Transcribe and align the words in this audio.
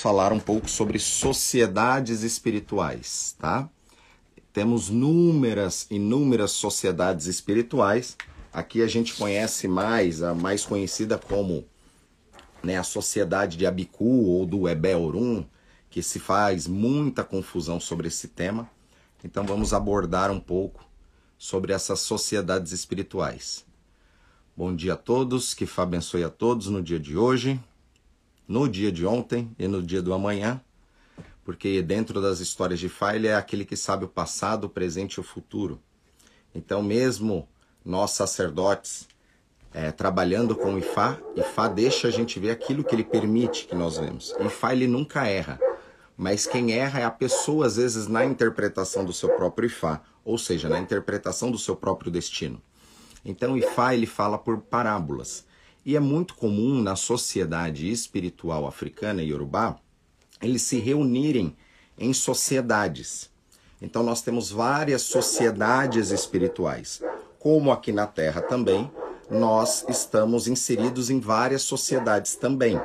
falar 0.00 0.32
um 0.32 0.40
pouco 0.40 0.68
sobre 0.68 0.98
sociedades 0.98 2.22
espirituais, 2.22 3.36
tá? 3.38 3.68
Temos 4.52 4.88
númeras, 4.88 5.86
inúmeras 5.90 6.52
sociedades 6.52 7.26
espirituais. 7.26 8.16
Aqui 8.52 8.82
a 8.82 8.86
gente 8.86 9.14
conhece 9.14 9.68
mais, 9.68 10.22
a 10.22 10.34
mais 10.34 10.64
conhecida 10.64 11.16
como 11.16 11.64
né, 12.62 12.76
a 12.76 12.82
Sociedade 12.82 13.56
de 13.56 13.66
Abiku 13.66 14.24
ou 14.24 14.44
do 14.44 14.68
Ebeorum, 14.68 15.44
que 15.88 16.02
se 16.02 16.18
faz 16.18 16.66
muita 16.66 17.22
confusão 17.22 17.78
sobre 17.78 18.08
esse 18.08 18.28
tema. 18.28 18.68
Então 19.22 19.44
vamos 19.44 19.72
abordar 19.72 20.30
um 20.30 20.40
pouco 20.40 20.84
sobre 21.38 21.72
essas 21.72 22.00
sociedades 22.00 22.72
espirituais. 22.72 23.64
Bom 24.56 24.74
dia 24.74 24.94
a 24.94 24.96
todos, 24.96 25.54
que 25.54 25.64
Fá 25.64 25.84
abençoe 25.84 26.24
a 26.24 26.30
todos 26.30 26.66
no 26.66 26.82
dia 26.82 26.98
de 26.98 27.16
hoje 27.16 27.60
no 28.50 28.68
dia 28.68 28.90
de 28.90 29.06
ontem 29.06 29.54
e 29.56 29.68
no 29.68 29.80
dia 29.80 30.02
do 30.02 30.12
amanhã, 30.12 30.60
porque 31.44 31.80
dentro 31.80 32.20
das 32.20 32.40
histórias 32.40 32.80
de 32.80 32.88
Fá 32.88 33.14
ele 33.14 33.28
é 33.28 33.36
aquele 33.36 33.64
que 33.64 33.76
sabe 33.76 34.04
o 34.04 34.08
passado, 34.08 34.64
o 34.64 34.68
presente 34.68 35.14
e 35.14 35.20
o 35.20 35.22
futuro. 35.22 35.80
Então, 36.52 36.82
mesmo 36.82 37.48
nós 37.84 38.10
sacerdotes 38.10 39.06
é, 39.72 39.92
trabalhando 39.92 40.56
com 40.56 40.76
Ifá, 40.76 41.16
Ifá 41.36 41.68
deixa 41.68 42.08
a 42.08 42.10
gente 42.10 42.40
ver 42.40 42.50
aquilo 42.50 42.82
que 42.82 42.92
ele 42.92 43.04
permite 43.04 43.66
que 43.66 43.74
nós 43.76 43.98
vemos. 43.98 44.34
Ifá 44.40 44.72
ele 44.72 44.88
nunca 44.88 45.28
erra, 45.28 45.60
mas 46.16 46.44
quem 46.44 46.72
erra 46.72 46.98
é 46.98 47.04
a 47.04 47.10
pessoa, 47.10 47.66
às 47.66 47.76
vezes, 47.76 48.08
na 48.08 48.24
interpretação 48.24 49.04
do 49.04 49.12
seu 49.12 49.28
próprio 49.36 49.66
Ifá, 49.66 50.02
ou 50.24 50.36
seja, 50.36 50.68
na 50.68 50.80
interpretação 50.80 51.52
do 51.52 51.58
seu 51.58 51.76
próprio 51.76 52.10
destino. 52.10 52.60
Então, 53.24 53.56
Ifá 53.56 53.94
ele 53.94 54.06
fala 54.06 54.36
por 54.36 54.58
parábolas. 54.58 55.48
E 55.84 55.96
é 55.96 56.00
muito 56.00 56.34
comum 56.34 56.82
na 56.82 56.96
sociedade 56.96 57.90
espiritual 57.90 58.66
africana 58.66 59.22
e 59.22 59.28
iorubá 59.28 59.78
eles 60.42 60.62
se 60.62 60.78
reunirem 60.78 61.56
em 61.98 62.12
sociedades. 62.12 63.30
Então 63.80 64.02
nós 64.02 64.22
temos 64.22 64.50
várias 64.50 65.02
sociedades 65.02 66.10
espirituais. 66.10 67.02
Como 67.38 67.70
aqui 67.70 67.92
na 67.92 68.06
Terra 68.06 68.42
também, 68.42 68.90
nós 69.30 69.84
estamos 69.88 70.48
inseridos 70.48 71.10
em 71.10 71.20
várias 71.20 71.62
sociedades 71.62 72.34
também. 72.36 72.80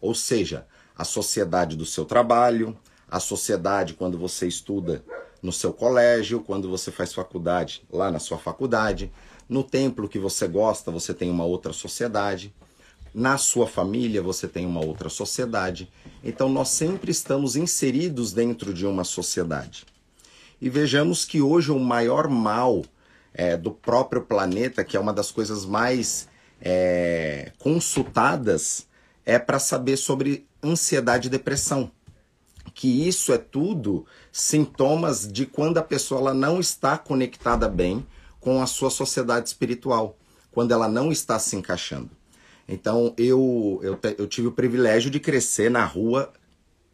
Ou 0.00 0.14
seja, 0.14 0.66
a 0.96 1.04
sociedade 1.04 1.76
do 1.76 1.84
seu 1.84 2.04
trabalho, 2.04 2.76
a 3.10 3.20
sociedade 3.20 3.94
quando 3.94 4.18
você 4.18 4.46
estuda 4.46 5.04
no 5.42 5.52
seu 5.52 5.72
colégio, 5.72 6.40
quando 6.40 6.68
você 6.68 6.90
faz 6.90 7.12
faculdade 7.12 7.86
lá 7.90 8.10
na 8.10 8.18
sua 8.18 8.38
faculdade, 8.38 9.12
no 9.48 9.64
templo 9.64 10.08
que 10.08 10.18
você 10.18 10.46
gosta, 10.46 10.90
você 10.90 11.14
tem 11.14 11.30
uma 11.30 11.44
outra 11.44 11.72
sociedade. 11.72 12.54
Na 13.14 13.38
sua 13.38 13.66
família, 13.66 14.20
você 14.20 14.46
tem 14.46 14.66
uma 14.66 14.84
outra 14.84 15.08
sociedade. 15.08 15.90
Então, 16.22 16.48
nós 16.48 16.68
sempre 16.68 17.10
estamos 17.10 17.56
inseridos 17.56 18.32
dentro 18.32 18.74
de 18.74 18.86
uma 18.86 19.04
sociedade. 19.04 19.86
E 20.60 20.68
vejamos 20.68 21.24
que 21.24 21.40
hoje 21.40 21.70
o 21.70 21.78
maior 21.78 22.28
mal 22.28 22.84
é, 23.32 23.56
do 23.56 23.70
próprio 23.70 24.22
planeta, 24.22 24.84
que 24.84 24.96
é 24.96 25.00
uma 25.00 25.12
das 25.12 25.30
coisas 25.30 25.64
mais 25.64 26.28
é, 26.60 27.52
consultadas, 27.58 28.86
é 29.24 29.38
para 29.38 29.58
saber 29.58 29.96
sobre 29.96 30.46
ansiedade 30.62 31.28
e 31.28 31.30
depressão. 31.30 31.90
Que 32.74 33.08
isso 33.08 33.32
é 33.32 33.38
tudo 33.38 34.04
sintomas 34.30 35.26
de 35.30 35.46
quando 35.46 35.78
a 35.78 35.82
pessoa 35.82 36.20
ela 36.20 36.34
não 36.34 36.60
está 36.60 36.98
conectada 36.98 37.68
bem 37.68 38.06
com 38.40 38.62
a 38.62 38.66
sua 38.66 38.90
sociedade 38.90 39.48
espiritual, 39.48 40.16
quando 40.50 40.72
ela 40.72 40.88
não 40.88 41.10
está 41.10 41.38
se 41.38 41.56
encaixando. 41.56 42.10
Então 42.68 43.14
eu, 43.16 43.80
eu, 43.82 43.98
eu 44.18 44.26
tive 44.26 44.48
o 44.48 44.52
privilégio 44.52 45.10
de 45.10 45.18
crescer 45.18 45.70
na 45.70 45.84
rua, 45.84 46.32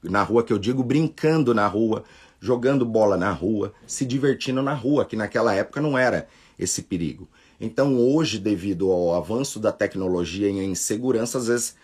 na 0.02 0.22
rua 0.22 0.44
que 0.44 0.52
eu 0.52 0.58
digo, 0.58 0.82
brincando 0.82 1.52
na 1.52 1.66
rua, 1.66 2.04
jogando 2.40 2.84
bola 2.84 3.16
na 3.16 3.32
rua, 3.32 3.72
se 3.86 4.04
divertindo 4.04 4.62
na 4.62 4.74
rua, 4.74 5.04
que 5.04 5.16
naquela 5.16 5.54
época 5.54 5.80
não 5.80 5.98
era 5.98 6.28
esse 6.58 6.82
perigo. 6.82 7.28
Então 7.60 7.98
hoje, 7.98 8.38
devido 8.38 8.92
ao 8.92 9.14
avanço 9.14 9.58
da 9.58 9.72
tecnologia 9.72 10.48
e 10.48 10.64
insegurança, 10.64 11.38
às 11.38 11.48
vezes 11.48 11.74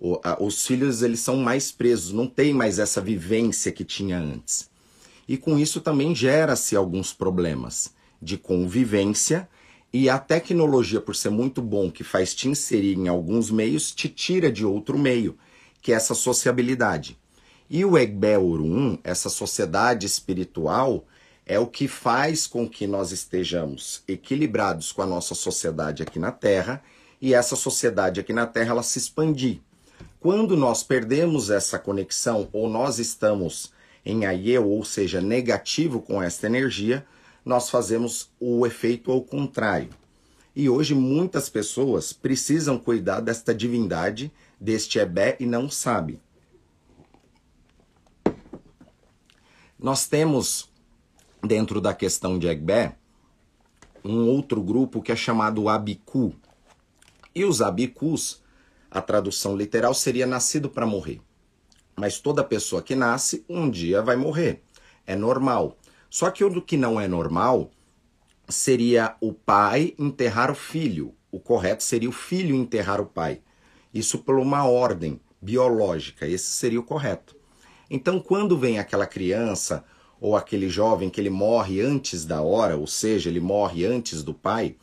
o, 0.00 0.20
a, 0.22 0.42
os 0.42 0.66
filhos 0.66 1.02
eles 1.02 1.20
são 1.20 1.36
mais 1.36 1.72
presos, 1.72 2.12
não 2.12 2.26
tem 2.26 2.52
mais 2.52 2.78
essa 2.78 3.00
vivência 3.00 3.72
que 3.72 3.84
tinha 3.84 4.18
antes. 4.18 4.68
E 5.26 5.36
com 5.36 5.58
isso 5.58 5.80
também 5.80 6.14
gera-se 6.14 6.74
alguns 6.74 7.12
problemas 7.12 7.96
de 8.20 8.36
convivência 8.36 9.48
e 9.92 10.10
a 10.10 10.18
tecnologia, 10.18 11.00
por 11.00 11.16
ser 11.16 11.30
muito 11.30 11.62
bom, 11.62 11.90
que 11.90 12.04
faz 12.04 12.34
te 12.34 12.48
inserir 12.48 12.94
em 12.94 13.08
alguns 13.08 13.50
meios, 13.50 13.90
te 13.90 14.08
tira 14.08 14.52
de 14.52 14.64
outro 14.64 14.98
meio, 14.98 15.38
que 15.80 15.92
é 15.92 15.96
essa 15.96 16.14
sociabilidade. 16.14 17.18
E 17.70 17.84
o 17.84 17.96
Egbeorum, 17.96 18.98
essa 19.02 19.28
sociedade 19.28 20.06
espiritual, 20.06 21.06
é 21.46 21.58
o 21.58 21.66
que 21.66 21.88
faz 21.88 22.46
com 22.46 22.68
que 22.68 22.86
nós 22.86 23.12
estejamos 23.12 24.02
equilibrados 24.06 24.92
com 24.92 25.00
a 25.00 25.06
nossa 25.06 25.34
sociedade 25.34 26.02
aqui 26.02 26.18
na 26.18 26.30
Terra 26.30 26.82
e 27.20 27.32
essa 27.32 27.56
sociedade 27.56 28.20
aqui 28.20 28.34
na 28.34 28.46
Terra 28.46 28.70
ela 28.72 28.82
se 28.82 28.98
expandir. 28.98 29.60
Quando 30.20 30.56
nós 30.56 30.82
perdemos 30.82 31.48
essa 31.48 31.78
conexão 31.78 32.48
ou 32.52 32.68
nós 32.68 32.98
estamos 32.98 33.72
em 34.04 34.26
aieu, 34.26 34.68
ou 34.68 34.84
seja, 34.84 35.20
negativo 35.20 36.00
com 36.02 36.22
esta 36.22 36.46
energia, 36.46 37.06
nós 37.48 37.70
fazemos 37.70 38.30
o 38.38 38.66
efeito 38.66 39.10
ao 39.10 39.22
contrário. 39.22 39.88
E 40.54 40.68
hoje 40.68 40.94
muitas 40.94 41.48
pessoas 41.48 42.12
precisam 42.12 42.78
cuidar 42.78 43.20
desta 43.20 43.54
divindade, 43.54 44.30
deste 44.60 44.98
Ebé, 44.98 45.34
e 45.40 45.46
não 45.46 45.70
sabem. 45.70 46.20
Nós 49.78 50.06
temos, 50.06 50.68
dentro 51.42 51.80
da 51.80 51.94
questão 51.94 52.38
de 52.38 52.46
Ebé, 52.46 52.98
um 54.04 54.28
outro 54.28 54.60
grupo 54.62 55.00
que 55.00 55.10
é 55.10 55.16
chamado 55.16 55.70
Abiku. 55.70 56.34
E 57.34 57.46
os 57.46 57.62
Abikus, 57.62 58.42
a 58.90 59.00
tradução 59.00 59.56
literal 59.56 59.94
seria 59.94 60.26
nascido 60.26 60.68
para 60.68 60.84
morrer. 60.84 61.22
Mas 61.96 62.20
toda 62.20 62.44
pessoa 62.44 62.82
que 62.82 62.94
nasce, 62.94 63.42
um 63.48 63.70
dia 63.70 64.02
vai 64.02 64.16
morrer. 64.16 64.62
É 65.06 65.16
normal. 65.16 65.78
Só 66.10 66.30
que 66.30 66.44
o 66.44 66.62
que 66.62 66.76
não 66.76 67.00
é 67.00 67.06
normal 67.06 67.70
seria 68.48 69.16
o 69.20 69.32
pai 69.32 69.94
enterrar 69.98 70.50
o 70.50 70.54
filho. 70.54 71.14
O 71.30 71.38
correto 71.38 71.82
seria 71.82 72.08
o 72.08 72.12
filho 72.12 72.56
enterrar 72.56 73.00
o 73.00 73.06
pai. 73.06 73.40
Isso 73.92 74.18
por 74.18 74.38
uma 74.38 74.64
ordem 74.64 75.20
biológica. 75.40 76.26
Esse 76.26 76.50
seria 76.50 76.80
o 76.80 76.84
correto. 76.84 77.36
Então, 77.90 78.20
quando 78.20 78.56
vem 78.56 78.78
aquela 78.78 79.06
criança 79.06 79.84
ou 80.20 80.36
aquele 80.36 80.68
jovem 80.68 81.10
que 81.10 81.20
ele 81.20 81.30
morre 81.30 81.80
antes 81.80 82.24
da 82.24 82.42
hora, 82.42 82.76
ou 82.76 82.86
seja, 82.86 83.28
ele 83.28 83.40
morre 83.40 83.84
antes 83.84 84.22
do 84.22 84.34
pai, 84.34 84.76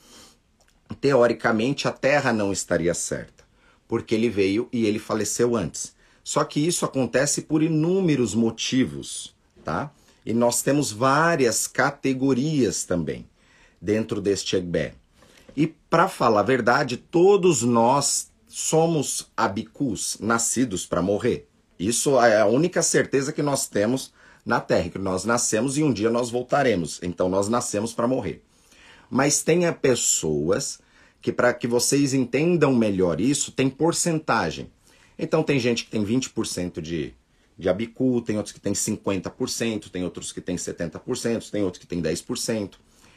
teoricamente 1.02 1.88
a 1.88 1.92
terra 1.92 2.32
não 2.32 2.52
estaria 2.52 2.94
certa, 2.94 3.44
porque 3.88 4.16
ele 4.16 4.30
veio 4.30 4.70
e 4.72 4.86
ele 4.86 5.00
faleceu 5.00 5.56
antes. 5.56 5.96
Só 6.24 6.44
que 6.44 6.66
isso 6.66 6.86
acontece 6.86 7.44
por 7.44 7.62
inúmeros 7.62 8.34
motivos, 8.34 9.36
tá? 9.64 9.92
E 10.26 10.34
nós 10.34 10.62
temos 10.62 10.92
várias 10.92 11.68
categorias 11.68 12.84
também 12.84 13.28
dentro 13.80 14.20
deste 14.20 14.56
Egbé. 14.56 14.94
E 15.56 15.68
para 15.68 16.10
falar 16.10 16.42
a 16.42 16.44
verdade, 16.44 16.98
todos 16.98 17.62
nós 17.62 18.32
somos 18.48 19.30
abicus, 19.38 20.18
nascidos 20.20 20.86
para 20.86 21.02
morrer. 21.02 21.48
Isso 21.78 22.20
é 22.20 22.40
a 22.40 22.46
única 22.46 22.82
certeza 22.82 23.32
que 23.32 23.44
nós 23.44 23.68
temos 23.68 24.14
na 24.46 24.60
Terra, 24.60 24.90
que 24.90 24.98
nós 24.98 25.26
nascemos 25.26 25.78
e 25.78 25.84
um 25.84 25.92
dia 25.92 26.10
nós 26.10 26.30
voltaremos. 26.30 27.00
Então 27.04 27.28
nós 27.30 27.50
nascemos 27.50 27.94
para 27.94 28.08
morrer. 28.08 28.44
Mas 29.10 29.44
tenha 29.44 29.72
pessoas 29.74 30.80
que 31.22 31.32
para 31.32 31.54
que 31.54 31.68
vocês 31.68 32.14
entendam 32.14 32.74
melhor 32.74 33.20
isso, 33.20 33.52
tem 33.52 33.70
porcentagem. 33.70 34.70
Então 35.18 35.42
tem 35.42 35.60
gente 35.60 35.86
que 35.86 35.92
tem 35.92 36.06
20% 36.06 36.82
de 36.82 37.14
de 37.58 37.70
Abicu, 37.70 38.22
tem 38.22 38.38
outros 38.38 38.54
que 38.54 38.60
tem 38.60 38.74
50%, 38.74 39.90
tem 39.90 40.04
outros 40.04 40.32
que 40.32 40.42
tem 40.42 40.56
70%, 40.56 41.50
tem 41.50 41.64
outros 41.64 41.80
que 41.82 41.88
tem 41.88 42.02
10%. 42.02 42.74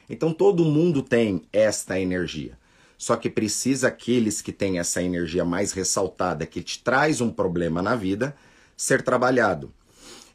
Então 0.08 0.32
todo 0.32 0.64
mundo 0.64 1.02
tem 1.02 1.42
esta 1.52 1.98
energia. 1.98 2.56
Só 2.96 3.16
que 3.16 3.30
precisa 3.30 3.88
aqueles 3.88 4.40
que 4.42 4.52
têm 4.52 4.78
essa 4.78 5.02
energia 5.02 5.44
mais 5.44 5.72
ressaltada, 5.72 6.46
que 6.46 6.62
te 6.62 6.82
traz 6.82 7.20
um 7.20 7.30
problema 7.30 7.80
na 7.80 7.94
vida, 7.94 8.34
ser 8.76 9.02
trabalhado. 9.02 9.72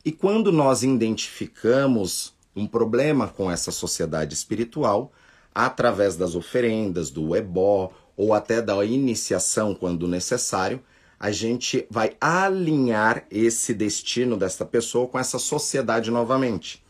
E 0.06 0.12
quando 0.12 0.52
nós 0.52 0.84
identificamos 0.84 2.34
um 2.56 2.68
problema 2.68 3.28
com 3.28 3.50
essa 3.50 3.72
sociedade 3.72 4.34
espiritual, 4.34 5.12
através 5.54 6.16
das 6.16 6.36
oferendas, 6.36 7.10
do 7.10 7.36
ebó, 7.36 7.92
ou 8.16 8.34
até 8.34 8.62
da 8.62 8.84
iniciação 8.86 9.74
quando 9.74 10.08
necessário, 10.08 10.82
a 11.20 11.32
gente 11.32 11.88
vai 11.90 12.16
alinhar 12.20 13.26
esse 13.32 13.74
destino 13.74 14.36
desta 14.38 14.66
pessoa 14.66 15.08
com 15.08 15.18
essa 15.18 15.40
sociedade 15.40 16.12
novamente. 16.12 16.84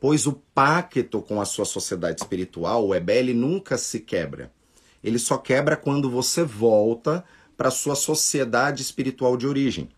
Pois 0.00 0.26
o 0.26 0.32
pacto 0.54 1.20
com 1.20 1.40
a 1.40 1.44
sua 1.44 1.64
sociedade 1.64 2.20
espiritual, 2.20 2.86
o 2.86 2.94
Ebel, 2.94 3.34
nunca 3.34 3.76
se 3.76 4.00
quebra. 4.00 4.52
Ele 5.02 5.18
só 5.18 5.36
quebra 5.36 5.76
quando 5.76 6.10
você 6.10 6.42
volta 6.42 7.24
para 7.56 7.68
a 7.68 7.72
sua 7.72 7.94
sociedade 7.94 8.82
espiritual 8.82 9.36
de 9.36 9.46
origem. 9.46 9.88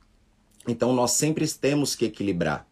Então 0.66 0.92
nós 0.92 1.12
sempre 1.12 1.46
temos 1.48 1.94
que 1.94 2.06
equilibrar. 2.06 2.66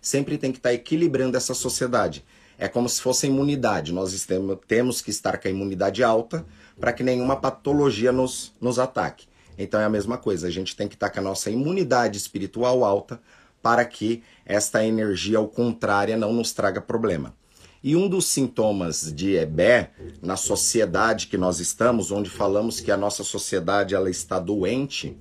Sempre 0.00 0.36
tem 0.36 0.52
que 0.52 0.58
estar 0.58 0.72
equilibrando 0.72 1.36
essa 1.36 1.54
sociedade. 1.54 2.24
É 2.58 2.68
como 2.68 2.88
se 2.88 3.00
fosse 3.00 3.26
imunidade. 3.26 3.92
Nós 3.92 4.26
temos 4.66 5.00
que 5.00 5.10
estar 5.10 5.38
com 5.38 5.48
a 5.48 5.50
imunidade 5.50 6.04
alta 6.04 6.44
para 6.78 6.92
que 6.92 7.02
nenhuma 7.02 7.36
patologia 7.36 8.12
nos, 8.12 8.52
nos 8.60 8.78
ataque. 8.78 9.26
Então 9.56 9.80
é 9.80 9.84
a 9.84 9.90
mesma 9.90 10.18
coisa, 10.18 10.46
a 10.46 10.50
gente 10.50 10.74
tem 10.76 10.88
que 10.88 10.94
estar 10.94 11.10
com 11.10 11.20
a 11.20 11.22
nossa 11.22 11.50
imunidade 11.50 12.18
espiritual 12.18 12.84
alta 12.84 13.20
para 13.62 13.84
que 13.84 14.22
esta 14.44 14.84
energia 14.84 15.38
ao 15.38 15.48
contrária 15.48 16.16
não 16.16 16.32
nos 16.32 16.52
traga 16.52 16.80
problema. 16.80 17.34
E 17.82 17.94
um 17.96 18.08
dos 18.08 18.26
sintomas 18.26 19.12
de 19.12 19.36
EBE, 19.36 19.88
na 20.22 20.36
sociedade 20.36 21.26
que 21.26 21.36
nós 21.36 21.60
estamos, 21.60 22.10
onde 22.10 22.30
falamos 22.30 22.80
que 22.80 22.90
a 22.90 22.96
nossa 22.96 23.22
sociedade 23.22 23.94
ela 23.94 24.08
está 24.08 24.38
doente, 24.38 25.18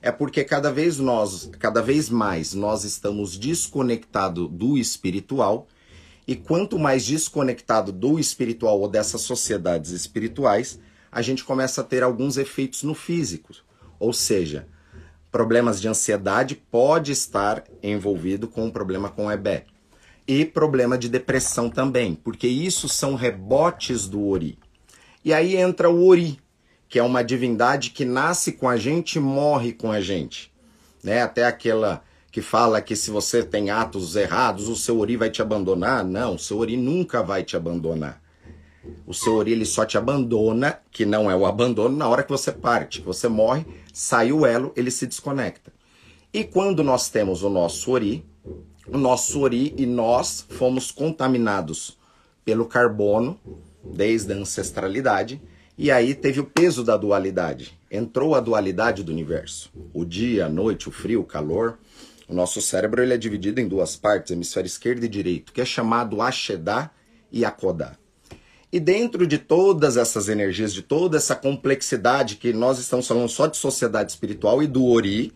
é 0.00 0.10
porque 0.10 0.42
cada 0.42 0.72
vez 0.72 0.98
nós, 0.98 1.50
cada 1.58 1.82
vez 1.82 2.08
mais 2.08 2.54
nós 2.54 2.84
estamos 2.84 3.36
desconectados 3.36 4.48
do 4.50 4.78
espiritual, 4.78 5.66
e 6.26 6.34
quanto 6.34 6.78
mais 6.78 7.04
desconectado 7.04 7.92
do 7.92 8.18
espiritual 8.18 8.80
ou 8.80 8.88
dessas 8.88 9.20
sociedades 9.20 9.90
espirituais, 9.90 10.80
a 11.12 11.22
gente 11.22 11.44
começa 11.44 11.82
a 11.82 11.84
ter 11.84 12.02
alguns 12.02 12.36
efeitos 12.36 12.82
no 12.82 12.94
físico. 12.94 13.54
Ou 13.98 14.12
seja, 14.12 14.66
problemas 15.30 15.80
de 15.80 15.88
ansiedade 15.88 16.54
pode 16.54 17.12
estar 17.12 17.64
envolvido 17.82 18.48
com 18.48 18.64
um 18.64 18.70
problema 18.70 19.08
com 19.08 19.30
EBE. 19.30 19.64
E 20.26 20.44
problema 20.44 20.98
de 20.98 21.08
depressão 21.08 21.70
também, 21.70 22.14
porque 22.14 22.48
isso 22.48 22.88
são 22.88 23.14
rebotes 23.14 24.08
do 24.08 24.26
Ori. 24.26 24.58
E 25.24 25.32
aí 25.32 25.56
entra 25.56 25.88
o 25.90 26.06
Ori, 26.06 26.40
que 26.88 26.98
é 26.98 27.02
uma 27.02 27.22
divindade 27.22 27.90
que 27.90 28.04
nasce 28.04 28.52
com 28.52 28.68
a 28.68 28.76
gente 28.76 29.16
e 29.16 29.20
morre 29.20 29.72
com 29.72 29.90
a 29.92 30.00
gente. 30.00 30.52
Né? 31.02 31.22
Até 31.22 31.44
aquela 31.44 32.02
que 32.32 32.42
fala 32.42 32.82
que 32.82 32.96
se 32.96 33.10
você 33.10 33.42
tem 33.42 33.70
atos 33.70 34.16
errados, 34.16 34.68
o 34.68 34.76
seu 34.76 34.98
Ori 34.98 35.16
vai 35.16 35.30
te 35.30 35.40
abandonar. 35.40 36.04
Não, 36.04 36.34
o 36.34 36.38
seu 36.38 36.58
Ori 36.58 36.76
nunca 36.76 37.22
vai 37.22 37.42
te 37.42 37.56
abandonar. 37.56 38.20
O 39.06 39.14
seu 39.14 39.34
ori 39.34 39.64
só 39.64 39.84
te 39.84 39.96
abandona, 39.96 40.80
que 40.90 41.06
não 41.06 41.30
é 41.30 41.36
o 41.36 41.46
abandono, 41.46 41.96
na 41.96 42.08
hora 42.08 42.22
que 42.22 42.30
você 42.30 42.52
parte, 42.52 43.00
que 43.00 43.06
você 43.06 43.28
morre, 43.28 43.64
sai 43.92 44.32
o 44.32 44.44
elo, 44.44 44.72
ele 44.76 44.90
se 44.90 45.06
desconecta. 45.06 45.72
E 46.32 46.44
quando 46.44 46.82
nós 46.82 47.08
temos 47.08 47.42
o 47.42 47.48
nosso 47.48 47.92
ori, 47.92 48.24
o 48.88 48.98
nosso 48.98 49.40
ori 49.40 49.74
e 49.76 49.86
nós 49.86 50.44
fomos 50.50 50.90
contaminados 50.90 51.96
pelo 52.44 52.66
carbono 52.66 53.38
desde 53.84 54.32
a 54.32 54.36
ancestralidade, 54.36 55.40
e 55.78 55.90
aí 55.90 56.14
teve 56.14 56.40
o 56.40 56.44
peso 56.44 56.82
da 56.82 56.96
dualidade. 56.96 57.78
Entrou 57.90 58.34
a 58.34 58.40
dualidade 58.40 59.02
do 59.02 59.12
universo. 59.12 59.70
O 59.92 60.04
dia, 60.04 60.46
a 60.46 60.48
noite, 60.48 60.88
o 60.88 60.92
frio, 60.92 61.20
o 61.20 61.24
calor. 61.24 61.78
O 62.28 62.34
nosso 62.34 62.60
cérebro 62.60 63.02
ele 63.02 63.14
é 63.14 63.16
dividido 63.16 63.60
em 63.60 63.68
duas 63.68 63.94
partes, 63.94 64.32
hemisfério 64.32 64.66
esquerdo 64.66 65.04
e 65.04 65.08
direito, 65.08 65.52
que 65.52 65.60
é 65.60 65.64
chamado 65.64 66.20
Ashedá 66.20 66.90
e 67.30 67.44
Akodá. 67.44 67.96
E 68.72 68.80
dentro 68.80 69.26
de 69.26 69.38
todas 69.38 69.96
essas 69.96 70.28
energias, 70.28 70.74
de 70.74 70.82
toda 70.82 71.16
essa 71.16 71.36
complexidade 71.36 72.36
que 72.36 72.52
nós 72.52 72.78
estamos 72.78 73.06
falando 73.06 73.28
só 73.28 73.46
de 73.46 73.56
sociedade 73.56 74.10
espiritual 74.10 74.62
e 74.62 74.66
do 74.66 74.84
Ori, 74.84 75.32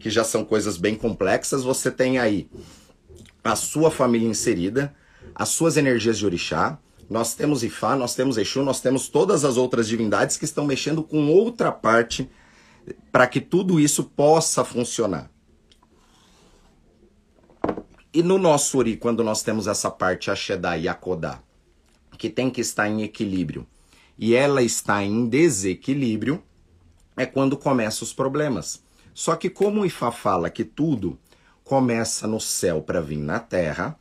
que 0.00 0.10
já 0.10 0.24
são 0.24 0.44
coisas 0.44 0.76
bem 0.76 0.96
complexas, 0.96 1.62
você 1.62 1.90
tem 1.90 2.18
aí 2.18 2.50
a 3.42 3.54
sua 3.54 3.90
família 3.90 4.28
inserida, 4.28 4.94
as 5.34 5.50
suas 5.50 5.76
energias 5.76 6.18
de 6.18 6.26
orixá, 6.26 6.78
nós 7.08 7.34
temos 7.34 7.62
Ifá, 7.62 7.94
nós 7.94 8.14
temos 8.14 8.36
Exu, 8.36 8.62
nós 8.62 8.80
temos 8.80 9.08
todas 9.08 9.44
as 9.44 9.56
outras 9.56 9.86
divindades 9.86 10.36
que 10.36 10.44
estão 10.44 10.64
mexendo 10.64 11.02
com 11.02 11.28
outra 11.28 11.70
parte 11.70 12.28
para 13.12 13.26
que 13.26 13.40
tudo 13.40 13.78
isso 13.78 14.04
possa 14.04 14.64
funcionar. 14.64 15.30
E 18.12 18.22
no 18.22 18.38
nosso 18.38 18.78
Ori, 18.78 18.96
quando 18.96 19.22
nós 19.22 19.42
temos 19.42 19.66
essa 19.66 19.90
parte 19.90 20.30
Ashedá 20.30 20.76
e 20.76 20.88
Akodá, 20.88 21.40
que 22.22 22.30
tem 22.30 22.48
que 22.48 22.60
estar 22.60 22.88
em 22.88 23.02
equilíbrio 23.02 23.66
e 24.16 24.32
ela 24.32 24.62
está 24.62 25.02
em 25.02 25.26
desequilíbrio, 25.26 26.40
é 27.16 27.26
quando 27.26 27.56
começam 27.56 28.06
os 28.06 28.12
problemas. 28.12 28.80
Só 29.12 29.34
que 29.34 29.50
como 29.50 29.80
o 29.80 29.84
Ifá 29.84 30.12
fala 30.12 30.48
que 30.48 30.62
tudo 30.62 31.18
começa 31.64 32.28
no 32.28 32.38
céu 32.38 32.80
para 32.80 33.00
vir 33.00 33.16
na 33.18 33.40
terra, 33.40 33.98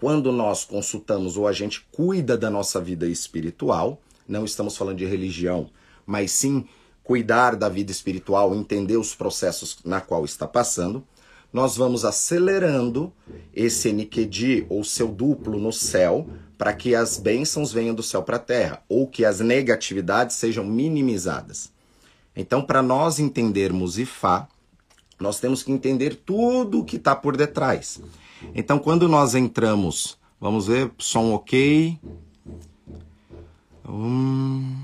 quando 0.00 0.32
nós 0.32 0.64
consultamos 0.64 1.36
ou 1.36 1.46
a 1.46 1.52
gente 1.52 1.86
cuida 1.92 2.38
da 2.38 2.48
nossa 2.48 2.80
vida 2.80 3.06
espiritual, 3.06 4.00
não 4.26 4.46
estamos 4.46 4.74
falando 4.74 4.96
de 4.96 5.04
religião, 5.04 5.68
mas 6.06 6.30
sim 6.30 6.66
cuidar 7.04 7.54
da 7.54 7.68
vida 7.68 7.92
espiritual, 7.92 8.54
entender 8.54 8.96
os 8.96 9.14
processos 9.14 9.80
na 9.84 10.00
qual 10.00 10.24
está 10.24 10.48
passando, 10.48 11.06
nós 11.52 11.76
vamos 11.76 12.02
acelerando 12.02 13.12
esse 13.54 13.92
Nikedi 13.92 14.64
ou 14.70 14.82
seu 14.82 15.08
duplo 15.08 15.58
no 15.58 15.70
céu 15.70 16.26
para 16.58 16.72
que 16.72 16.94
as 16.94 17.18
bênçãos 17.18 17.72
venham 17.72 17.94
do 17.94 18.02
céu 18.02 18.22
para 18.22 18.36
a 18.36 18.40
terra 18.40 18.82
ou 18.88 19.06
que 19.06 19.24
as 19.24 19.40
negatividades 19.40 20.36
sejam 20.36 20.64
minimizadas. 20.64 21.70
Então, 22.34 22.62
para 22.62 22.82
nós 22.82 23.18
entendermos 23.18 23.98
Ifá, 23.98 24.48
nós 25.18 25.40
temos 25.40 25.62
que 25.62 25.72
entender 25.72 26.14
tudo 26.14 26.80
o 26.80 26.84
que 26.84 26.96
está 26.96 27.14
por 27.16 27.36
detrás. 27.36 28.00
Então, 28.54 28.78
quando 28.78 29.08
nós 29.08 29.34
entramos, 29.34 30.18
vamos 30.40 30.66
ver, 30.66 30.90
som 30.98 31.32
ok. 31.32 31.98
Hum, 33.88 34.76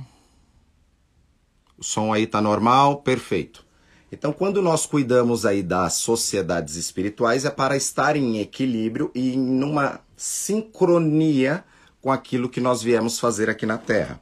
o 1.77 1.85
som 1.85 2.13
aí 2.13 2.23
está 2.23 2.41
normal, 2.41 3.03
perfeito. 3.03 3.62
Então, 4.13 4.31
quando 4.31 4.61
nós 4.61 4.85
cuidamos 4.85 5.47
aí 5.47 5.63
das 5.63 5.95
sociedades 5.95 6.77
espirituais, 6.77 7.47
é 7.47 7.51
para 7.51 7.79
estar 7.79 8.15
em 8.15 8.41
equilíbrio 8.41 9.11
e 9.15 9.39
numa 9.39 10.01
sincronia 10.15 11.65
com 12.03 12.13
aquilo 12.13 12.51
que 12.51 12.61
nós 12.61 12.83
viemos 12.83 13.19
fazer 13.19 13.49
aqui 13.49 13.65
na 13.65 13.79
Terra. 13.79 14.21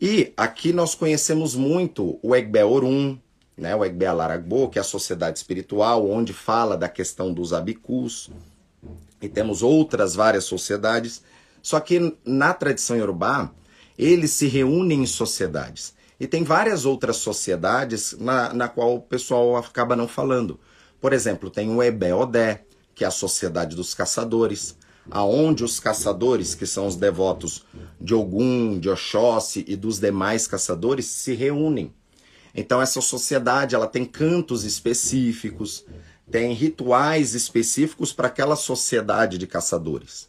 E 0.00 0.32
aqui 0.36 0.72
nós 0.72 0.94
conhecemos 0.94 1.56
muito 1.56 2.20
o 2.22 2.36
Egbe 2.36 2.62
Orum, 2.62 3.18
né, 3.56 3.74
o 3.74 3.84
Egbe 3.84 4.06
Alaragbo, 4.06 4.68
que 4.68 4.78
é 4.78 4.82
a 4.82 4.84
sociedade 4.84 5.36
espiritual, 5.36 6.08
onde 6.08 6.32
fala 6.32 6.76
da 6.76 6.88
questão 6.88 7.34
dos 7.34 7.52
abicus, 7.52 8.30
e 9.20 9.28
temos 9.28 9.64
outras 9.64 10.14
várias 10.14 10.44
sociedades. 10.44 11.24
Só 11.60 11.80
que 11.80 12.16
na 12.24 12.54
tradição 12.54 12.96
iorubá, 12.96 13.50
eles 13.98 14.30
se 14.30 14.46
reúnem 14.46 15.02
em 15.02 15.06
sociedades. 15.06 15.97
E 16.20 16.26
tem 16.26 16.42
várias 16.42 16.84
outras 16.84 17.16
sociedades 17.16 18.16
na, 18.18 18.52
na 18.52 18.68
qual 18.68 18.96
o 18.96 19.00
pessoal 19.00 19.56
acaba 19.56 19.94
não 19.94 20.08
falando. 20.08 20.58
Por 21.00 21.12
exemplo, 21.12 21.48
tem 21.48 21.70
o 21.70 21.82
Ebe-Odé, 21.82 22.64
que 22.94 23.04
é 23.04 23.06
a 23.06 23.12
sociedade 23.12 23.76
dos 23.76 23.94
caçadores, 23.94 24.76
aonde 25.10 25.62
os 25.64 25.78
caçadores, 25.78 26.54
que 26.54 26.66
são 26.66 26.86
os 26.86 26.96
devotos 26.96 27.64
de 28.00 28.14
Ogum, 28.14 28.78
de 28.78 28.90
Oxóssi 28.90 29.64
e 29.68 29.76
dos 29.76 30.00
demais 30.00 30.46
caçadores, 30.46 31.06
se 31.06 31.34
reúnem. 31.34 31.94
Então 32.54 32.82
essa 32.82 33.00
sociedade 33.00 33.74
ela 33.74 33.86
tem 33.86 34.04
cantos 34.04 34.64
específicos, 34.64 35.84
tem 36.30 36.52
rituais 36.52 37.34
específicos 37.34 38.12
para 38.12 38.26
aquela 38.26 38.56
sociedade 38.56 39.38
de 39.38 39.46
caçadores. 39.46 40.28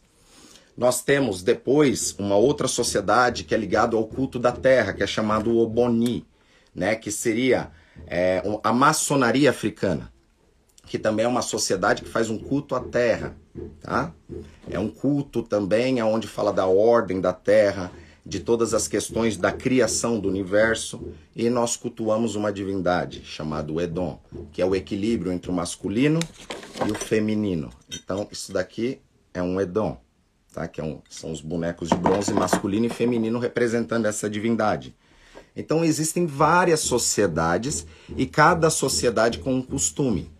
Nós 0.80 1.02
temos 1.02 1.44
depois 1.44 2.16
uma 2.18 2.38
outra 2.38 2.66
sociedade 2.66 3.44
que 3.44 3.54
é 3.54 3.58
ligada 3.58 3.98
ao 3.98 4.08
culto 4.08 4.40
da 4.40 4.54
terra, 4.54 4.94
que 4.94 5.04
é 5.04 5.08
chamado 5.08 5.58
Oboni, 5.58 6.26
né, 6.74 6.96
que 6.96 7.12
seria 7.12 7.70
é, 8.08 8.42
a 8.64 8.72
maçonaria 8.72 9.50
africana, 9.50 10.10
que 10.86 10.98
também 10.98 11.26
é 11.26 11.28
uma 11.28 11.42
sociedade 11.42 12.02
que 12.02 12.08
faz 12.08 12.30
um 12.30 12.38
culto 12.38 12.76
à 12.76 12.80
terra. 12.80 13.36
Tá? 13.82 14.14
É 14.70 14.80
um 14.80 14.88
culto 14.88 15.44
também 15.44 16.02
onde 16.02 16.30
fala 16.30 16.54
da 16.54 16.66
ordem 16.66 17.20
da 17.20 17.34
terra, 17.34 17.92
de 18.26 18.40
todas 18.40 18.74
as 18.74 18.88
questões 18.88 19.36
da 19.36 19.52
criação 19.52 20.18
do 20.18 20.30
universo, 20.30 21.12
e 21.36 21.50
nós 21.50 21.76
cultuamos 21.76 22.36
uma 22.36 22.54
divindade 22.54 23.22
chamada 23.26 23.74
Edom, 23.84 24.18
que 24.54 24.62
é 24.62 24.66
o 24.66 24.74
equilíbrio 24.74 25.34
entre 25.34 25.52
o 25.52 25.54
masculino 25.54 26.22
e 26.88 26.90
o 26.90 26.96
feminino. 26.96 27.70
Então, 27.94 28.30
isso 28.32 28.54
daqui 28.54 29.02
é 29.34 29.44
um 29.44 29.60
Edom 29.60 30.00
tá? 30.54 30.68
que 30.68 30.82
é 30.82 30.84
um, 30.84 31.02
são 31.10 31.32
os 31.32 31.42
bonecos 31.42 31.90
de 31.90 31.96
bronze 31.96 32.34
masculino 32.34 32.86
e 32.86 32.90
feminino 32.90 33.40
representando 33.40 34.06
essa 34.06 34.30
divindade. 34.30 34.96
Então 35.56 35.84
existem 35.84 36.26
várias 36.26 36.82
sociedades 36.82 37.86
e 38.16 38.26
cada 38.26 38.70
sociedade 38.70 39.40
com 39.40 39.56
um 39.56 39.62
costume. 39.62 40.32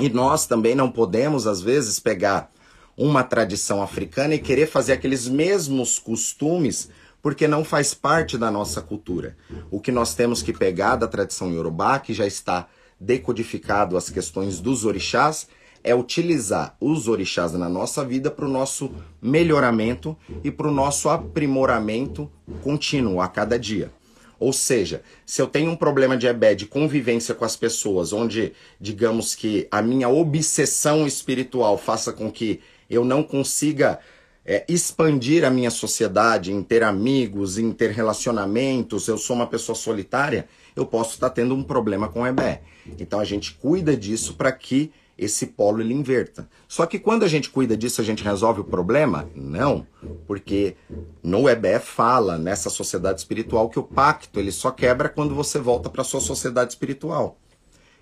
E 0.00 0.08
nós 0.08 0.46
também 0.46 0.74
não 0.74 0.90
podemos, 0.90 1.46
às 1.46 1.60
vezes, 1.60 1.98
pegar 1.98 2.50
uma 2.96 3.22
tradição 3.22 3.82
africana 3.82 4.34
e 4.34 4.38
querer 4.38 4.66
fazer 4.66 4.92
aqueles 4.92 5.26
mesmos 5.28 5.98
costumes 5.98 6.90
porque 7.22 7.46
não 7.46 7.64
faz 7.64 7.94
parte 7.94 8.36
da 8.36 8.50
nossa 8.50 8.82
cultura. 8.82 9.36
O 9.70 9.80
que 9.80 9.92
nós 9.92 10.14
temos 10.14 10.42
que 10.42 10.52
pegar 10.52 10.96
da 10.96 11.06
tradição 11.06 11.52
iorubá, 11.52 12.00
que 12.00 12.12
já 12.12 12.26
está 12.26 12.68
decodificado 13.00 13.96
as 13.96 14.10
questões 14.10 14.60
dos 14.60 14.84
orixás, 14.84 15.46
é 15.84 15.94
utilizar 15.94 16.76
os 16.80 17.08
orixás 17.08 17.52
na 17.52 17.68
nossa 17.68 18.04
vida 18.04 18.30
para 18.30 18.44
o 18.44 18.48
nosso 18.48 18.90
melhoramento 19.20 20.16
e 20.44 20.50
para 20.50 20.68
o 20.68 20.72
nosso 20.72 21.08
aprimoramento 21.08 22.30
contínuo 22.62 23.20
a 23.20 23.28
cada 23.28 23.58
dia. 23.58 23.90
Ou 24.38 24.52
seja, 24.52 25.02
se 25.24 25.40
eu 25.40 25.46
tenho 25.46 25.70
um 25.70 25.76
problema 25.76 26.16
de 26.16 26.26
EBE, 26.26 26.56
de 26.56 26.66
convivência 26.66 27.32
com 27.32 27.44
as 27.44 27.54
pessoas, 27.54 28.12
onde, 28.12 28.52
digamos 28.80 29.36
que 29.36 29.68
a 29.70 29.80
minha 29.80 30.08
obsessão 30.08 31.06
espiritual 31.06 31.78
faça 31.78 32.12
com 32.12 32.30
que 32.30 32.60
eu 32.90 33.04
não 33.04 33.22
consiga 33.22 34.00
é, 34.44 34.64
expandir 34.68 35.44
a 35.44 35.50
minha 35.50 35.70
sociedade, 35.70 36.52
em 36.52 36.60
ter 36.60 36.82
amigos, 36.82 37.56
em 37.56 37.70
ter 37.70 37.90
relacionamentos, 37.90 39.06
eu 39.06 39.16
sou 39.16 39.36
uma 39.36 39.46
pessoa 39.46 39.76
solitária, 39.76 40.48
eu 40.74 40.84
posso 40.84 41.14
estar 41.14 41.30
tendo 41.30 41.54
um 41.54 41.62
problema 41.62 42.08
com 42.08 42.26
EBE. 42.26 42.58
Então 42.98 43.20
a 43.20 43.24
gente 43.24 43.54
cuida 43.54 43.96
disso 43.96 44.34
para 44.34 44.50
que 44.50 44.90
esse 45.16 45.46
polo 45.46 45.80
ele 45.80 45.94
inverta. 45.94 46.48
Só 46.66 46.86
que 46.86 46.98
quando 46.98 47.24
a 47.24 47.28
gente 47.28 47.50
cuida 47.50 47.76
disso, 47.76 48.00
a 48.00 48.04
gente 48.04 48.24
resolve 48.24 48.60
o 48.60 48.64
problema? 48.64 49.28
Não, 49.34 49.86
porque 50.26 50.76
no 51.22 51.48
EBE 51.48 51.78
fala 51.80 52.38
nessa 52.38 52.70
sociedade 52.70 53.20
espiritual 53.20 53.68
que 53.68 53.78
o 53.78 53.82
pacto 53.82 54.38
ele 54.40 54.50
só 54.50 54.70
quebra 54.70 55.08
quando 55.08 55.34
você 55.34 55.58
volta 55.58 55.90
para 55.90 56.04
sua 56.04 56.20
sociedade 56.20 56.72
espiritual, 56.72 57.38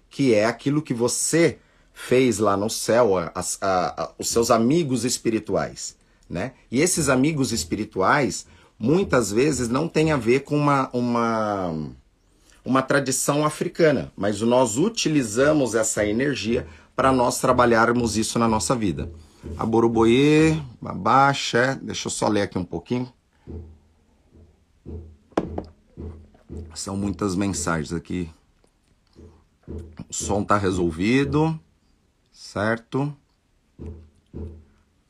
que 0.08 0.34
é 0.34 0.44
aquilo 0.44 0.82
que 0.82 0.94
você 0.94 1.58
fez 1.92 2.38
lá 2.38 2.56
no 2.56 2.70
céu, 2.70 3.18
a, 3.18 3.32
a, 3.34 3.42
a, 3.60 4.12
os 4.18 4.28
seus 4.28 4.50
amigos 4.50 5.04
espirituais, 5.04 5.96
né? 6.28 6.52
E 6.70 6.80
esses 6.80 7.08
amigos 7.08 7.52
espirituais 7.52 8.46
muitas 8.78 9.30
vezes 9.30 9.68
não 9.68 9.86
tem 9.86 10.10
a 10.10 10.16
ver 10.16 10.40
com 10.40 10.56
uma, 10.56 10.88
uma 10.92 11.92
uma 12.64 12.82
tradição 12.82 13.44
africana, 13.44 14.12
mas 14.16 14.40
nós 14.40 14.76
utilizamos 14.76 15.74
essa 15.74 16.04
energia 16.04 16.66
para 17.00 17.12
nós 17.12 17.40
trabalharmos 17.40 18.18
isso 18.18 18.38
na 18.38 18.46
nossa 18.46 18.76
vida. 18.76 19.10
A 19.56 19.64
Boroboê, 19.64 20.60
Babá, 20.82 21.32
deixa 21.80 22.08
eu 22.08 22.10
só 22.10 22.28
ler 22.28 22.42
aqui 22.42 22.58
um 22.58 22.64
pouquinho. 22.64 23.10
São 26.74 26.98
muitas 26.98 27.34
mensagens 27.34 27.94
aqui. 27.94 28.28
O 29.66 30.12
som 30.12 30.44
tá 30.44 30.58
resolvido, 30.58 31.58
certo? 32.30 33.16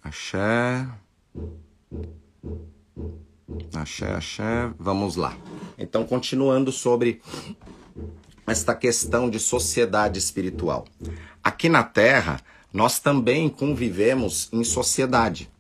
Axé. 0.00 0.86
Axé, 3.74 4.14
axé. 4.14 4.72
Vamos 4.78 5.16
lá. 5.16 5.36
Então, 5.76 6.06
continuando 6.06 6.70
sobre 6.70 7.20
esta 8.46 8.76
questão 8.76 9.28
de 9.28 9.40
sociedade 9.40 10.20
espiritual. 10.20 10.84
Aqui 11.42 11.68
na 11.68 11.82
Terra, 11.82 12.40
nós 12.72 12.98
também 12.98 13.48
convivemos 13.48 14.48
em 14.52 14.62
sociedade. 14.62 15.50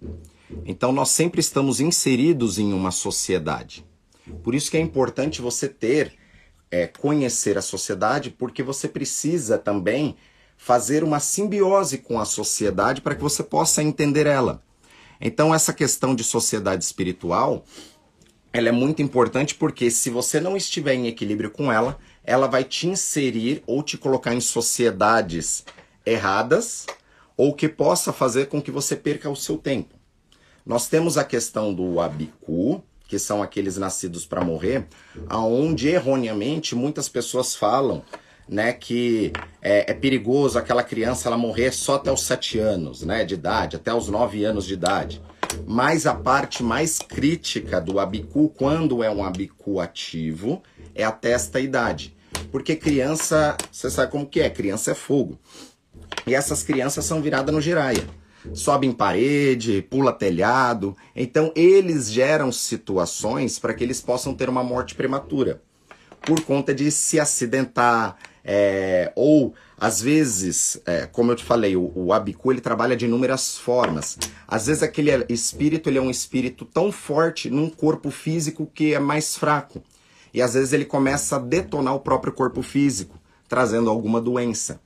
Então, 0.64 0.92
nós 0.92 1.10
sempre 1.10 1.40
estamos 1.40 1.80
inseridos 1.80 2.58
em 2.58 2.72
uma 2.72 2.90
sociedade. 2.90 3.84
Por 4.42 4.54
isso 4.54 4.70
que 4.70 4.76
é 4.76 4.80
importante 4.80 5.40
você 5.40 5.68
ter, 5.68 6.14
é, 6.70 6.86
conhecer 6.86 7.56
a 7.56 7.62
sociedade, 7.62 8.30
porque 8.30 8.62
você 8.62 8.88
precisa 8.88 9.58
também 9.58 10.16
fazer 10.56 11.02
uma 11.02 11.18
simbiose 11.18 11.98
com 11.98 12.20
a 12.20 12.24
sociedade 12.24 13.00
para 13.00 13.14
que 13.14 13.22
você 13.22 13.42
possa 13.42 13.82
entender 13.82 14.26
ela. 14.26 14.62
Então, 15.20 15.54
essa 15.54 15.72
questão 15.72 16.14
de 16.14 16.22
sociedade 16.22 16.84
espiritual, 16.84 17.64
ela 18.52 18.68
é 18.68 18.72
muito 18.72 19.00
importante 19.00 19.54
porque 19.54 19.90
se 19.90 20.10
você 20.10 20.40
não 20.40 20.56
estiver 20.56 20.94
em 20.94 21.06
equilíbrio 21.06 21.50
com 21.50 21.72
ela, 21.72 21.98
ela 22.30 22.46
vai 22.46 22.62
te 22.62 22.86
inserir 22.86 23.60
ou 23.66 23.82
te 23.82 23.98
colocar 23.98 24.32
em 24.32 24.40
sociedades 24.40 25.64
erradas 26.06 26.86
ou 27.36 27.52
que 27.52 27.68
possa 27.68 28.12
fazer 28.12 28.46
com 28.46 28.62
que 28.62 28.70
você 28.70 28.94
perca 28.94 29.28
o 29.28 29.34
seu 29.34 29.58
tempo. 29.58 29.96
Nós 30.64 30.86
temos 30.86 31.18
a 31.18 31.24
questão 31.24 31.74
do 31.74 31.98
abicu, 31.98 32.84
que 33.08 33.18
são 33.18 33.42
aqueles 33.42 33.76
nascidos 33.76 34.24
para 34.24 34.44
morrer, 34.44 34.86
aonde 35.28 35.88
erroneamente 35.88 36.76
muitas 36.76 37.08
pessoas 37.08 37.56
falam 37.56 38.04
né, 38.48 38.72
que 38.72 39.32
é, 39.60 39.90
é, 39.90 39.94
perigoso 39.94 40.56
aquela 40.56 40.84
criança 40.84 41.28
ela 41.28 41.36
morrer 41.36 41.72
só 41.72 41.96
até 41.96 42.12
os 42.12 42.22
7 42.22 42.60
anos 42.60 43.02
né, 43.02 43.24
de 43.24 43.34
idade, 43.34 43.74
até 43.74 43.92
os 43.92 44.08
9 44.08 44.44
anos 44.44 44.66
de 44.66 44.74
idade. 44.74 45.20
Mas 45.66 46.06
a 46.06 46.14
parte 46.14 46.62
mais 46.62 47.00
crítica 47.00 47.80
do 47.80 47.98
abicu, 47.98 48.48
quando 48.56 49.02
é 49.02 49.10
um 49.10 49.24
abicu 49.24 49.80
ativo, 49.80 50.62
é 50.94 51.02
até 51.02 51.32
esta 51.32 51.58
idade. 51.58 52.19
Porque 52.50 52.76
criança, 52.76 53.56
você 53.70 53.90
sabe 53.90 54.10
como 54.10 54.26
que 54.26 54.40
é, 54.40 54.50
criança 54.50 54.92
é 54.92 54.94
fogo. 54.94 55.38
E 56.26 56.34
essas 56.34 56.62
crianças 56.62 57.04
são 57.04 57.22
viradas 57.22 57.54
no 57.54 57.60
giraia. 57.60 58.04
Sobe 58.54 58.86
em 58.86 58.92
parede, 58.92 59.82
pula 59.82 60.12
telhado. 60.12 60.96
Então 61.14 61.52
eles 61.54 62.10
geram 62.10 62.50
situações 62.50 63.58
para 63.58 63.74
que 63.74 63.84
eles 63.84 64.00
possam 64.00 64.34
ter 64.34 64.48
uma 64.48 64.64
morte 64.64 64.94
prematura. 64.94 65.62
Por 66.22 66.40
conta 66.42 66.74
de 66.74 66.90
se 66.90 67.18
acidentar, 67.18 68.16
é, 68.44 69.12
ou 69.14 69.54
às 69.78 70.00
vezes, 70.00 70.80
é, 70.84 71.06
como 71.06 71.32
eu 71.32 71.36
te 71.36 71.44
falei, 71.44 71.74
o, 71.74 71.90
o 71.94 72.12
abicu 72.12 72.52
ele 72.52 72.60
trabalha 72.60 72.94
de 72.94 73.06
inúmeras 73.06 73.56
formas. 73.56 74.18
Às 74.46 74.66
vezes 74.66 74.82
aquele 74.82 75.10
espírito 75.30 75.88
ele 75.88 75.96
é 75.96 76.02
um 76.02 76.10
espírito 76.10 76.66
tão 76.66 76.92
forte 76.92 77.48
num 77.48 77.70
corpo 77.70 78.10
físico 78.10 78.70
que 78.74 78.92
é 78.92 78.98
mais 78.98 79.36
fraco. 79.36 79.82
E 80.32 80.40
às 80.40 80.54
vezes 80.54 80.72
ele 80.72 80.84
começa 80.84 81.36
a 81.36 81.38
detonar 81.38 81.94
o 81.94 82.00
próprio 82.00 82.32
corpo 82.32 82.62
físico, 82.62 83.18
trazendo 83.48 83.90
alguma 83.90 84.20
doença. 84.20 84.80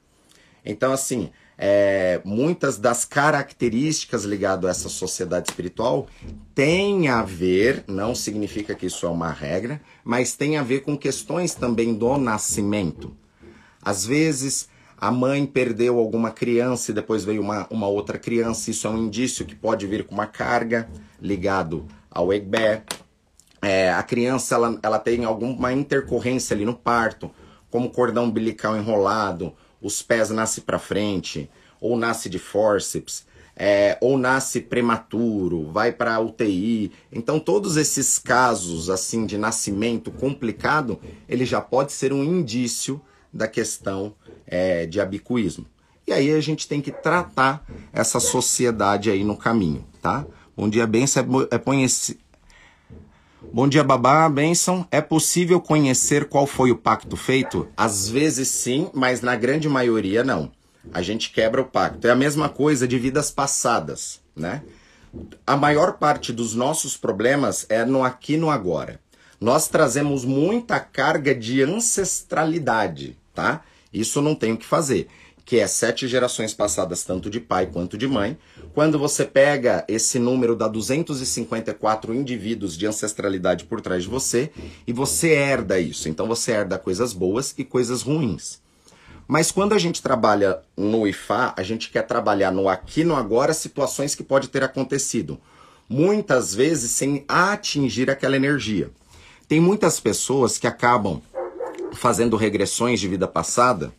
Então, 0.65 0.93
assim, 0.93 1.31
é, 1.59 2.21
muitas 2.25 2.79
das 2.79 3.05
características 3.05 4.25
ligadas 4.25 4.65
a 4.65 4.71
essa 4.71 4.89
sociedade 4.89 5.51
espiritual 5.51 6.07
têm 6.55 7.09
a 7.09 7.23
ver, 7.23 7.85
não 7.87 8.15
significa 8.15 8.75
que 8.75 8.87
isso 8.87 9.07
é 9.07 9.09
uma 9.09 9.31
regra, 9.31 9.81
mas 10.03 10.35
tem 10.35 10.57
a 10.57 10.63
ver 10.63 10.81
com 10.81 10.97
questões 10.97 11.55
também 11.55 11.95
do 11.95 12.17
nascimento. 12.17 13.15
Às 13.83 14.07
vezes, 14.07 14.69
a 14.97 15.11
mãe 15.11 15.45
perdeu 15.45 15.99
alguma 15.99 16.31
criança 16.31 16.91
e 16.91 16.95
depois 16.95 17.25
veio 17.25 17.43
uma, 17.43 17.67
uma 17.71 17.87
outra 17.87 18.19
criança, 18.19 18.71
isso 18.71 18.87
é 18.87 18.91
um 18.91 19.05
indício 19.05 19.45
que 19.45 19.55
pode 19.55 19.87
vir 19.87 20.05
com 20.05 20.15
uma 20.15 20.27
carga 20.27 20.89
ligado 21.21 21.87
ao 22.11 22.33
Egbé. 22.33 22.83
É, 23.64 23.90
a 23.90 24.02
criança 24.02 24.54
ela, 24.54 24.78
ela 24.83 24.99
tem 24.99 25.25
alguma 25.25 25.73
intercorrência 25.73 26.54
ali 26.54 26.66
no 26.66 26.75
parto, 26.75 27.30
como 27.71 27.90
cordão 27.90 28.25
umbilical 28.25 28.76
enrolado, 28.76 29.54
os 29.80 30.02
pés 30.02 30.28
nascem 30.28 30.62
para 30.62 30.78
frente, 30.78 31.50
ou 31.80 31.97
nasce 31.97 32.28
de 32.28 32.38
fórceps, 32.38 33.26
é, 33.56 33.97
ou 34.02 34.18
nasce 34.18 34.61
prematuro, 34.61 35.71
vai 35.71 35.92
para 35.92 36.21
UTI. 36.21 36.92
Então 37.11 37.40
todos 37.40 37.78
esses 37.78 38.18
casos 38.18 38.90
assim 38.90 39.25
de 39.25 39.38
nascimento 39.38 40.11
complicado, 40.11 41.00
ele 41.26 41.47
já 41.47 41.61
pode 41.61 41.92
ser 41.92 42.12
um 42.12 42.23
indício 42.23 43.00
da 43.33 43.49
questão 43.49 44.14
é, 44.47 44.85
de 44.85 45.00
abicuísmo. 45.00 45.64
E 46.06 46.12
aí 46.12 46.30
a 46.33 46.40
gente 46.40 46.68
tem 46.68 46.83
que 46.83 46.92
tratar 46.92 47.64
essa 47.92 48.21
sociedade 48.21 49.11
aí 49.11 49.25
no 49.25 49.37
caminho, 49.38 49.87
tá? 50.02 50.26
Bom 50.54 50.68
dia, 50.68 50.87
benção. 50.87 51.25
É, 51.50 51.56
é. 51.56 52.24
Bom 53.54 53.68
dia, 53.68 53.84
babá, 53.84 54.28
benção. 54.28 54.84
É 54.90 55.00
possível 55.00 55.61
conhecer 55.61 56.25
qual 56.25 56.44
foi 56.44 56.73
o 56.73 56.76
pacto 56.76 57.16
feito? 57.16 57.68
Às 57.76 58.08
vezes 58.08 58.49
sim, 58.49 58.90
mas 58.92 59.20
na 59.20 59.37
grande 59.37 59.68
maioria 59.68 60.25
não. 60.25 60.50
A 60.92 61.00
gente 61.00 61.30
quebra 61.30 61.62
o 61.62 61.64
pacto. 61.64 62.04
É 62.08 62.11
a 62.11 62.16
mesma 62.16 62.49
coisa 62.49 62.88
de 62.88 62.99
vidas 62.99 63.30
passadas, 63.30 64.20
né? 64.34 64.64
A 65.46 65.56
maior 65.56 65.99
parte 65.99 66.32
dos 66.32 66.52
nossos 66.52 66.96
problemas 66.96 67.64
é 67.68 67.84
no 67.84 68.02
aqui 68.02 68.37
no 68.37 68.50
agora. 68.50 68.99
Nós 69.40 69.68
trazemos 69.68 70.25
muita 70.25 70.80
carga 70.80 71.32
de 71.32 71.62
ancestralidade, 71.62 73.16
tá? 73.32 73.62
Isso 73.92 74.20
não 74.20 74.34
tem 74.34 74.54
o 74.54 74.56
que 74.56 74.66
fazer, 74.66 75.06
que 75.45 75.59
é 75.59 75.67
sete 75.67 76.09
gerações 76.09 76.55
passadas, 76.55 77.05
tanto 77.05 77.29
de 77.29 77.39
pai 77.39 77.67
quanto 77.67 77.99
de 77.99 78.09
mãe. 78.09 78.39
Quando 78.73 78.99
você 78.99 79.25
pega 79.25 79.85
esse 79.87 80.19
número 80.19 80.57
da 80.57 80.67
254 80.67 82.15
indivíduos 82.15 82.77
de 82.77 82.87
ancestralidade 82.87 83.65
por 83.65 83.81
trás 83.81 84.05
de 84.05 84.09
você 84.09 84.51
e 84.87 84.93
você 84.93 85.29
herda 85.33 85.79
isso. 85.79 86.09
Então 86.09 86.27
você 86.27 86.53
herda 86.53 86.79
coisas 86.79 87.13
boas 87.13 87.55
e 87.59 87.65
coisas 87.65 88.03
ruins. 88.03 88.63
Mas 89.27 89.51
quando 89.51 89.73
a 89.73 89.79
gente 89.79 90.03
trabalha 90.03 90.61
no 90.77 91.07
IFA, 91.07 91.55
a 91.57 91.63
gente 91.63 91.91
quer 91.91 92.03
trabalhar 92.03 92.51
no 92.51 92.69
aqui 92.69 93.05
no 93.05 93.17
agora 93.17 93.55
situações 93.55 94.15
que 94.15 94.23
pode 94.23 94.49
ter 94.49 94.63
acontecido, 94.63 95.39
muitas 95.89 96.55
vezes 96.55 96.91
sem 96.91 97.25
atingir 97.27 98.11
aquela 98.11 98.37
energia. 98.37 98.91
Tem 99.49 99.61
muitas 99.61 99.99
pessoas 99.99 100.59
que 100.59 100.67
acabam 100.67 101.23
fazendo 101.95 102.37
regressões 102.37 103.01
de 103.01 103.09
vida 103.09 103.27
passada, 103.27 103.93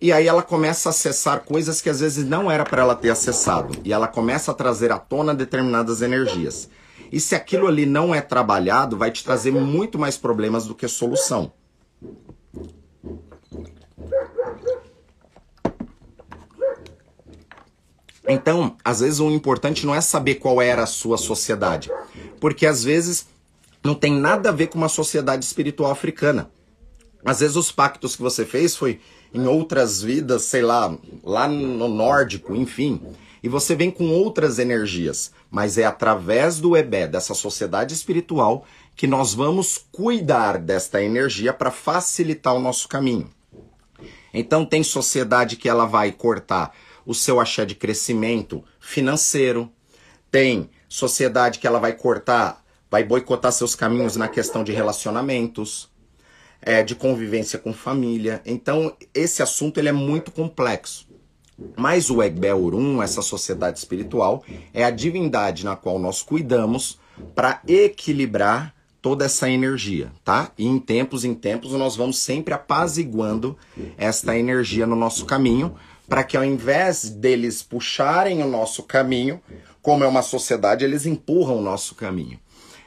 e 0.00 0.12
aí 0.12 0.26
ela 0.26 0.42
começa 0.42 0.88
a 0.88 0.90
acessar 0.90 1.40
coisas 1.40 1.80
que 1.80 1.88
às 1.88 2.00
vezes 2.00 2.24
não 2.24 2.50
era 2.50 2.64
para 2.64 2.82
ela 2.82 2.94
ter 2.94 3.10
acessado, 3.10 3.78
e 3.84 3.92
ela 3.92 4.06
começa 4.06 4.50
a 4.50 4.54
trazer 4.54 4.92
à 4.92 4.98
tona 4.98 5.34
determinadas 5.34 6.02
energias. 6.02 6.68
E 7.10 7.20
se 7.20 7.34
aquilo 7.34 7.66
ali 7.66 7.86
não 7.86 8.14
é 8.14 8.20
trabalhado, 8.20 8.96
vai 8.96 9.10
te 9.10 9.24
trazer 9.24 9.52
muito 9.52 9.98
mais 9.98 10.18
problemas 10.18 10.66
do 10.66 10.74
que 10.74 10.86
solução. 10.88 11.52
Então, 18.28 18.76
às 18.84 19.00
vezes 19.00 19.20
o 19.20 19.30
importante 19.30 19.86
não 19.86 19.94
é 19.94 20.00
saber 20.00 20.36
qual 20.36 20.60
era 20.60 20.82
a 20.82 20.86
sua 20.86 21.16
sociedade, 21.16 21.90
porque 22.40 22.66
às 22.66 22.82
vezes 22.82 23.26
não 23.84 23.94
tem 23.94 24.12
nada 24.12 24.48
a 24.48 24.52
ver 24.52 24.66
com 24.66 24.78
uma 24.78 24.88
sociedade 24.88 25.44
espiritual 25.44 25.92
africana. 25.92 26.50
Às 27.24 27.40
vezes 27.40 27.56
os 27.56 27.70
pactos 27.70 28.16
que 28.16 28.22
você 28.22 28.44
fez 28.44 28.76
foi 28.76 29.00
em 29.32 29.46
outras 29.46 30.02
vidas, 30.02 30.42
sei 30.42 30.62
lá, 30.62 30.96
lá 31.22 31.48
no 31.48 31.88
nórdico, 31.88 32.54
enfim. 32.54 33.00
E 33.42 33.48
você 33.48 33.74
vem 33.74 33.90
com 33.90 34.08
outras 34.08 34.58
energias, 34.58 35.30
mas 35.50 35.78
é 35.78 35.84
através 35.84 36.58
do 36.58 36.76
EBE, 36.76 37.06
dessa 37.06 37.34
sociedade 37.34 37.94
espiritual, 37.94 38.64
que 38.96 39.06
nós 39.06 39.34
vamos 39.34 39.84
cuidar 39.92 40.58
desta 40.58 41.02
energia 41.02 41.52
para 41.52 41.70
facilitar 41.70 42.54
o 42.54 42.60
nosso 42.60 42.88
caminho. 42.88 43.30
Então 44.32 44.64
tem 44.64 44.82
sociedade 44.82 45.56
que 45.56 45.68
ela 45.68 45.86
vai 45.86 46.12
cortar 46.12 46.74
o 47.04 47.14
seu 47.14 47.38
axé 47.38 47.64
de 47.64 47.74
crescimento 47.74 48.64
financeiro, 48.80 49.70
tem 50.30 50.68
sociedade 50.88 51.58
que 51.58 51.66
ela 51.66 51.78
vai 51.78 51.92
cortar, 51.92 52.64
vai 52.90 53.04
boicotar 53.04 53.52
seus 53.52 53.74
caminhos 53.74 54.16
na 54.16 54.28
questão 54.28 54.64
de 54.64 54.72
relacionamentos, 54.72 55.88
é, 56.66 56.82
de 56.82 56.96
convivência 56.96 57.60
com 57.60 57.72
família. 57.72 58.42
Então, 58.44 58.92
esse 59.14 59.40
assunto 59.40 59.78
ele 59.78 59.88
é 59.88 59.92
muito 59.92 60.32
complexo. 60.32 61.06
Mas 61.76 62.10
o 62.10 62.18
Urum, 62.18 63.00
essa 63.00 63.22
sociedade 63.22 63.78
espiritual, 63.78 64.44
é 64.74 64.84
a 64.84 64.90
divindade 64.90 65.64
na 65.64 65.76
qual 65.76 65.98
nós 65.98 66.20
cuidamos 66.20 66.98
para 67.34 67.62
equilibrar 67.66 68.74
toda 69.00 69.24
essa 69.24 69.48
energia, 69.48 70.10
tá? 70.24 70.50
E 70.58 70.66
em 70.66 70.78
tempos 70.78 71.24
em 71.24 71.32
tempos 71.32 71.72
nós 71.72 71.96
vamos 71.96 72.18
sempre 72.18 72.52
apaziguando 72.52 73.56
esta 73.96 74.36
energia 74.36 74.86
no 74.86 74.96
nosso 74.96 75.24
caminho, 75.24 75.76
para 76.08 76.24
que 76.24 76.36
ao 76.36 76.44
invés 76.44 77.08
deles 77.08 77.62
puxarem 77.62 78.42
o 78.42 78.48
nosso 78.48 78.82
caminho, 78.82 79.40
como 79.80 80.02
é 80.02 80.08
uma 80.08 80.22
sociedade, 80.22 80.84
eles 80.84 81.06
empurram 81.06 81.58
o 81.58 81.62
nosso 81.62 81.94
caminho. 81.94 82.38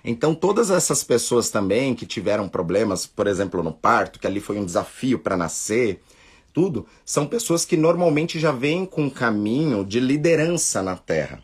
Então, 0.04 0.34
todas 0.34 0.70
essas 0.72 1.04
pessoas 1.04 1.50
também 1.50 1.94
que 1.94 2.06
tiveram 2.06 2.48
problemas, 2.48 3.06
por 3.06 3.28
exemplo, 3.28 3.62
no 3.62 3.74
parto, 3.74 4.20
que 4.20 4.28
ali 4.28 4.40
foi 4.40 4.58
um 4.58 4.66
desafio 4.66 5.20
para 5.20 5.38
nascer, 5.38 6.02
tudo, 6.54 6.86
são 7.06 7.28
pessoas 7.28 7.66
que 7.66 7.78
normalmente 7.78 8.40
já 8.40 8.52
vêm 8.52 8.86
com 8.86 9.04
um 9.04 9.10
caminho 9.10 9.86
de 9.86 10.00
liderança 10.00 10.82
na 10.82 10.96
Terra. 10.96 11.44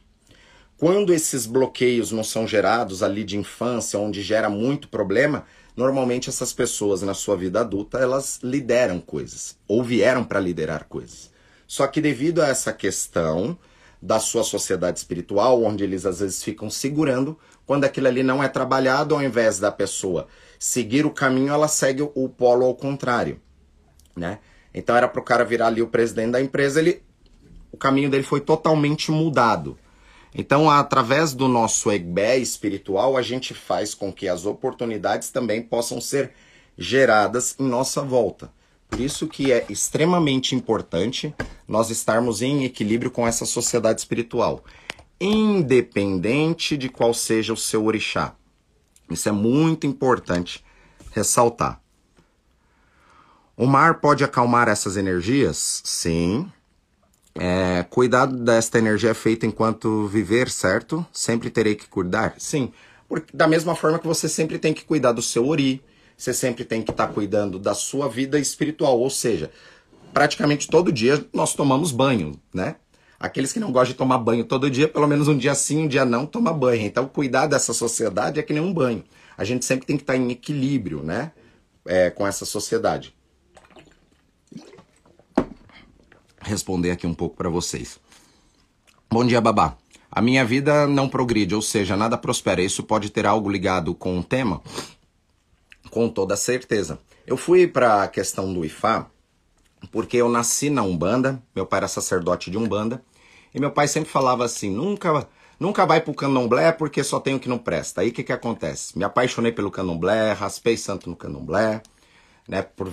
Quando 0.77 1.13
esses 1.13 1.45
bloqueios 1.45 2.11
não 2.11 2.23
são 2.23 2.45
gerados 2.45 3.01
ali 3.01 3.23
de 3.23 3.37
infância, 3.37 3.97
onde 3.97 4.21
gera 4.21 4.49
muito 4.49 4.89
problema, 4.89 5.45
normalmente 5.75 6.29
essas 6.29 6.51
pessoas 6.51 7.01
na 7.01 7.13
sua 7.13 7.37
vida 7.37 7.61
adulta, 7.61 7.97
elas 7.97 8.39
lideram 8.43 8.99
coisas, 8.99 9.57
ou 9.67 9.83
vieram 9.83 10.23
para 10.23 10.39
liderar 10.39 10.85
coisas. 10.85 11.31
Só 11.67 11.87
que 11.87 12.01
devido 12.01 12.41
a 12.41 12.47
essa 12.47 12.73
questão 12.73 13.57
da 14.01 14.19
sua 14.19 14.43
sociedade 14.43 14.99
espiritual, 14.99 15.63
onde 15.63 15.83
eles 15.83 16.05
às 16.05 16.19
vezes 16.19 16.43
ficam 16.43 16.69
segurando, 16.69 17.39
quando 17.65 17.83
aquilo 17.85 18.07
ali 18.07 18.23
não 18.23 18.43
é 18.43 18.47
trabalhado, 18.47 19.15
ao 19.15 19.23
invés 19.23 19.59
da 19.59 19.71
pessoa 19.71 20.27
seguir 20.59 21.05
o 21.05 21.11
caminho, 21.11 21.53
ela 21.53 21.67
segue 21.67 22.01
o 22.01 22.29
polo 22.29 22.65
ao 22.65 22.75
contrário, 22.75 23.39
né? 24.15 24.39
Então 24.73 24.95
era 24.95 25.07
para 25.07 25.21
o 25.21 25.23
cara 25.23 25.43
virar 25.45 25.67
ali 25.67 25.81
o 25.81 25.87
presidente 25.87 26.31
da 26.31 26.41
empresa, 26.41 26.79
ele 26.79 27.03
o 27.71 27.77
caminho 27.77 28.09
dele 28.09 28.23
foi 28.23 28.39
totalmente 28.39 29.11
mudado. 29.11 29.77
Então, 30.33 30.69
através 30.69 31.33
do 31.33 31.47
nosso 31.47 31.91
EGBE 31.91 32.41
espiritual, 32.41 33.17
a 33.17 33.21
gente 33.21 33.53
faz 33.53 33.93
com 33.93 34.11
que 34.11 34.27
as 34.27 34.45
oportunidades 34.45 35.29
também 35.29 35.61
possam 35.61 35.99
ser 35.99 36.31
geradas 36.77 37.55
em 37.59 37.67
nossa 37.67 38.01
volta. 38.01 38.49
Por 38.89 38.99
isso 38.99 39.27
que 39.27 39.51
é 39.51 39.65
extremamente 39.69 40.55
importante 40.55 41.33
nós 41.67 41.89
estarmos 41.89 42.41
em 42.41 42.63
equilíbrio 42.63 43.11
com 43.11 43.27
essa 43.27 43.45
sociedade 43.45 43.99
espiritual 43.99 44.63
independente 45.19 46.77
de 46.77 46.89
qual 46.89 47.13
seja 47.13 47.53
o 47.53 47.57
seu 47.57 47.85
orixá. 47.85 48.35
Isso 49.09 49.29
é 49.29 49.31
muito 49.31 49.85
importante 49.85 50.63
ressaltar. 51.11 51.81
O 53.55 53.65
mar 53.65 54.01
pode 54.01 54.23
acalmar 54.23 54.67
essas 54.67 54.97
energias? 54.97 55.81
Sim. 55.85 56.51
É, 57.35 57.83
cuidado 57.89 58.35
desta 58.37 58.77
energia 58.77 59.11
é 59.11 59.13
feito 59.13 59.45
enquanto 59.45 60.07
viver, 60.07 60.49
certo? 60.49 61.05
Sempre 61.11 61.49
terei 61.49 61.75
que 61.75 61.87
cuidar? 61.87 62.35
Sim. 62.37 62.73
Porque, 63.07 63.35
da 63.35 63.47
mesma 63.47 63.75
forma 63.75 63.99
que 63.99 64.07
você 64.07 64.27
sempre 64.27 64.57
tem 64.57 64.73
que 64.73 64.83
cuidar 64.83 65.11
do 65.11 65.21
seu 65.21 65.47
ori, 65.47 65.81
você 66.17 66.33
sempre 66.33 66.65
tem 66.65 66.81
que 66.81 66.91
estar 66.91 67.07
tá 67.07 67.13
cuidando 67.13 67.59
da 67.59 67.73
sua 67.73 68.09
vida 68.09 68.39
espiritual. 68.39 68.99
Ou 68.99 69.09
seja, 69.09 69.51
praticamente 70.13 70.67
todo 70.67 70.91
dia 70.91 71.25
nós 71.33 71.53
tomamos 71.53 71.91
banho, 71.91 72.39
né? 72.53 72.75
Aqueles 73.19 73.53
que 73.53 73.59
não 73.59 73.71
gostam 73.71 73.93
de 73.93 73.97
tomar 73.97 74.17
banho 74.17 74.43
todo 74.43 74.69
dia, 74.69 74.87
pelo 74.87 75.07
menos 75.07 75.27
um 75.27 75.37
dia 75.37 75.55
sim, 75.55 75.85
um 75.85 75.87
dia 75.87 76.05
não, 76.05 76.25
toma 76.25 76.53
banho. 76.53 76.81
Então, 76.81 77.07
cuidar 77.07 77.47
dessa 77.47 77.73
sociedade 77.73 78.39
é 78.39 78.43
que 78.43 78.53
nem 78.53 78.61
um 78.61 78.73
banho. 78.73 79.03
A 79.37 79.43
gente 79.43 79.65
sempre 79.65 79.85
tem 79.85 79.97
que 79.97 80.03
estar 80.03 80.15
em 80.15 80.31
equilíbrio, 80.31 81.01
né? 81.01 81.31
É, 81.85 82.09
com 82.09 82.25
essa 82.27 82.45
sociedade. 82.45 83.15
Responder 86.41 86.91
aqui 86.91 87.07
um 87.07 87.13
pouco 87.13 87.35
para 87.35 87.49
vocês. 87.49 87.99
Bom 89.09 89.25
dia, 89.25 89.39
babá. 89.39 89.77
A 90.11 90.21
minha 90.21 90.45
vida 90.45 90.87
não 90.87 91.09
progride, 91.09 91.55
ou 91.55 91.61
seja, 91.61 91.97
nada 91.97 92.17
prospera. 92.17 92.61
Isso 92.61 92.83
pode 92.83 93.09
ter 93.09 93.25
algo 93.25 93.49
ligado 93.49 93.93
com 93.93 94.19
o 94.19 94.23
tema? 94.23 94.61
Com 95.89 96.09
toda 96.09 96.37
certeza. 96.37 96.99
Eu 97.25 97.37
fui 97.37 97.67
para 97.67 98.03
a 98.03 98.07
questão 98.07 98.53
do 98.53 98.63
IFA 98.63 99.09
porque 99.91 100.17
eu 100.17 100.29
nasci 100.29 100.69
na 100.69 100.83
Umbanda, 100.83 101.41
meu 101.55 101.65
pai 101.65 101.79
era 101.79 101.87
sacerdote 101.87 102.49
de 102.49 102.57
Umbanda, 102.57 103.03
e 103.53 103.59
meu 103.59 103.71
pai 103.71 103.87
sempre 103.87 104.09
falava 104.09 104.43
assim: 104.45 104.69
nunca 104.69 105.27
nunca 105.59 105.85
vai 105.85 106.01
pro 106.01 106.13
candomblé 106.13 106.71
porque 106.71 107.03
só 107.03 107.19
tem 107.19 107.35
o 107.35 107.39
que 107.39 107.49
não 107.49 107.57
presta. 107.57 108.01
Aí 108.01 108.09
o 108.09 108.13
que, 108.13 108.23
que 108.23 108.33
acontece? 108.33 108.97
Me 108.97 109.03
apaixonei 109.03 109.51
pelo 109.51 109.71
candomblé, 109.71 110.33
raspei 110.33 110.77
santo 110.77 111.09
no 111.09 111.15
candomblé, 111.15 111.81
né, 112.47 112.61
por, 112.61 112.89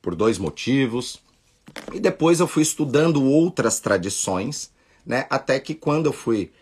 por 0.00 0.14
dois 0.14 0.38
motivos. 0.38 1.22
E 1.92 1.98
depois 1.98 2.40
eu 2.40 2.46
fui 2.46 2.62
estudando 2.62 3.24
outras 3.24 3.80
tradições, 3.80 4.70
né, 5.04 5.26
até 5.30 5.58
que 5.58 5.74
quando 5.74 6.06
eu 6.06 6.12
fui 6.12 6.52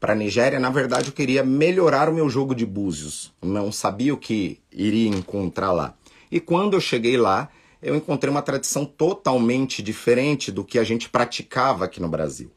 para 0.00 0.14
Nigéria, 0.14 0.60
na 0.60 0.70
verdade 0.70 1.08
eu 1.08 1.12
queria 1.12 1.42
melhorar 1.42 2.08
o 2.08 2.14
meu 2.14 2.28
jogo 2.28 2.54
de 2.54 2.66
búzios. 2.66 3.32
Não 3.42 3.72
sabia 3.72 4.14
o 4.14 4.18
que 4.18 4.60
iria 4.72 5.08
encontrar 5.08 5.72
lá. 5.72 5.94
E 6.30 6.38
quando 6.38 6.74
eu 6.74 6.80
cheguei 6.80 7.16
lá, 7.16 7.48
eu 7.82 7.94
encontrei 7.94 8.30
uma 8.30 8.42
tradição 8.42 8.84
totalmente 8.84 9.82
diferente 9.82 10.50
do 10.50 10.64
que 10.64 10.78
a 10.78 10.84
gente 10.84 11.08
praticava 11.08 11.84
aqui 11.84 12.00
no 12.00 12.08
Brasil. 12.08 12.50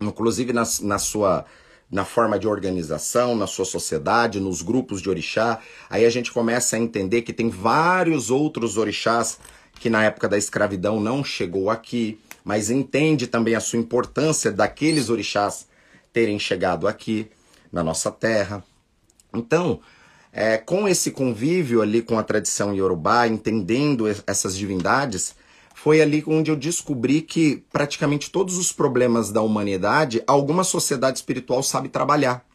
Inclusive 0.00 0.52
na, 0.52 0.62
na 0.82 0.98
sua 0.98 1.44
na 1.90 2.04
forma 2.04 2.38
de 2.38 2.46
organização, 2.46 3.34
na 3.34 3.46
sua 3.46 3.64
sociedade, 3.64 4.40
nos 4.40 4.60
grupos 4.60 5.00
de 5.00 5.08
orixá. 5.08 5.58
Aí 5.88 6.04
a 6.04 6.10
gente 6.10 6.30
começa 6.30 6.76
a 6.76 6.78
entender 6.78 7.22
que 7.22 7.32
tem 7.32 7.48
vários 7.48 8.30
outros 8.30 8.76
orixás 8.76 9.38
que 9.80 9.88
na 9.88 10.04
época 10.04 10.28
da 10.28 10.36
escravidão 10.36 11.00
não 11.00 11.24
chegou 11.24 11.70
aqui, 11.70 12.20
mas 12.44 12.68
entende 12.68 13.26
também 13.26 13.54
a 13.54 13.60
sua 13.60 13.78
importância 13.78 14.52
daqueles 14.52 15.08
orixás 15.08 15.66
terem 16.12 16.38
chegado 16.38 16.86
aqui 16.86 17.30
na 17.72 17.82
nossa 17.82 18.10
terra. 18.10 18.62
Então, 19.32 19.80
é, 20.40 20.56
com 20.56 20.86
esse 20.86 21.10
convívio 21.10 21.82
ali 21.82 22.00
com 22.00 22.16
a 22.16 22.22
tradição 22.22 22.72
iorubá, 22.72 23.26
entendendo 23.26 24.04
essas 24.24 24.56
divindades, 24.56 25.34
foi 25.74 26.00
ali 26.00 26.22
onde 26.28 26.48
eu 26.48 26.54
descobri 26.54 27.22
que 27.22 27.64
praticamente 27.72 28.30
todos 28.30 28.56
os 28.56 28.70
problemas 28.70 29.32
da 29.32 29.42
humanidade, 29.42 30.22
alguma 30.28 30.62
sociedade 30.62 31.18
espiritual 31.18 31.60
sabe 31.60 31.88
trabalhar, 31.88 32.46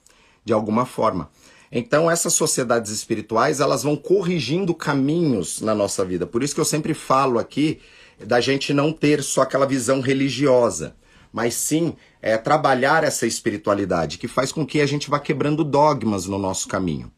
de 0.45 0.53
alguma 0.53 0.85
forma. 0.85 1.29
Então 1.69 2.09
essas 2.09 2.33
sociedades 2.33 2.89
espirituais, 2.89 3.59
elas 3.59 3.83
vão 3.83 3.97
corrigindo 3.97 4.73
caminhos 4.73 5.59
na 5.59 5.75
nossa 5.75 6.05
vida. 6.05 6.25
Por 6.25 6.41
isso 6.41 6.55
que 6.55 6.61
eu 6.61 6.65
sempre 6.65 6.93
falo 6.93 7.37
aqui 7.37 7.81
da 8.17 8.39
gente 8.39 8.73
não 8.73 8.93
ter 8.93 9.21
só 9.21 9.41
aquela 9.41 9.65
visão 9.65 9.99
religiosa, 9.99 10.95
mas 11.33 11.53
sim 11.53 11.97
é, 12.21 12.37
trabalhar 12.37 13.03
essa 13.03 13.27
espiritualidade, 13.27 14.17
que 14.17 14.27
faz 14.29 14.53
com 14.53 14.65
que 14.65 14.79
a 14.79 14.85
gente 14.85 15.09
vá 15.09 15.19
quebrando 15.19 15.65
dogmas 15.65 16.27
no 16.27 16.39
nosso 16.39 16.69
caminho. 16.69 17.11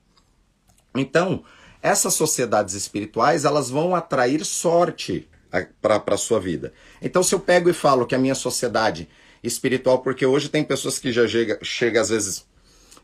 Então, 0.95 1.43
essas 1.81 2.13
sociedades 2.13 2.73
espirituais, 2.73 3.45
elas 3.45 3.69
vão 3.69 3.95
atrair 3.95 4.43
sorte 4.43 5.27
para 5.81 6.01
a 6.07 6.17
sua 6.17 6.39
vida. 6.39 6.73
Então, 7.01 7.23
se 7.23 7.33
eu 7.33 7.39
pego 7.39 7.69
e 7.69 7.73
falo 7.73 8.05
que 8.05 8.15
a 8.15 8.19
minha 8.19 8.35
sociedade 8.35 9.07
espiritual, 9.43 9.99
porque 9.99 10.25
hoje 10.25 10.49
tem 10.49 10.63
pessoas 10.63 10.99
que 10.99 11.11
já 11.11 11.27
chega, 11.27 11.59
chega 11.61 12.01
às 12.01 12.09
vezes 12.09 12.45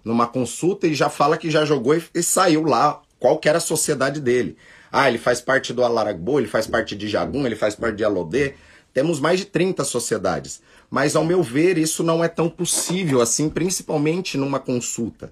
numa 0.04 0.27
consulta 0.27 0.88
e 0.88 0.95
já 0.95 1.10
fala 1.10 1.38
que 1.38 1.51
já 1.51 1.63
jogou 1.63 1.95
e, 1.95 2.04
e 2.15 2.23
saiu 2.23 2.63
lá 2.63 3.01
qual 3.19 3.38
que 3.38 3.47
era 3.47 3.60
a 3.60 3.62
sociedade 3.62 4.19
dele. 4.19 4.58
Ah, 4.91 5.08
ele 5.08 5.19
faz 5.19 5.39
parte 5.39 5.71
do 5.71 5.84
Alaragbo, 5.84 6.39
ele 6.39 6.47
faz 6.47 6.67
parte 6.67 6.95
de 6.95 7.08
Jagum, 7.08 7.45
ele 7.45 7.56
faz 7.56 7.75
parte 7.75 7.95
de 7.97 8.04
Alodê. 8.04 8.56
Temos 8.93 9.19
mais 9.19 9.39
de 9.39 9.45
30 9.45 9.84
sociedades. 9.86 10.62
Mas, 10.89 11.15
ao 11.15 11.23
meu 11.23 11.41
ver, 11.41 11.77
isso 11.77 12.04
não 12.04 12.21
é 12.21 12.27
tão 12.27 12.49
possível 12.49 13.21
assim, 13.21 13.47
principalmente 13.47 14.38
numa 14.38 14.60
consulta. 14.60 15.32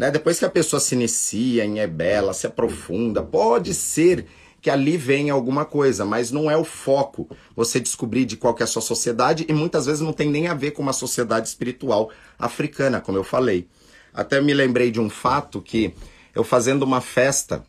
Né? 0.00 0.10
Depois 0.10 0.38
que 0.38 0.46
a 0.46 0.50
pessoa 0.50 0.80
se 0.80 0.94
inicia 0.94 1.62
em 1.62 1.78
Ebela, 1.78 2.32
se 2.32 2.46
aprofunda, 2.46 3.22
pode 3.22 3.74
ser 3.74 4.24
que 4.58 4.70
ali 4.70 4.96
venha 4.96 5.34
alguma 5.34 5.66
coisa, 5.66 6.06
mas 6.06 6.30
não 6.30 6.50
é 6.50 6.56
o 6.56 6.64
foco 6.64 7.28
você 7.54 7.78
descobrir 7.78 8.24
de 8.24 8.38
qual 8.38 8.56
é 8.58 8.62
a 8.62 8.66
sua 8.66 8.80
sociedade 8.80 9.44
e 9.46 9.52
muitas 9.52 9.84
vezes 9.84 10.00
não 10.00 10.14
tem 10.14 10.30
nem 10.30 10.48
a 10.48 10.54
ver 10.54 10.70
com 10.70 10.80
uma 10.80 10.94
sociedade 10.94 11.48
espiritual 11.48 12.10
africana, 12.38 12.98
como 12.98 13.18
eu 13.18 13.24
falei. 13.24 13.68
Até 14.14 14.40
me 14.40 14.54
lembrei 14.54 14.90
de 14.90 14.98
um 14.98 15.10
fato 15.10 15.60
que 15.60 15.92
eu 16.34 16.44
fazendo 16.44 16.82
uma 16.82 17.02
festa 17.02 17.62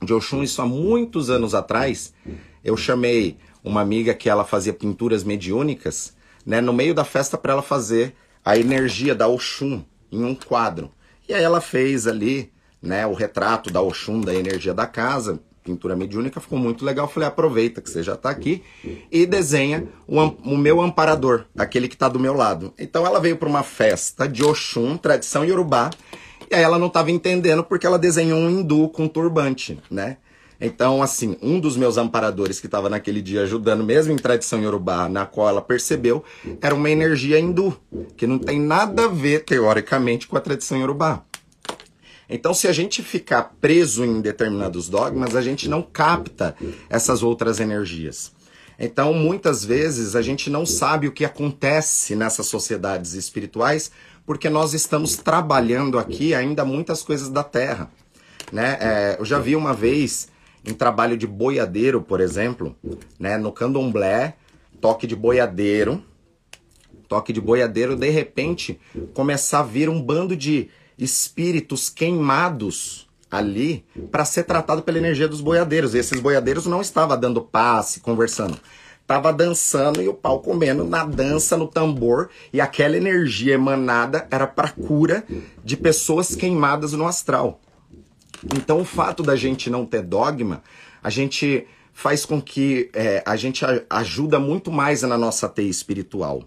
de 0.00 0.14
Oxum, 0.14 0.44
isso 0.44 0.62
há 0.62 0.66
muitos 0.66 1.28
anos 1.28 1.56
atrás, 1.56 2.14
eu 2.62 2.76
chamei 2.76 3.36
uma 3.64 3.80
amiga 3.80 4.14
que 4.14 4.30
ela 4.30 4.44
fazia 4.44 4.72
pinturas 4.72 5.24
mediúnicas, 5.24 6.14
né, 6.46 6.60
no 6.60 6.72
meio 6.72 6.94
da 6.94 7.04
festa 7.04 7.36
para 7.36 7.54
ela 7.54 7.62
fazer 7.62 8.14
a 8.44 8.56
energia 8.56 9.12
da 9.12 9.26
Oxum 9.26 9.82
em 10.12 10.22
um 10.22 10.36
quadro. 10.36 10.92
E 11.28 11.34
aí 11.34 11.42
ela 11.42 11.60
fez 11.60 12.06
ali, 12.06 12.52
né, 12.82 13.06
o 13.06 13.14
retrato 13.14 13.70
da 13.70 13.80
Oxum, 13.80 14.20
da 14.20 14.34
energia 14.34 14.74
da 14.74 14.86
casa, 14.86 15.40
pintura 15.64 15.96
mediúnica, 15.96 16.40
ficou 16.40 16.58
muito 16.58 16.84
legal. 16.84 17.08
Falei, 17.08 17.28
aproveita 17.28 17.80
que 17.80 17.88
você 17.88 18.02
já 18.02 18.14
está 18.14 18.28
aqui 18.28 18.62
e 19.10 19.24
desenha 19.24 19.88
o, 20.06 20.20
o, 20.20 20.56
meu 20.56 20.80
amparador, 20.80 21.46
aquele 21.56 21.88
que 21.88 21.94
está 21.94 22.08
do 22.08 22.20
meu 22.20 22.34
lado. 22.34 22.72
Então 22.78 23.06
ela 23.06 23.18
veio 23.18 23.36
para 23.36 23.48
uma 23.48 23.62
festa 23.62 24.28
de 24.28 24.44
Oxum, 24.44 24.96
tradição 24.98 25.44
iorubá, 25.44 25.90
e 26.50 26.54
aí 26.54 26.62
ela 26.62 26.78
não 26.78 26.88
estava 26.88 27.10
entendendo 27.10 27.64
porque 27.64 27.86
ela 27.86 27.98
desenhou 27.98 28.38
um 28.38 28.50
hindu 28.50 28.88
com 28.90 29.08
turbante, 29.08 29.80
né? 29.90 30.18
Então, 30.64 31.02
assim, 31.02 31.36
um 31.42 31.60
dos 31.60 31.76
meus 31.76 31.98
amparadores 31.98 32.58
que 32.58 32.64
estava 32.64 32.88
naquele 32.88 33.20
dia 33.20 33.42
ajudando, 33.42 33.84
mesmo 33.84 34.14
em 34.14 34.16
tradição 34.16 34.62
iorubá, 34.62 35.10
na 35.10 35.26
qual 35.26 35.50
ela 35.50 35.60
percebeu, 35.60 36.24
era 36.58 36.74
uma 36.74 36.88
energia 36.88 37.38
hindu, 37.38 37.78
que 38.16 38.26
não 38.26 38.38
tem 38.38 38.58
nada 38.58 39.04
a 39.04 39.08
ver, 39.08 39.44
teoricamente, 39.44 40.26
com 40.26 40.38
a 40.38 40.40
tradição 40.40 40.78
iorubá. 40.78 41.22
Então, 42.30 42.54
se 42.54 42.66
a 42.66 42.72
gente 42.72 43.02
ficar 43.02 43.54
preso 43.60 44.06
em 44.06 44.22
determinados 44.22 44.88
dogmas, 44.88 45.36
a 45.36 45.42
gente 45.42 45.68
não 45.68 45.82
capta 45.82 46.56
essas 46.88 47.22
outras 47.22 47.60
energias. 47.60 48.32
Então, 48.78 49.12
muitas 49.12 49.66
vezes, 49.66 50.16
a 50.16 50.22
gente 50.22 50.48
não 50.48 50.64
sabe 50.64 51.06
o 51.06 51.12
que 51.12 51.26
acontece 51.26 52.16
nessas 52.16 52.46
sociedades 52.46 53.12
espirituais, 53.12 53.90
porque 54.24 54.48
nós 54.48 54.72
estamos 54.72 55.14
trabalhando 55.14 55.98
aqui 55.98 56.34
ainda 56.34 56.64
muitas 56.64 57.02
coisas 57.02 57.28
da 57.28 57.44
Terra. 57.44 57.90
Né? 58.50 58.78
É, 58.80 59.16
eu 59.18 59.26
já 59.26 59.38
vi 59.38 59.54
uma 59.54 59.74
vez 59.74 60.32
em 60.64 60.72
trabalho 60.72 61.16
de 61.16 61.26
boiadeiro, 61.26 62.00
por 62.00 62.20
exemplo, 62.20 62.74
né? 63.18 63.36
no 63.36 63.52
candomblé, 63.52 64.36
toque 64.80 65.06
de 65.06 65.14
boiadeiro, 65.14 66.02
toque 67.08 67.32
de 67.32 67.40
boiadeiro, 67.40 67.96
de 67.96 68.10
repente 68.10 68.80
começar 69.12 69.60
a 69.60 69.64
vir 69.64 69.88
um 69.88 70.00
bando 70.00 70.36
de 70.36 70.68
espíritos 70.98 71.88
queimados 71.88 73.08
ali 73.30 73.84
para 74.10 74.24
ser 74.24 74.44
tratado 74.44 74.82
pela 74.82 74.98
energia 74.98 75.28
dos 75.28 75.40
boiadeiros. 75.40 75.94
E 75.94 75.98
esses 75.98 76.20
boiadeiros 76.20 76.66
não 76.66 76.80
estavam 76.80 77.18
dando 77.18 77.42
passe, 77.42 78.00
conversando. 78.00 78.58
Tava 79.06 79.32
dançando 79.32 80.00
e 80.00 80.08
o 80.08 80.14
pau 80.14 80.40
comendo 80.40 80.82
na 80.82 81.04
dança, 81.04 81.58
no 81.58 81.68
tambor, 81.68 82.30
e 82.52 82.60
aquela 82.60 82.96
energia 82.96 83.54
emanada 83.54 84.26
era 84.30 84.46
para 84.46 84.70
cura 84.70 85.24
de 85.62 85.76
pessoas 85.76 86.34
queimadas 86.34 86.94
no 86.94 87.06
astral. 87.06 87.60
Então, 88.56 88.80
o 88.80 88.84
fato 88.84 89.22
da 89.22 89.36
gente 89.36 89.70
não 89.70 89.86
ter 89.86 90.02
dogma, 90.02 90.62
a 91.02 91.10
gente 91.10 91.66
faz 91.92 92.26
com 92.26 92.42
que 92.42 92.90
é, 92.92 93.22
a 93.24 93.36
gente 93.36 93.64
ajuda 93.88 94.38
muito 94.38 94.70
mais 94.72 95.02
na 95.02 95.16
nossa 95.16 95.48
teia 95.48 95.70
espiritual. 95.70 96.42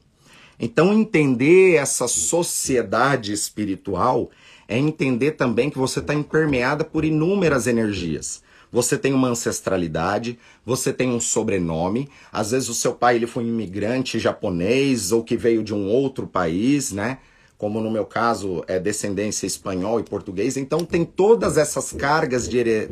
Então, 0.60 0.94
entender 0.94 1.76
essa 1.76 2.08
sociedade 2.08 3.32
espiritual 3.32 4.30
é 4.68 4.78
entender 4.78 5.32
também 5.32 5.70
que 5.70 5.78
você 5.78 6.00
está 6.00 6.14
impermeada 6.14 6.84
por 6.84 7.06
inúmeras 7.06 7.68
energias. 7.68 8.44
Você 8.72 8.98
tem 8.98 9.14
uma 9.14 9.30
ancestralidade, 9.30 10.38
você 10.66 10.92
tem 10.92 11.10
um 11.10 11.22
sobrenome, 11.22 12.10
às 12.32 12.52
vezes 12.52 12.68
o 12.68 12.74
seu 12.74 12.94
pai 12.94 13.16
ele 13.16 13.26
foi 13.26 13.46
um 13.46 13.48
imigrante 13.48 14.20
japonês 14.20 15.14
ou 15.14 15.24
que 15.24 15.38
veio 15.38 15.64
de 15.64 15.74
um 15.74 15.88
outro 15.88 16.28
país, 16.28 16.92
né? 16.92 17.20
Como 17.58 17.82
no 17.82 17.90
meu 17.90 18.06
caso 18.06 18.64
é 18.68 18.80
descendência 18.80 19.48
espanhol 19.48 20.00
e 20.00 20.04
português. 20.04 20.58
Então 20.58 20.86
tem 20.86 21.04
todas 21.04 21.58
essas 21.58 21.92
cargas 21.92 22.48
de, 22.48 22.58
her 22.58 22.90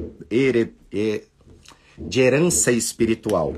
her 0.92 1.24
de 1.98 2.22
herança 2.22 2.72
espiritual. 2.72 3.54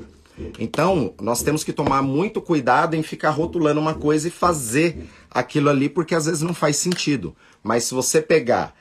Então, 0.60 1.14
nós 1.20 1.42
temos 1.42 1.64
que 1.64 1.74
tomar 1.74 2.02
muito 2.02 2.40
cuidado 2.42 2.96
em 2.96 3.02
ficar 3.02 3.32
rotulando 3.32 3.80
uma 3.80 3.96
coisa 3.96 4.28
e 4.28 4.32
fazer 4.32 5.08
aquilo 5.32 5.70
ali, 5.70 5.90
porque 5.90 6.14
às 6.14 6.26
vezes 6.26 6.42
não 6.42 6.54
faz 6.54 6.78
sentido. 6.78 7.36
Mas 7.64 7.86
se 7.86 7.94
você 7.94 8.22
pegar 8.22 8.76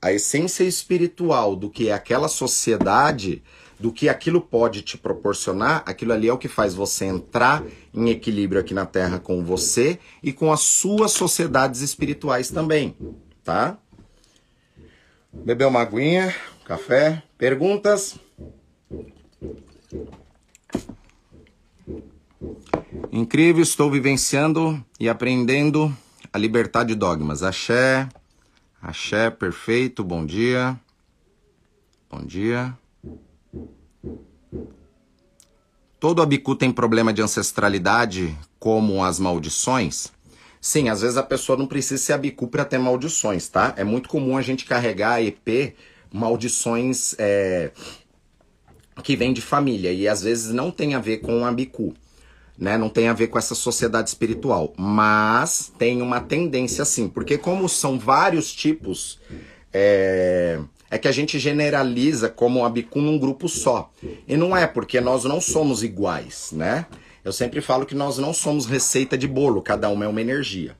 a 0.00 0.12
essência 0.12 0.64
espiritual 0.64 1.56
do 1.56 1.70
que 1.70 1.88
é 1.88 1.92
aquela 1.92 2.28
sociedade, 2.28 3.42
do 3.78 3.92
que 3.92 4.08
aquilo 4.08 4.40
pode 4.40 4.82
te 4.82 4.98
proporcionar, 4.98 5.82
aquilo 5.86 6.12
ali 6.12 6.28
é 6.28 6.32
o 6.32 6.38
que 6.38 6.48
faz 6.48 6.74
você 6.74 7.04
entrar 7.04 7.62
em 7.94 8.10
equilíbrio 8.10 8.60
aqui 8.60 8.74
na 8.74 8.84
Terra 8.84 9.18
com 9.18 9.44
você 9.44 9.98
e 10.22 10.32
com 10.32 10.52
as 10.52 10.60
suas 10.60 11.12
sociedades 11.12 11.80
espirituais 11.80 12.50
também, 12.50 12.96
tá? 13.44 13.78
Bebeu 15.32 15.68
uma 15.68 15.82
aguinha, 15.82 16.34
café, 16.64 17.22
perguntas? 17.36 18.18
Incrível, 23.12 23.62
estou 23.62 23.90
vivenciando 23.90 24.84
e 24.98 25.08
aprendendo 25.08 25.94
a 26.32 26.38
libertar 26.38 26.84
de 26.84 26.94
dogmas. 26.94 27.42
Axé, 27.42 28.08
axé, 28.82 29.30
perfeito, 29.30 30.02
bom 30.02 30.26
dia. 30.26 30.78
Bom 32.10 32.24
dia. 32.24 32.76
Todo 36.00 36.22
abicu 36.22 36.54
tem 36.54 36.70
problema 36.70 37.12
de 37.12 37.20
ancestralidade, 37.20 38.36
como 38.58 39.02
as 39.02 39.18
maldições? 39.18 40.12
Sim, 40.60 40.88
às 40.88 41.00
vezes 41.00 41.16
a 41.16 41.22
pessoa 41.22 41.58
não 41.58 41.66
precisa 41.66 42.02
ser 42.02 42.12
abicu 42.12 42.48
para 42.48 42.64
ter 42.64 42.78
maldições, 42.78 43.48
tá? 43.48 43.74
É 43.76 43.84
muito 43.84 44.08
comum 44.08 44.36
a 44.36 44.42
gente 44.42 44.64
carregar 44.64 45.22
EP 45.22 45.74
maldições 46.12 47.14
é, 47.18 47.70
que 49.02 49.14
vêm 49.14 49.32
de 49.32 49.40
família 49.40 49.92
e 49.92 50.08
às 50.08 50.22
vezes 50.22 50.52
não 50.52 50.70
tem 50.70 50.94
a 50.94 50.98
ver 50.98 51.18
com 51.18 51.44
abicu 51.44 51.94
né? 52.58 52.76
Não 52.76 52.88
tem 52.88 53.08
a 53.08 53.12
ver 53.12 53.28
com 53.28 53.38
essa 53.38 53.54
sociedade 53.54 54.08
espiritual, 54.08 54.74
mas 54.76 55.72
tem 55.78 56.02
uma 56.02 56.20
tendência 56.20 56.84
sim, 56.84 57.08
porque 57.08 57.38
como 57.38 57.68
são 57.68 57.98
vários 57.98 58.52
tipos, 58.52 59.20
é, 59.72 60.58
é 60.90 60.98
que 60.98 61.08
a 61.08 61.12
gente 61.12 61.38
generaliza 61.38 62.28
como 62.28 62.64
a 62.64 62.70
Bicum 62.70 63.02
num 63.02 63.18
grupo 63.18 63.48
só. 63.48 63.90
E 64.26 64.36
não 64.36 64.56
é, 64.56 64.66
porque 64.66 65.00
nós 65.00 65.24
não 65.24 65.40
somos 65.40 65.82
iguais, 65.82 66.50
né? 66.52 66.86
Eu 67.24 67.32
sempre 67.32 67.60
falo 67.60 67.84
que 67.84 67.94
nós 67.94 68.18
não 68.18 68.32
somos 68.32 68.66
receita 68.66 69.18
de 69.18 69.28
bolo, 69.28 69.60
cada 69.60 69.88
uma 69.88 70.04
é 70.04 70.08
uma 70.08 70.20
energia. 70.20 70.76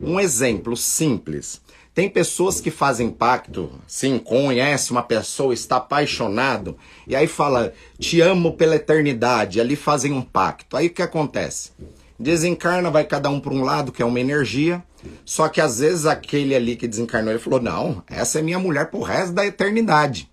Um 0.00 0.18
exemplo 0.18 0.76
simples. 0.76 1.60
Tem 1.94 2.08
pessoas 2.08 2.60
que 2.60 2.70
fazem 2.70 3.10
pacto, 3.10 3.72
sim, 3.86 4.18
conhece 4.18 4.92
uma 4.92 5.02
pessoa, 5.02 5.52
está 5.52 5.78
apaixonado, 5.78 6.76
e 7.08 7.16
aí 7.16 7.26
fala, 7.26 7.72
te 7.98 8.20
amo 8.20 8.52
pela 8.52 8.76
eternidade, 8.76 9.60
ali 9.60 9.74
fazem 9.74 10.12
um 10.12 10.22
pacto. 10.22 10.76
Aí 10.76 10.86
o 10.86 10.90
que 10.90 11.02
acontece? 11.02 11.72
Desencarna, 12.18 12.90
vai 12.90 13.04
cada 13.04 13.30
um 13.30 13.38
para 13.38 13.54
um 13.54 13.62
lado, 13.62 13.92
que 13.92 14.02
é 14.02 14.04
uma 14.06 14.18
energia, 14.18 14.82
só 15.24 15.48
que 15.48 15.60
às 15.60 15.78
vezes 15.78 16.04
aquele 16.04 16.54
ali 16.54 16.74
que 16.74 16.88
desencarnou, 16.88 17.30
ele 17.30 17.38
falou, 17.38 17.60
não, 17.60 18.02
essa 18.08 18.40
é 18.40 18.42
minha 18.42 18.58
mulher 18.58 18.90
pro 18.90 19.02
resto 19.02 19.32
da 19.32 19.46
eternidade. 19.46 20.28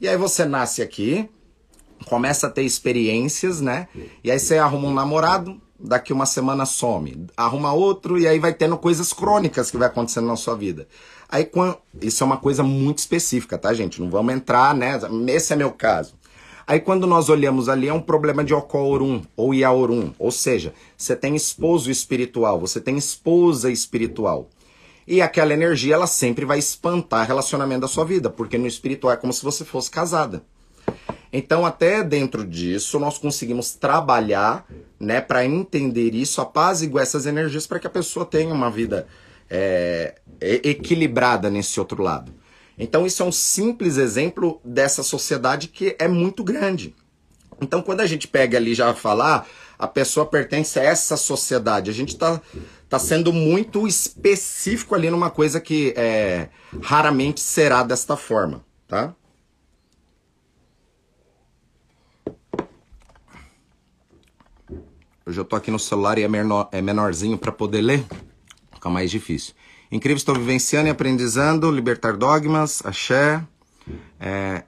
E 0.00 0.08
aí 0.08 0.16
você 0.16 0.44
nasce 0.44 0.82
aqui, 0.82 1.28
começa 2.06 2.46
a 2.46 2.50
ter 2.50 2.62
experiências, 2.62 3.60
né? 3.60 3.88
E 4.22 4.30
aí 4.30 4.38
você 4.38 4.58
arruma 4.58 4.88
um 4.88 4.94
namorado, 4.94 5.60
daqui 5.78 6.12
uma 6.12 6.26
semana 6.26 6.66
some, 6.66 7.26
arruma 7.36 7.72
outro 7.72 8.18
e 8.18 8.26
aí 8.26 8.40
vai 8.40 8.52
tendo 8.52 8.76
coisas 8.76 9.12
crônicas 9.12 9.70
que 9.70 9.76
vai 9.76 9.86
acontecendo 9.86 10.26
na 10.26 10.34
sua 10.34 10.56
vida. 10.56 10.88
Aí 11.28 11.44
quando, 11.44 11.78
isso 12.00 12.24
é 12.24 12.26
uma 12.26 12.38
coisa 12.38 12.62
muito 12.62 12.98
específica, 12.98 13.56
tá, 13.56 13.72
gente? 13.72 14.00
Não 14.00 14.10
vamos 14.10 14.34
entrar, 14.34 14.74
né? 14.74 14.98
Esse 15.28 15.52
é 15.52 15.56
meu 15.56 15.70
caso. 15.70 16.14
Aí 16.68 16.80
quando 16.80 17.06
nós 17.06 17.30
olhamos 17.30 17.66
ali 17.66 17.88
é 17.88 17.94
um 17.94 18.00
problema 18.00 18.44
de 18.44 18.52
Okorum 18.52 19.22
ou 19.34 19.54
Yaorum, 19.54 20.12
ou 20.18 20.30
seja, 20.30 20.74
você 20.94 21.16
tem 21.16 21.34
esposo 21.34 21.90
espiritual, 21.90 22.60
você 22.60 22.78
tem 22.78 22.98
esposa 22.98 23.70
espiritual. 23.70 24.50
E 25.06 25.22
aquela 25.22 25.54
energia 25.54 25.94
ela 25.94 26.06
sempre 26.06 26.44
vai 26.44 26.58
espantar 26.58 27.26
relacionamento 27.26 27.80
da 27.80 27.88
sua 27.88 28.04
vida, 28.04 28.28
porque 28.28 28.58
no 28.58 28.66
espiritual 28.66 29.14
é 29.14 29.16
como 29.16 29.32
se 29.32 29.42
você 29.42 29.64
fosse 29.64 29.90
casada. 29.90 30.42
Então, 31.32 31.64
até 31.64 32.04
dentro 32.04 32.44
disso, 32.44 33.00
nós 33.00 33.16
conseguimos 33.16 33.72
trabalhar 33.72 34.66
né, 35.00 35.22
para 35.22 35.46
entender 35.46 36.14
isso, 36.14 36.38
apaziguar 36.42 37.02
essas 37.02 37.24
energias 37.24 37.66
para 37.66 37.78
que 37.78 37.86
a 37.86 37.90
pessoa 37.90 38.26
tenha 38.26 38.52
uma 38.52 38.70
vida 38.70 39.06
é, 39.48 40.16
equilibrada 40.38 41.48
nesse 41.48 41.80
outro 41.80 42.02
lado. 42.02 42.30
Então, 42.78 43.04
isso 43.04 43.22
é 43.22 43.26
um 43.26 43.32
simples 43.32 43.96
exemplo 43.96 44.60
dessa 44.64 45.02
sociedade 45.02 45.68
que 45.68 45.96
é 45.98 46.06
muito 46.06 46.44
grande. 46.44 46.94
Então, 47.60 47.82
quando 47.82 48.00
a 48.00 48.06
gente 48.06 48.28
pega 48.28 48.56
ali 48.56 48.74
já 48.74 48.94
falar, 48.94 49.48
a 49.78 49.86
pessoa 49.86 50.24
pertence 50.24 50.78
a 50.78 50.82
essa 50.82 51.16
sociedade, 51.16 51.90
a 51.90 51.94
gente 51.94 52.10
está 52.10 52.40
tá 52.88 52.98
sendo 52.98 53.32
muito 53.32 53.86
específico 53.86 54.94
ali 54.94 55.10
numa 55.10 55.30
coisa 55.30 55.60
que 55.60 55.92
é, 55.96 56.48
raramente 56.80 57.40
será 57.40 57.82
desta 57.82 58.16
forma, 58.16 58.64
tá? 58.86 59.14
Hoje 65.26 65.38
eu 65.38 65.44
tô 65.44 65.56
aqui 65.56 65.70
no 65.70 65.78
celular 65.78 66.16
e 66.16 66.22
é, 66.22 66.28
menor, 66.28 66.70
é 66.72 66.80
menorzinho 66.80 67.36
para 67.36 67.52
poder 67.52 67.82
ler. 67.82 68.02
Fica 68.72 68.88
mais 68.88 69.10
difícil. 69.10 69.54
Incrível, 69.90 70.16
estou 70.16 70.34
vivenciando 70.34 70.88
e 70.88 70.90
aprendizando, 70.90 71.70
libertar 71.70 72.16
dogmas, 72.16 72.84
axé. 72.84 73.42
É, 74.20 74.64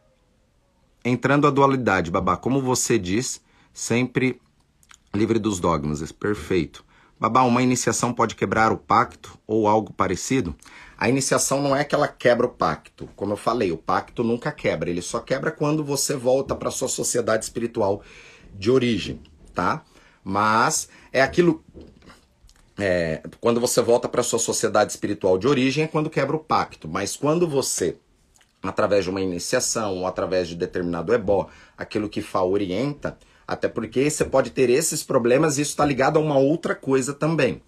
entrando 1.04 1.46
a 1.46 1.50
dualidade, 1.50 2.10
babá, 2.10 2.36
como 2.36 2.60
você 2.60 2.98
diz, 2.98 3.40
sempre 3.72 4.40
livre 5.14 5.38
dos 5.38 5.60
dogmas. 5.60 6.10
Perfeito. 6.12 6.84
Babá, 7.18 7.42
uma 7.42 7.62
iniciação 7.62 8.14
pode 8.14 8.34
quebrar 8.34 8.72
o 8.72 8.78
pacto 8.78 9.38
ou 9.46 9.68
algo 9.68 9.92
parecido? 9.92 10.56
A 10.96 11.06
iniciação 11.06 11.60
não 11.62 11.76
é 11.76 11.84
que 11.84 11.94
ela 11.94 12.08
quebra 12.08 12.46
o 12.46 12.50
pacto. 12.50 13.10
Como 13.14 13.34
eu 13.34 13.36
falei, 13.36 13.70
o 13.70 13.76
pacto 13.76 14.24
nunca 14.24 14.50
quebra. 14.50 14.88
Ele 14.88 15.02
só 15.02 15.20
quebra 15.20 15.50
quando 15.50 15.84
você 15.84 16.16
volta 16.16 16.54
para 16.54 16.70
sua 16.70 16.88
sociedade 16.88 17.44
espiritual 17.44 18.02
de 18.54 18.70
origem, 18.70 19.20
tá? 19.54 19.84
Mas 20.24 20.88
é 21.12 21.20
aquilo. 21.20 21.62
É, 22.80 23.22
quando 23.40 23.60
você 23.60 23.82
volta 23.82 24.08
para 24.08 24.22
sua 24.22 24.38
sociedade 24.38 24.92
espiritual 24.92 25.36
de 25.36 25.46
origem 25.46 25.84
é 25.84 25.86
quando 25.86 26.10
quebra 26.10 26.36
o 26.36 26.40
pacto. 26.40 26.88
Mas 26.88 27.16
quando 27.16 27.46
você, 27.46 27.96
através 28.62 29.04
de 29.04 29.10
uma 29.10 29.20
iniciação 29.20 29.98
ou 29.98 30.06
através 30.06 30.48
de 30.48 30.56
determinado 30.56 31.12
ebó, 31.12 31.48
aquilo 31.76 32.08
que 32.08 32.22
Fá 32.22 32.42
orienta, 32.42 33.18
até 33.46 33.68
porque 33.68 34.08
você 34.08 34.24
pode 34.24 34.50
ter 34.50 34.70
esses 34.70 35.02
problemas 35.02 35.58
e 35.58 35.62
isso 35.62 35.72
está 35.72 35.84
ligado 35.84 36.18
a 36.18 36.22
uma 36.22 36.38
outra 36.38 36.74
coisa 36.74 37.12
também. 37.12 37.60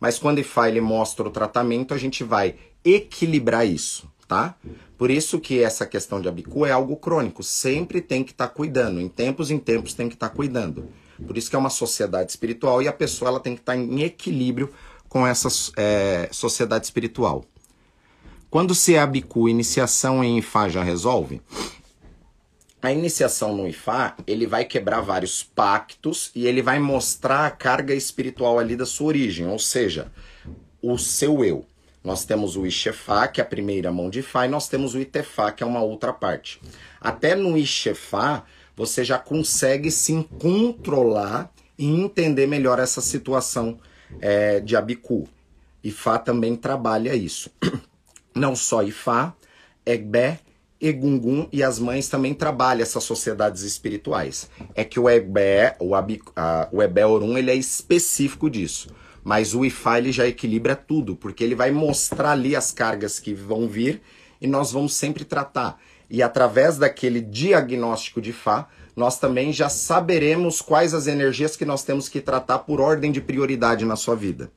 Mas 0.00 0.18
quando 0.18 0.40
Ifá 0.40 0.68
ele 0.68 0.80
mostra 0.80 1.28
o 1.28 1.30
tratamento, 1.30 1.94
a 1.94 1.98
gente 1.98 2.24
vai 2.24 2.56
equilibrar 2.84 3.66
isso, 3.66 4.10
tá? 4.26 4.56
Por 4.98 5.10
isso 5.10 5.38
que 5.38 5.62
essa 5.62 5.86
questão 5.86 6.20
de 6.20 6.28
abicu 6.28 6.66
é 6.66 6.72
algo 6.72 6.96
crônico. 6.96 7.42
Sempre 7.42 8.00
tem 8.00 8.24
que 8.24 8.32
estar 8.32 8.48
tá 8.48 8.54
cuidando. 8.54 9.00
Em 9.00 9.08
tempos 9.08 9.50
em 9.50 9.58
tempos 9.58 9.94
tem 9.94 10.08
que 10.08 10.14
estar 10.14 10.30
tá 10.30 10.34
cuidando. 10.34 10.88
Por 11.26 11.36
isso 11.36 11.48
que 11.48 11.56
é 11.56 11.58
uma 11.58 11.70
sociedade 11.70 12.30
espiritual 12.30 12.82
e 12.82 12.88
a 12.88 12.92
pessoa 12.92 13.28
ela 13.28 13.40
tem 13.40 13.54
que 13.54 13.62
estar 13.62 13.72
tá 13.72 13.78
em 13.78 14.02
equilíbrio 14.02 14.72
com 15.08 15.26
essa 15.26 15.48
é, 15.76 16.28
sociedade 16.32 16.84
espiritual. 16.84 17.44
Quando 18.48 18.74
se 18.74 18.94
é 18.94 19.00
abicu, 19.00 19.48
iniciação 19.48 20.24
em 20.24 20.38
Ifá 20.38 20.68
já 20.68 20.82
resolve? 20.82 21.40
a 22.82 22.90
iniciação 22.90 23.54
no 23.54 23.68
Ifá, 23.68 24.16
ele 24.26 24.46
vai 24.46 24.64
quebrar 24.64 25.02
vários 25.02 25.42
pactos 25.42 26.30
e 26.34 26.46
ele 26.46 26.62
vai 26.62 26.78
mostrar 26.78 27.46
a 27.46 27.50
carga 27.50 27.94
espiritual 27.94 28.58
ali 28.58 28.74
da 28.74 28.86
sua 28.86 29.08
origem, 29.08 29.46
ou 29.46 29.58
seja, 29.58 30.10
o 30.80 30.96
seu 30.96 31.44
eu. 31.44 31.66
Nós 32.02 32.24
temos 32.24 32.56
o 32.56 32.66
Ixefá, 32.66 33.28
que 33.28 33.40
é 33.40 33.44
a 33.44 33.46
primeira 33.46 33.92
mão 33.92 34.08
de 34.08 34.22
Fá, 34.22 34.46
e 34.46 34.48
nós 34.48 34.66
temos 34.66 34.94
o 34.94 34.98
Itefá, 34.98 35.52
que 35.52 35.62
é 35.62 35.66
uma 35.66 35.82
outra 35.82 36.14
parte. 36.14 36.58
Até 36.98 37.34
no 37.34 37.58
Ixefá, 37.58 38.44
você 38.80 39.04
já 39.04 39.18
consegue 39.18 39.90
se 39.90 40.26
controlar 40.38 41.52
e 41.76 41.86
entender 41.86 42.46
melhor 42.46 42.78
essa 42.78 43.02
situação 43.02 43.78
é, 44.22 44.58
de 44.58 44.74
Abiku. 44.74 45.28
Ifá 45.84 46.18
também 46.18 46.56
trabalha 46.56 47.14
isso. 47.14 47.50
Não 48.34 48.56
só 48.56 48.82
Ifá, 48.82 49.34
Egbé 49.84 50.40
Egungun 50.80 51.46
e 51.52 51.62
as 51.62 51.78
mães 51.78 52.08
também 52.08 52.32
trabalham 52.32 52.80
essas 52.80 53.04
sociedades 53.04 53.64
espirituais. 53.64 54.48
É 54.74 54.82
que 54.82 54.98
o 54.98 55.10
Ebé, 55.10 55.76
o, 55.78 55.90
o 56.72 56.82
Ebé 56.82 57.04
Orum, 57.04 57.36
ele 57.36 57.50
é 57.50 57.54
específico 57.54 58.48
disso. 58.48 58.88
Mas 59.22 59.54
o 59.54 59.62
Ifá 59.62 59.98
ele 59.98 60.10
já 60.10 60.26
equilibra 60.26 60.74
tudo, 60.74 61.14
porque 61.14 61.44
ele 61.44 61.54
vai 61.54 61.70
mostrar 61.70 62.30
ali 62.30 62.56
as 62.56 62.72
cargas 62.72 63.20
que 63.20 63.34
vão 63.34 63.68
vir 63.68 64.00
e 64.40 64.46
nós 64.46 64.72
vamos 64.72 64.94
sempre 64.94 65.22
tratar. 65.22 65.78
E 66.10 66.22
através 66.22 66.76
daquele 66.76 67.20
diagnóstico 67.20 68.20
de 68.20 68.32
Fá, 68.32 68.68
nós 68.96 69.18
também 69.18 69.52
já 69.52 69.68
saberemos 69.68 70.60
quais 70.60 70.92
as 70.92 71.06
energias 71.06 71.56
que 71.56 71.64
nós 71.64 71.84
temos 71.84 72.08
que 72.08 72.20
tratar 72.20 72.60
por 72.60 72.80
ordem 72.80 73.12
de 73.12 73.20
prioridade 73.20 73.84
na 73.84 73.94
sua 73.94 74.16
vida. 74.16 74.50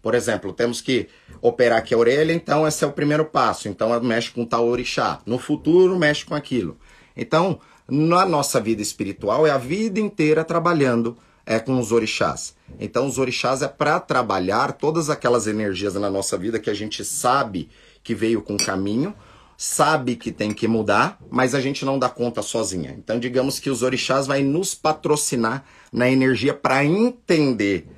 Por 0.00 0.14
exemplo, 0.14 0.52
temos 0.52 0.80
que 0.80 1.08
operar 1.42 1.78
aqui 1.78 1.92
a 1.92 1.98
orelha, 1.98 2.32
então 2.32 2.66
esse 2.66 2.82
é 2.84 2.86
o 2.86 2.92
primeiro 2.92 3.24
passo. 3.24 3.68
Então 3.68 4.00
mexe 4.00 4.30
com 4.30 4.44
tal 4.44 4.66
orixá. 4.66 5.20
No 5.26 5.38
futuro, 5.38 5.98
mexe 5.98 6.24
com 6.24 6.34
aquilo. 6.34 6.78
Então, 7.16 7.60
na 7.88 8.24
nossa 8.24 8.60
vida 8.60 8.80
espiritual, 8.80 9.46
é 9.46 9.50
a 9.50 9.58
vida 9.58 10.00
inteira 10.00 10.44
trabalhando 10.44 11.16
é, 11.44 11.58
com 11.58 11.78
os 11.78 11.92
orixás. 11.92 12.54
Então, 12.78 13.06
os 13.06 13.18
orixás 13.18 13.62
é 13.62 13.68
para 13.68 14.00
trabalhar 14.00 14.72
todas 14.72 15.08
aquelas 15.08 15.46
energias 15.46 15.94
na 15.94 16.10
nossa 16.10 16.36
vida 16.36 16.58
que 16.58 16.70
a 16.70 16.74
gente 16.74 17.04
sabe 17.04 17.68
que 18.02 18.14
veio 18.14 18.42
com 18.42 18.56
caminho, 18.56 19.14
sabe 19.56 20.16
que 20.16 20.30
tem 20.30 20.52
que 20.52 20.68
mudar, 20.68 21.18
mas 21.30 21.54
a 21.54 21.60
gente 21.60 21.84
não 21.84 21.98
dá 21.98 22.08
conta 22.08 22.42
sozinha. 22.42 22.94
Então, 22.98 23.18
digamos 23.18 23.58
que 23.58 23.70
os 23.70 23.82
orixás 23.82 24.26
vai 24.26 24.42
nos 24.42 24.74
patrocinar 24.74 25.64
na 25.92 26.10
energia 26.10 26.52
para 26.52 26.84
entender 26.84 27.88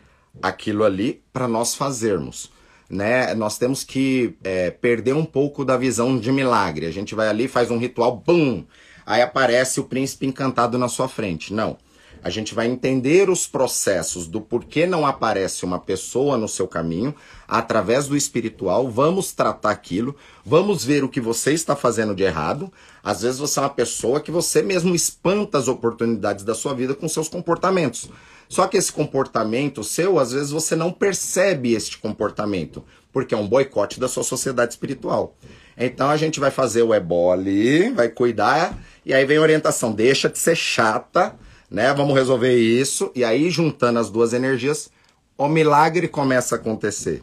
aquilo 0.40 0.84
ali 0.84 1.22
para 1.32 1.48
nós 1.48 1.74
fazermos. 1.74 2.50
Né? 2.88 3.34
Nós 3.34 3.58
temos 3.58 3.84
que 3.84 4.36
é, 4.42 4.70
perder 4.70 5.14
um 5.14 5.24
pouco 5.24 5.64
da 5.64 5.76
visão 5.76 6.18
de 6.18 6.30
milagre. 6.30 6.86
A 6.86 6.90
gente 6.90 7.14
vai 7.14 7.28
ali, 7.28 7.48
faz 7.48 7.70
um 7.70 7.78
ritual, 7.78 8.16
bum! 8.16 8.64
Aí 9.04 9.22
aparece 9.22 9.80
o 9.80 9.84
príncipe 9.84 10.26
encantado 10.26 10.78
na 10.78 10.88
sua 10.88 11.08
frente. 11.08 11.52
Não. 11.52 11.76
A 12.22 12.30
gente 12.30 12.54
vai 12.54 12.66
entender 12.66 13.30
os 13.30 13.46
processos 13.46 14.26
do 14.26 14.40
porquê 14.40 14.86
não 14.86 15.06
aparece 15.06 15.64
uma 15.64 15.78
pessoa 15.78 16.36
no 16.36 16.48
seu 16.48 16.66
caminho, 16.66 17.14
através 17.46 18.06
do 18.06 18.16
espiritual, 18.16 18.90
vamos 18.90 19.32
tratar 19.32 19.70
aquilo, 19.70 20.14
vamos 20.44 20.84
ver 20.84 21.04
o 21.04 21.08
que 21.08 21.20
você 21.20 21.52
está 21.52 21.76
fazendo 21.76 22.14
de 22.14 22.22
errado. 22.22 22.72
Às 23.02 23.22
vezes 23.22 23.38
você 23.38 23.58
é 23.58 23.62
uma 23.62 23.70
pessoa 23.70 24.20
que 24.20 24.30
você 24.30 24.62
mesmo 24.62 24.94
espanta 24.94 25.58
as 25.58 25.68
oportunidades 25.68 26.44
da 26.44 26.54
sua 26.54 26.74
vida 26.74 26.94
com 26.94 27.08
seus 27.08 27.28
comportamentos. 27.28 28.10
Só 28.48 28.66
que 28.66 28.76
esse 28.76 28.92
comportamento 28.92 29.84
seu, 29.84 30.18
às 30.18 30.32
vezes 30.32 30.50
você 30.50 30.74
não 30.74 30.90
percebe 30.90 31.74
este 31.74 31.98
comportamento, 31.98 32.82
porque 33.12 33.34
é 33.34 33.38
um 33.38 33.46
boicote 33.46 34.00
da 34.00 34.08
sua 34.08 34.24
sociedade 34.24 34.72
espiritual. 34.72 35.36
Então 35.76 36.08
a 36.08 36.16
gente 36.16 36.40
vai 36.40 36.50
fazer 36.50 36.82
o 36.82 36.94
ebó 36.94 37.32
ali, 37.32 37.90
vai 37.90 38.08
cuidar, 38.08 38.76
e 39.04 39.14
aí 39.14 39.24
vem 39.24 39.36
a 39.36 39.42
orientação, 39.42 39.92
deixa 39.92 40.28
de 40.28 40.38
ser 40.38 40.56
chata, 40.56 41.36
né? 41.70 41.92
Vamos 41.94 42.14
resolver 42.14 42.56
isso, 42.56 43.10
e 43.14 43.24
aí 43.24 43.50
juntando 43.50 43.98
as 43.98 44.10
duas 44.10 44.32
energias, 44.32 44.90
o 45.36 45.48
milagre 45.48 46.08
começa 46.08 46.56
a 46.56 46.58
acontecer. 46.58 47.22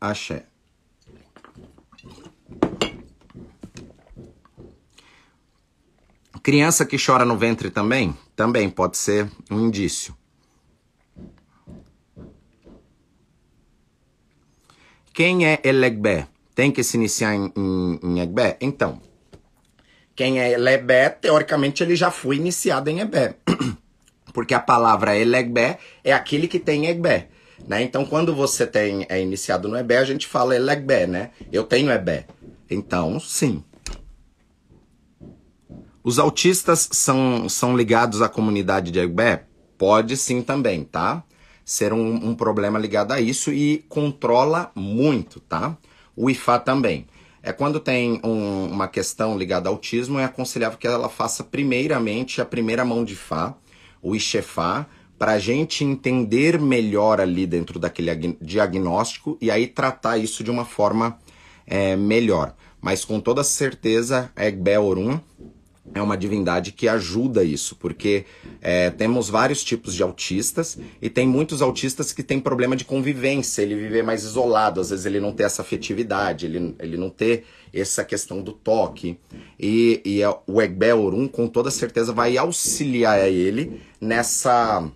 Axé. 0.00 0.46
Criança 6.42 6.84
que 6.84 6.98
chora 7.02 7.24
no 7.24 7.38
ventre 7.38 7.70
também? 7.70 8.14
Também 8.36 8.68
pode 8.68 8.98
ser 8.98 9.30
um 9.50 9.66
indício. 9.66 10.14
Quem 15.14 15.46
é 15.46 15.60
Elegbé? 15.64 16.28
Tem 16.54 16.70
que 16.70 16.82
se 16.82 16.96
iniciar 16.96 17.34
em, 17.34 17.50
em, 17.56 18.00
em 18.02 18.20
Egbé? 18.20 18.58
Então, 18.60 19.00
quem 20.14 20.40
é 20.40 20.52
Elebé, 20.52 21.08
teoricamente 21.08 21.82
ele 21.82 21.96
já 21.96 22.10
foi 22.10 22.36
iniciado 22.36 22.88
em 22.88 23.00
Ebé. 23.00 23.34
Porque 24.32 24.54
a 24.54 24.60
palavra 24.60 25.16
Elegbé 25.16 25.78
é 26.02 26.12
aquele 26.12 26.48
que 26.48 26.58
tem 26.58 26.86
Egbé. 26.86 27.28
Né? 27.66 27.82
Então, 27.82 28.04
quando 28.04 28.34
você 28.34 28.66
tem 28.66 29.06
é 29.08 29.20
iniciado 29.20 29.68
no 29.68 29.76
Ebé, 29.76 29.98
a 29.98 30.04
gente 30.04 30.26
fala 30.26 30.56
Elegbé, 30.56 31.06
né? 31.06 31.30
Eu 31.52 31.64
tenho 31.64 31.90
Ebé. 31.90 32.26
Então, 32.68 33.18
sim. 33.20 33.62
Os 36.02 36.18
autistas 36.18 36.88
são, 36.92 37.48
são 37.48 37.76
ligados 37.76 38.20
à 38.20 38.28
comunidade 38.28 38.90
de 38.90 38.98
Egbé? 38.98 39.44
Pode 39.78 40.16
sim 40.16 40.42
também, 40.42 40.84
tá? 40.84 41.24
Ser 41.64 41.92
um, 41.92 42.28
um, 42.28 42.34
problema 42.34 42.78
ligado 42.78 43.12
a 43.12 43.20
isso 43.20 43.50
e 43.52 43.84
controla 43.88 44.70
muito, 44.74 45.40
tá? 45.40 45.76
O 46.14 46.28
IFA 46.28 46.58
também. 46.58 47.06
É 47.46 47.52
quando 47.52 47.78
tem 47.78 48.22
um, 48.24 48.68
uma 48.72 48.88
questão 48.88 49.36
ligada 49.36 49.68
ao 49.68 49.74
autismo, 49.74 50.18
é 50.18 50.24
aconselhável 50.24 50.78
que 50.78 50.86
ela 50.86 51.10
faça 51.10 51.44
primeiramente 51.44 52.40
a 52.40 52.44
primeira 52.44 52.86
mão 52.86 53.04
de 53.04 53.14
Fá, 53.14 53.54
o 54.00 54.16
Ixefá, 54.16 54.86
para 55.18 55.32
a 55.32 55.38
gente 55.38 55.84
entender 55.84 56.58
melhor 56.58 57.20
ali 57.20 57.46
dentro 57.46 57.78
daquele 57.78 58.34
diagnóstico 58.40 59.36
e 59.42 59.50
aí 59.50 59.66
tratar 59.66 60.16
isso 60.16 60.42
de 60.42 60.50
uma 60.50 60.64
forma 60.64 61.18
é, 61.66 61.94
melhor. 61.96 62.54
Mas 62.80 63.04
com 63.04 63.20
toda 63.20 63.44
certeza, 63.44 64.32
Egbé 64.34 64.80
Orum 64.80 65.20
é 65.92 66.00
uma 66.00 66.16
divindade 66.16 66.72
que 66.72 66.88
ajuda 66.88 67.44
isso, 67.44 67.76
porque 67.76 68.24
é, 68.62 68.90
temos 68.90 69.28
vários 69.28 69.62
tipos 69.62 69.94
de 69.94 70.02
autistas 70.02 70.78
e 71.02 71.10
tem 71.10 71.26
muitos 71.26 71.60
autistas 71.60 72.12
que 72.12 72.22
têm 72.22 72.40
problema 72.40 72.74
de 72.74 72.84
convivência, 72.84 73.62
ele 73.62 73.74
viver 73.74 74.02
mais 74.02 74.24
isolado, 74.24 74.80
às 74.80 74.90
vezes 74.90 75.04
ele 75.04 75.20
não 75.20 75.32
tem 75.32 75.44
essa 75.44 75.62
afetividade, 75.62 76.46
ele, 76.46 76.74
ele 76.78 76.96
não 76.96 77.10
ter 77.10 77.44
essa 77.72 78.04
questão 78.04 78.40
do 78.40 78.52
toque. 78.52 79.18
E, 79.58 80.00
e 80.04 80.20
o 80.46 80.62
Egbe 80.62 80.92
Orum, 80.92 81.28
com 81.28 81.46
toda 81.46 81.70
certeza, 81.70 82.12
vai 82.12 82.36
auxiliar 82.36 83.28
ele 83.28 83.80
nessa. 84.00 84.88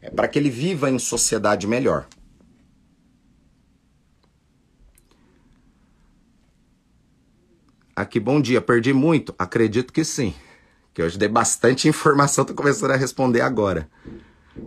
É, 0.00 0.10
para 0.10 0.28
que 0.28 0.38
ele 0.38 0.50
viva 0.50 0.90
em 0.90 0.98
sociedade 0.98 1.66
melhor. 1.66 2.06
Aqui, 7.98 8.20
bom 8.20 8.40
dia. 8.40 8.60
Perdi 8.60 8.92
muito? 8.92 9.34
Acredito 9.36 9.92
que 9.92 10.04
sim. 10.04 10.32
Que 10.94 11.02
hoje 11.02 11.18
dei 11.18 11.28
bastante 11.28 11.88
informação, 11.90 12.44
tô 12.44 12.54
começando 12.54 12.92
a 12.92 12.96
responder 12.96 13.40
agora. 13.40 13.88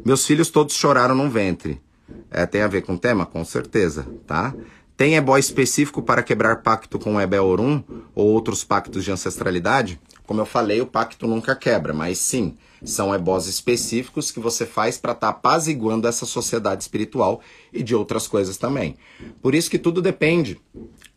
Meus 0.04 0.26
filhos 0.26 0.50
todos 0.50 0.76
choraram 0.76 1.16
no 1.16 1.30
ventre. 1.30 1.82
É, 2.30 2.46
tem 2.46 2.62
a 2.62 2.68
ver 2.68 2.82
com 2.82 2.96
o 2.96 3.00
tema? 3.00 3.26
Com 3.26 3.46
certeza, 3.46 4.06
tá? 4.28 4.54
Tem 4.98 5.16
ebó 5.16 5.38
específico 5.38 6.02
para 6.02 6.22
quebrar 6.22 6.62
pacto 6.62 7.00
com 7.00 7.16
o 7.16 7.22
Ebé-Orum 7.22 7.82
ou 8.14 8.28
outros 8.28 8.66
pactos 8.66 9.02
de 9.06 9.14
ancestralidade? 9.14 9.98
Como 10.28 10.42
eu 10.42 10.46
falei, 10.46 10.82
o 10.82 10.86
pacto 10.86 11.26
nunca 11.26 11.56
quebra, 11.56 11.94
mas 11.94 12.18
sim, 12.18 12.58
são 12.84 13.16
ebós 13.16 13.48
específicos 13.48 14.30
que 14.30 14.42
você 14.42 14.66
faz 14.66 14.98
para 14.98 15.14
estar 15.14 15.32
tá 15.32 15.38
apaziguando 15.38 16.06
essa 16.06 16.26
sociedade 16.26 16.84
espiritual 16.84 17.40
e 17.72 17.82
de 17.82 17.96
outras 17.96 18.28
coisas 18.28 18.58
também. 18.58 18.98
Por 19.42 19.56
isso 19.56 19.72
que 19.72 19.80
tudo 19.80 20.02
depende 20.02 20.60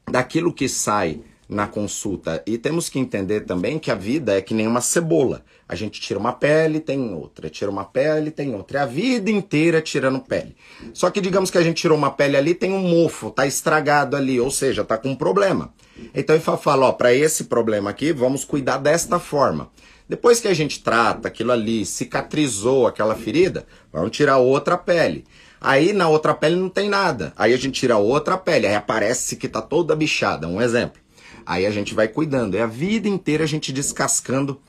daquilo 0.09 0.53
que 0.53 0.68
sai 0.68 1.20
na 1.48 1.66
consulta. 1.66 2.42
E 2.46 2.57
temos 2.59 2.88
que 2.88 2.98
entender 2.98 3.42
também 3.42 3.78
que 3.78 3.90
a 3.90 3.94
vida 3.94 4.37
é 4.37 4.40
que 4.40 4.54
nem 4.54 4.66
uma 4.66 4.80
cebola. 4.80 5.44
A 5.68 5.74
gente 5.74 6.00
tira 6.00 6.18
uma 6.18 6.33
pele, 6.33 6.80
tem 6.80 7.14
outra, 7.14 7.48
tira 7.48 7.70
uma 7.70 7.85
pele, 7.85 8.30
tem 8.30 8.54
outra. 8.54 8.80
É 8.80 8.83
a 8.83 8.87
vida 8.87 9.30
inteira 9.30 9.80
tirando 9.80 10.20
pele. 10.20 10.57
Só 10.92 11.11
que 11.11 11.20
digamos 11.20 11.50
que 11.50 11.59
a 11.59 11.62
gente 11.62 11.76
tirou 11.76 11.96
uma 11.96 12.11
pele 12.11 12.37
ali, 12.37 12.54
tem 12.54 12.72
um 12.72 12.80
mofo, 12.80 13.30
tá 13.30 13.46
estragado 13.46 14.16
ali, 14.16 14.40
ou 14.40 14.50
seja, 14.50 14.85
tá 14.85 14.96
com 14.96 15.11
um 15.11 15.16
problema. 15.16 15.72
Então 16.14 16.35
ele 16.35 16.44
fala, 16.44 16.87
ó, 16.87 16.92
para 16.92 17.14
esse 17.14 17.44
problema 17.44 17.90
aqui, 17.90 18.12
vamos 18.12 18.44
cuidar 18.44 18.78
desta 18.78 19.18
forma. 19.18 19.70
Depois 20.09 20.38
que 20.38 20.48
a 20.48 20.54
gente 20.54 20.83
trata 20.83 21.28
aquilo 21.28 21.52
ali, 21.52 21.87
cicatrizou 21.87 22.87
aquela 22.87 23.14
ferida, 23.14 23.66
vamos 23.90 24.11
tirar 24.11 24.37
outra 24.37 24.76
pele. 24.76 25.24
Aí 25.61 25.94
na 25.94 26.09
outra 26.09 26.35
pele 26.35 26.57
não 26.57 26.68
tem 26.68 26.90
nada. 26.90 27.33
Aí 27.37 27.54
a 27.54 27.57
gente 27.57 27.80
tira 27.80 27.96
outra 27.96 28.37
pele, 28.37 28.66
aí 28.66 28.74
aparece 28.74 29.35
que 29.37 29.48
tá 29.48 29.62
toda 29.62 29.96
bichada. 29.96 30.46
Um 30.46 30.61
exemplo. 30.61 31.04
Aí 31.46 31.66
a 31.66 31.70
gente 31.70 31.94
vai 31.94 32.09
cuidando. 32.09 32.54
É 32.57 32.62
a 32.62 32.66
vida 32.66 33.09
inteira 33.09 33.44
a 33.44 33.46
gente 33.46 33.72
descascando 33.72 34.61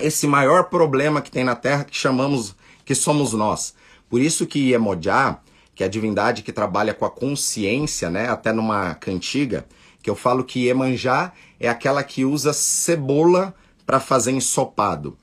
esse 0.00 0.26
maior 0.26 0.64
problema 0.64 1.20
que 1.20 1.30
tem 1.30 1.44
na 1.44 1.56
Terra 1.56 1.84
que 1.84 1.96
chamamos 1.96 2.54
que 2.84 2.94
somos 2.94 3.32
nós. 3.32 3.74
Por 4.08 4.20
isso 4.20 4.46
que 4.46 4.70
Iemoja, 4.70 5.38
que 5.74 5.82
é 5.82 5.86
a 5.86 5.90
divindade 5.90 6.42
que 6.42 6.52
trabalha 6.52 6.94
com 6.94 7.04
a 7.04 7.10
consciência, 7.10 8.08
né, 8.08 8.28
até 8.28 8.52
numa 8.52 8.94
cantiga, 8.94 9.66
que 10.02 10.08
eu 10.08 10.16
falo 10.16 10.44
que 10.44 10.66
Iemanjá 10.66 11.32
é 11.60 11.68
aquela 11.68 12.02
que 12.02 12.24
usa 12.24 12.52
cebola 12.52 13.54
para 13.84 14.00
fazer 14.00 14.32
ensopado. 14.32 15.18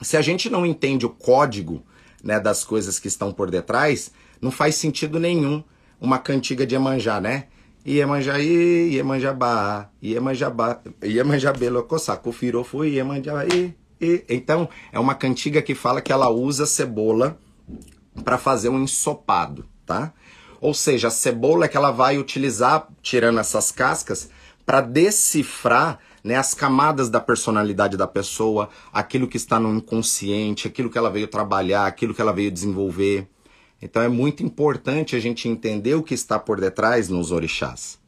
Se 0.00 0.16
a 0.16 0.22
gente 0.22 0.48
não 0.48 0.64
entende 0.64 1.04
o 1.06 1.10
código 1.10 1.82
né, 2.22 2.38
das 2.38 2.64
coisas 2.64 2.98
que 2.98 3.08
estão 3.08 3.32
por 3.32 3.50
detrás, 3.50 4.12
não 4.40 4.50
faz 4.50 4.76
sentido 4.76 5.18
nenhum 5.18 5.62
uma 6.00 6.18
cantiga 6.18 6.66
de 6.66 6.74
Iemanjá, 6.74 7.20
né? 7.20 7.46
Iemanjaí, 7.84 8.94
Iemanjabá, 8.94 9.90
Iemanjabá, 10.02 10.80
Iemanjabelo, 11.02 11.82
Cosaco, 11.84 12.30
Firofo, 12.30 12.84
Iemanjaí. 12.84 13.74
Então, 14.28 14.68
é 14.92 14.98
uma 14.98 15.14
cantiga 15.14 15.62
que 15.62 15.74
fala 15.74 16.00
que 16.00 16.12
ela 16.12 16.28
usa 16.28 16.66
cebola 16.66 17.38
para 18.24 18.38
fazer 18.38 18.68
um 18.68 18.82
ensopado, 18.82 19.64
tá? 19.86 20.12
Ou 20.60 20.72
seja, 20.74 21.08
a 21.08 21.10
cebola 21.10 21.64
é 21.64 21.68
que 21.68 21.76
ela 21.76 21.90
vai 21.90 22.18
utilizar, 22.18 22.86
tirando 23.02 23.40
essas 23.40 23.72
cascas, 23.72 24.30
para 24.64 24.80
decifrar 24.80 25.98
né, 26.22 26.36
as 26.36 26.54
camadas 26.54 27.10
da 27.10 27.20
personalidade 27.20 27.96
da 27.96 28.06
pessoa, 28.06 28.68
aquilo 28.92 29.26
que 29.26 29.36
está 29.36 29.58
no 29.58 29.74
inconsciente, 29.74 30.68
aquilo 30.68 30.88
que 30.88 30.98
ela 30.98 31.10
veio 31.10 31.26
trabalhar, 31.26 31.86
aquilo 31.86 32.14
que 32.14 32.20
ela 32.20 32.32
veio 32.32 32.50
desenvolver. 32.50 33.26
Então 33.82 34.00
é 34.00 34.08
muito 34.08 34.44
importante 34.44 35.16
a 35.16 35.20
gente 35.20 35.48
entender 35.48 35.96
o 35.96 36.02
que 36.02 36.14
está 36.14 36.38
por 36.38 36.60
detrás 36.60 37.08
nos 37.08 37.32
orixás. 37.32 37.98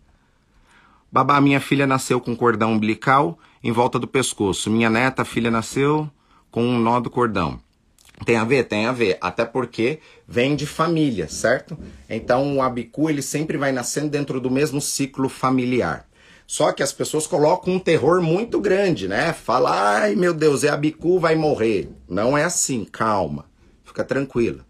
Babá, 1.11 1.41
minha 1.41 1.61
filha 1.61 1.87
nasceu 1.87 2.21
com 2.21 2.37
cordão 2.37 2.73
umbilical 2.73 3.39
em 3.63 3.73
volta 3.73 3.99
do 3.99 4.07
pescoço. 4.07 4.71
Minha 4.71 4.89
neta, 4.89 5.25
filha, 5.25 5.51
nasceu 5.51 6.09
com 6.51 6.65
um 6.65 6.79
nó 6.79 7.01
do 7.01 7.11
cordão. 7.11 7.61
Tem 8.25 8.37
a 8.37 8.45
ver? 8.45 8.65
Tem 8.65 8.87
a 8.87 8.93
ver. 8.93 9.19
Até 9.21 9.45
porque 9.45 9.99
vem 10.27 10.55
de 10.55 10.67
família, 10.67 11.29
certo? 11.29 11.77
Então 12.09 12.57
o 12.57 12.63
abicu 12.63 13.11
ele 13.11 13.23
sempre 13.23 13.59
vai 13.59 13.73
nascendo 13.73 14.09
dentro 14.09 14.41
do 14.41 14.51
mesmo 14.51 14.81
ciclo 14.81 15.29
familiar. 15.29 16.07
Só 16.47 16.73
que 16.73 16.83
as 16.83 16.93
pessoas 16.93 17.27
colocam 17.27 17.75
um 17.75 17.79
terror 17.79 18.23
muito 18.23 18.61
grande, 18.61 19.09
né? 19.09 19.33
Fala, 19.33 19.99
ai 19.99 20.15
meu 20.15 20.33
Deus, 20.33 20.63
é 20.63 20.69
abicu, 20.69 21.19
vai 21.19 21.35
morrer. 21.35 21.89
Não 22.09 22.39
é 22.39 22.45
assim, 22.45 22.85
calma. 22.85 23.47
Fica 23.85 24.05
tranquila. 24.05 24.65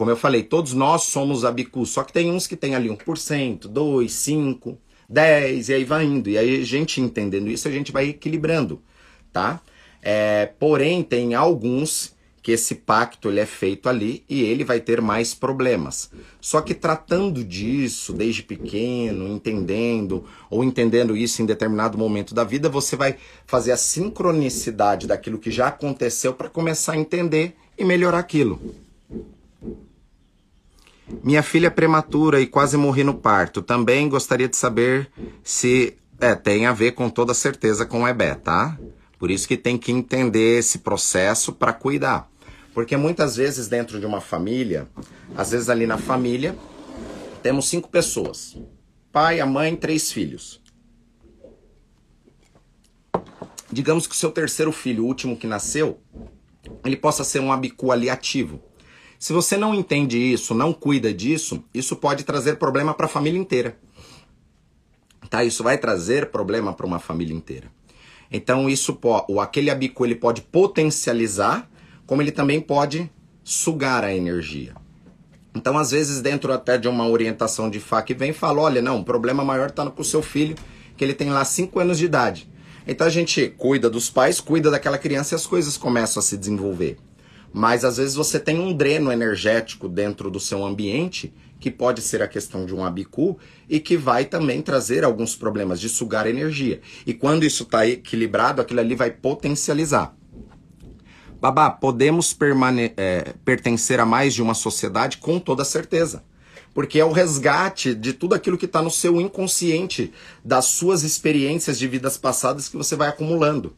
Como 0.00 0.10
eu 0.10 0.16
falei, 0.16 0.42
todos 0.42 0.72
nós 0.72 1.02
somos 1.02 1.44
abicus, 1.44 1.90
só 1.90 2.02
que 2.02 2.10
tem 2.10 2.30
uns 2.30 2.46
que 2.46 2.56
tem 2.56 2.74
ali 2.74 2.88
1%, 2.88 3.68
2, 3.68 4.10
5, 4.10 4.78
10, 5.06 5.68
e 5.68 5.74
aí 5.74 5.84
vai 5.84 6.06
indo. 6.06 6.30
E 6.30 6.38
aí 6.38 6.62
a 6.62 6.64
gente 6.64 7.02
entendendo 7.02 7.50
isso, 7.50 7.68
a 7.68 7.70
gente 7.70 7.92
vai 7.92 8.08
equilibrando, 8.08 8.80
tá? 9.30 9.60
É, 10.00 10.46
porém, 10.58 11.02
tem 11.02 11.34
alguns 11.34 12.16
que 12.42 12.50
esse 12.50 12.76
pacto 12.76 13.28
ele 13.28 13.40
é 13.40 13.44
feito 13.44 13.90
ali 13.90 14.24
e 14.26 14.40
ele 14.40 14.64
vai 14.64 14.80
ter 14.80 15.02
mais 15.02 15.34
problemas. 15.34 16.10
Só 16.40 16.62
que 16.62 16.72
tratando 16.72 17.44
disso 17.44 18.14
desde 18.14 18.42
pequeno, 18.42 19.28
entendendo 19.28 20.24
ou 20.48 20.64
entendendo 20.64 21.14
isso 21.14 21.42
em 21.42 21.44
determinado 21.44 21.98
momento 21.98 22.34
da 22.34 22.42
vida, 22.42 22.70
você 22.70 22.96
vai 22.96 23.16
fazer 23.44 23.72
a 23.72 23.76
sincronicidade 23.76 25.06
daquilo 25.06 25.38
que 25.38 25.50
já 25.50 25.68
aconteceu 25.68 26.32
para 26.32 26.48
começar 26.48 26.94
a 26.94 26.98
entender 26.98 27.54
e 27.76 27.84
melhorar 27.84 28.20
aquilo. 28.20 28.58
Minha 31.22 31.42
filha 31.42 31.66
é 31.66 31.70
prematura 31.70 32.40
e 32.40 32.46
quase 32.46 32.76
morri 32.76 33.04
no 33.04 33.14
parto. 33.14 33.60
Também 33.60 34.08
gostaria 34.08 34.48
de 34.48 34.56
saber 34.56 35.10
se 35.42 35.96
é, 36.20 36.34
tem 36.34 36.66
a 36.66 36.72
ver 36.72 36.92
com 36.92 37.10
toda 37.10 37.34
certeza 37.34 37.84
com 37.84 38.02
o 38.02 38.08
EBE, 38.08 38.36
tá? 38.36 38.78
Por 39.18 39.30
isso 39.30 39.46
que 39.46 39.56
tem 39.56 39.76
que 39.76 39.92
entender 39.92 40.58
esse 40.58 40.78
processo 40.78 41.52
para 41.52 41.72
cuidar. 41.72 42.30
Porque 42.72 42.96
muitas 42.96 43.36
vezes 43.36 43.68
dentro 43.68 43.98
de 43.98 44.06
uma 44.06 44.20
família, 44.20 44.88
às 45.36 45.50
vezes 45.50 45.68
ali 45.68 45.86
na 45.86 45.98
família, 45.98 46.56
temos 47.42 47.68
cinco 47.68 47.88
pessoas: 47.88 48.56
pai, 49.12 49.40
a 49.40 49.46
mãe, 49.46 49.76
três 49.76 50.12
filhos. 50.12 50.60
Digamos 53.72 54.06
que 54.06 54.14
o 54.14 54.16
seu 54.16 54.30
terceiro 54.30 54.72
filho, 54.72 55.04
o 55.04 55.06
último 55.06 55.36
que 55.36 55.46
nasceu, 55.46 56.00
ele 56.84 56.96
possa 56.96 57.22
ser 57.22 57.40
um 57.40 57.52
abicu 57.52 57.92
ali 57.92 58.10
ativo. 58.10 58.60
Se 59.20 59.34
você 59.34 59.58
não 59.58 59.74
entende 59.74 60.16
isso, 60.16 60.54
não 60.54 60.72
cuida 60.72 61.12
disso, 61.12 61.62
isso 61.74 61.94
pode 61.94 62.24
trazer 62.24 62.56
problema 62.56 62.94
para 62.94 63.04
a 63.04 63.08
família 63.08 63.38
inteira. 63.38 63.76
Tá? 65.28 65.44
Isso 65.44 65.62
vai 65.62 65.76
trazer 65.76 66.30
problema 66.30 66.72
para 66.72 66.86
uma 66.86 66.98
família 66.98 67.36
inteira. 67.36 67.70
Então 68.32 68.66
isso 68.66 68.98
o 69.28 69.38
aquele 69.38 69.68
abico 69.68 70.06
ele 70.06 70.14
pode 70.14 70.40
potencializar, 70.40 71.70
como 72.06 72.22
ele 72.22 72.32
também 72.32 72.62
pode 72.62 73.10
sugar 73.44 74.04
a 74.04 74.14
energia. 74.14 74.74
Então 75.54 75.76
às 75.76 75.90
vezes 75.90 76.22
dentro 76.22 76.50
até 76.50 76.78
de 76.78 76.88
uma 76.88 77.06
orientação 77.06 77.68
de 77.68 77.78
Fá 77.78 78.00
que 78.00 78.14
vem 78.14 78.32
fala, 78.32 78.62
olha, 78.62 78.80
não, 78.80 79.00
o 79.00 79.04
problema 79.04 79.44
maior 79.44 79.68
está 79.68 79.84
com 79.90 80.00
o 80.00 80.04
seu 80.04 80.22
filho, 80.22 80.56
que 80.96 81.04
ele 81.04 81.12
tem 81.12 81.28
lá 81.28 81.44
5 81.44 81.78
anos 81.78 81.98
de 81.98 82.06
idade. 82.06 82.50
Então 82.86 83.06
a 83.06 83.10
gente 83.10 83.50
cuida 83.50 83.90
dos 83.90 84.08
pais, 84.08 84.40
cuida 84.40 84.70
daquela 84.70 84.96
criança 84.96 85.34
e 85.34 85.36
as 85.36 85.46
coisas 85.46 85.76
começam 85.76 86.20
a 86.20 86.24
se 86.24 86.38
desenvolver. 86.38 86.96
Mas 87.52 87.84
às 87.84 87.96
vezes 87.96 88.14
você 88.14 88.38
tem 88.38 88.58
um 88.58 88.72
dreno 88.72 89.10
energético 89.10 89.88
dentro 89.88 90.30
do 90.30 90.38
seu 90.38 90.64
ambiente, 90.64 91.32
que 91.58 91.70
pode 91.70 92.00
ser 92.00 92.22
a 92.22 92.28
questão 92.28 92.64
de 92.64 92.74
um 92.74 92.84
abicu, 92.84 93.38
e 93.68 93.78
que 93.78 93.96
vai 93.96 94.24
também 94.24 94.62
trazer 94.62 95.04
alguns 95.04 95.36
problemas 95.36 95.80
de 95.80 95.88
sugar 95.88 96.26
energia. 96.26 96.80
E 97.06 97.12
quando 97.12 97.44
isso 97.44 97.64
está 97.64 97.86
equilibrado, 97.86 98.62
aquilo 98.62 98.80
ali 98.80 98.94
vai 98.94 99.10
potencializar. 99.10 100.16
Babá, 101.40 101.70
podemos 101.70 102.36
é, 102.96 103.34
pertencer 103.44 103.98
a 103.98 104.04
mais 104.04 104.34
de 104.34 104.42
uma 104.42 104.54
sociedade 104.54 105.16
com 105.16 105.38
toda 105.38 105.64
certeza. 105.64 106.22
Porque 106.74 107.00
é 107.00 107.04
o 107.04 107.12
resgate 107.12 107.94
de 107.94 108.12
tudo 108.12 108.34
aquilo 108.34 108.58
que 108.58 108.66
está 108.66 108.80
no 108.80 108.90
seu 108.90 109.20
inconsciente, 109.20 110.12
das 110.44 110.66
suas 110.66 111.02
experiências 111.02 111.78
de 111.78 111.88
vidas 111.88 112.16
passadas 112.16 112.68
que 112.68 112.76
você 112.76 112.94
vai 112.94 113.08
acumulando. 113.08 113.74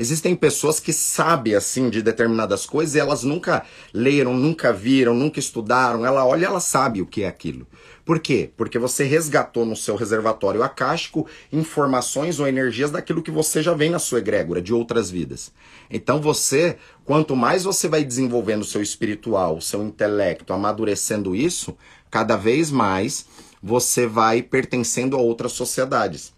Existem 0.00 0.34
pessoas 0.34 0.80
que 0.80 0.94
sabem 0.94 1.54
assim 1.54 1.90
de 1.90 2.00
determinadas 2.00 2.64
coisas 2.64 2.94
e 2.94 2.98
elas 2.98 3.22
nunca 3.22 3.66
leram, 3.92 4.32
nunca 4.32 4.72
viram, 4.72 5.14
nunca 5.14 5.38
estudaram. 5.38 6.06
Ela 6.06 6.24
olha, 6.24 6.46
ela 6.46 6.58
sabe 6.58 7.02
o 7.02 7.06
que 7.06 7.22
é 7.22 7.28
aquilo. 7.28 7.66
Por 8.02 8.18
quê? 8.18 8.50
Porque 8.56 8.78
você 8.78 9.04
resgatou 9.04 9.66
no 9.66 9.76
seu 9.76 9.96
reservatório 9.96 10.62
acástico 10.62 11.26
informações 11.52 12.40
ou 12.40 12.48
energias 12.48 12.90
daquilo 12.90 13.22
que 13.22 13.30
você 13.30 13.62
já 13.62 13.74
vem 13.74 13.90
na 13.90 13.98
sua 13.98 14.20
egrégora 14.20 14.62
de 14.62 14.72
outras 14.72 15.10
vidas. 15.10 15.52
Então 15.90 16.18
você, 16.18 16.78
quanto 17.04 17.36
mais 17.36 17.64
você 17.64 17.86
vai 17.86 18.02
desenvolvendo 18.02 18.62
o 18.62 18.64
seu 18.64 18.80
espiritual, 18.80 19.58
o 19.58 19.62
seu 19.62 19.82
intelecto, 19.82 20.54
amadurecendo 20.54 21.36
isso, 21.36 21.76
cada 22.10 22.38
vez 22.38 22.70
mais 22.70 23.26
você 23.62 24.06
vai 24.06 24.40
pertencendo 24.40 25.14
a 25.14 25.20
outras 25.20 25.52
sociedades. 25.52 26.32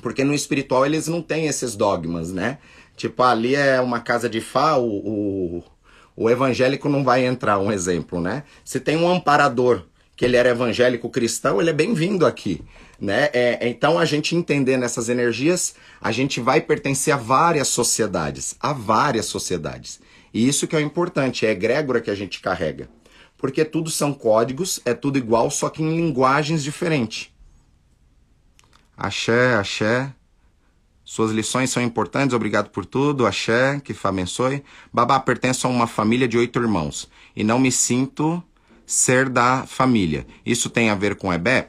Porque 0.00 0.22
no 0.22 0.32
espiritual 0.32 0.86
eles 0.86 1.08
não 1.08 1.20
têm 1.20 1.46
esses 1.48 1.74
dogmas, 1.74 2.32
né? 2.32 2.58
Tipo, 2.96 3.22
ali 3.22 3.54
é 3.54 3.80
uma 3.80 4.00
casa 4.00 4.28
de 4.28 4.40
Fá, 4.40 4.76
o, 4.76 4.86
o, 4.86 5.64
o 6.16 6.30
evangélico 6.30 6.88
não 6.88 7.02
vai 7.02 7.26
entrar, 7.26 7.58
um 7.58 7.72
exemplo, 7.72 8.20
né? 8.20 8.44
Se 8.64 8.78
tem 8.78 8.96
um 8.96 9.08
amparador 9.08 9.84
que 10.16 10.24
ele 10.24 10.36
era 10.36 10.50
evangélico 10.50 11.10
cristão, 11.10 11.60
ele 11.60 11.70
é 11.70 11.72
bem-vindo 11.72 12.24
aqui. 12.24 12.62
Né? 13.00 13.28
É, 13.32 13.68
então, 13.68 13.98
a 13.98 14.04
gente 14.04 14.36
entendendo 14.36 14.84
essas 14.84 15.08
energias, 15.08 15.74
a 16.00 16.12
gente 16.12 16.40
vai 16.40 16.60
pertencer 16.60 17.12
a 17.12 17.16
várias 17.16 17.68
sociedades, 17.68 18.54
a 18.60 18.72
várias 18.72 19.26
sociedades. 19.26 20.00
E 20.32 20.46
isso 20.46 20.66
que 20.66 20.76
é 20.76 20.78
o 20.78 20.82
importante, 20.82 21.44
é 21.44 21.48
a 21.48 21.52
egrégora 21.52 22.00
que 22.00 22.10
a 22.10 22.14
gente 22.14 22.40
carrega. 22.40 22.88
Porque 23.36 23.64
tudo 23.64 23.90
são 23.90 24.14
códigos, 24.14 24.80
é 24.84 24.94
tudo 24.94 25.18
igual, 25.18 25.50
só 25.50 25.68
que 25.68 25.82
em 25.82 25.96
linguagens 25.96 26.62
diferentes. 26.62 27.30
Axé, 28.96 29.54
axé. 29.54 30.12
Suas 31.04 31.30
lições 31.30 31.70
são 31.70 31.82
importantes, 31.82 32.34
obrigado 32.34 32.70
por 32.70 32.86
tudo. 32.86 33.26
Axé, 33.26 33.80
que 33.84 33.94
abençoe. 34.02 34.64
Babá, 34.92 35.20
pertenço 35.20 35.66
a 35.66 35.70
uma 35.70 35.86
família 35.86 36.26
de 36.26 36.38
oito 36.38 36.58
irmãos 36.58 37.08
e 37.36 37.44
não 37.44 37.58
me 37.58 37.70
sinto 37.70 38.42
ser 38.86 39.28
da 39.28 39.66
família. 39.66 40.26
Isso 40.44 40.70
tem 40.70 40.88
a 40.88 40.94
ver 40.94 41.16
com 41.16 41.32
Ebé? 41.32 41.68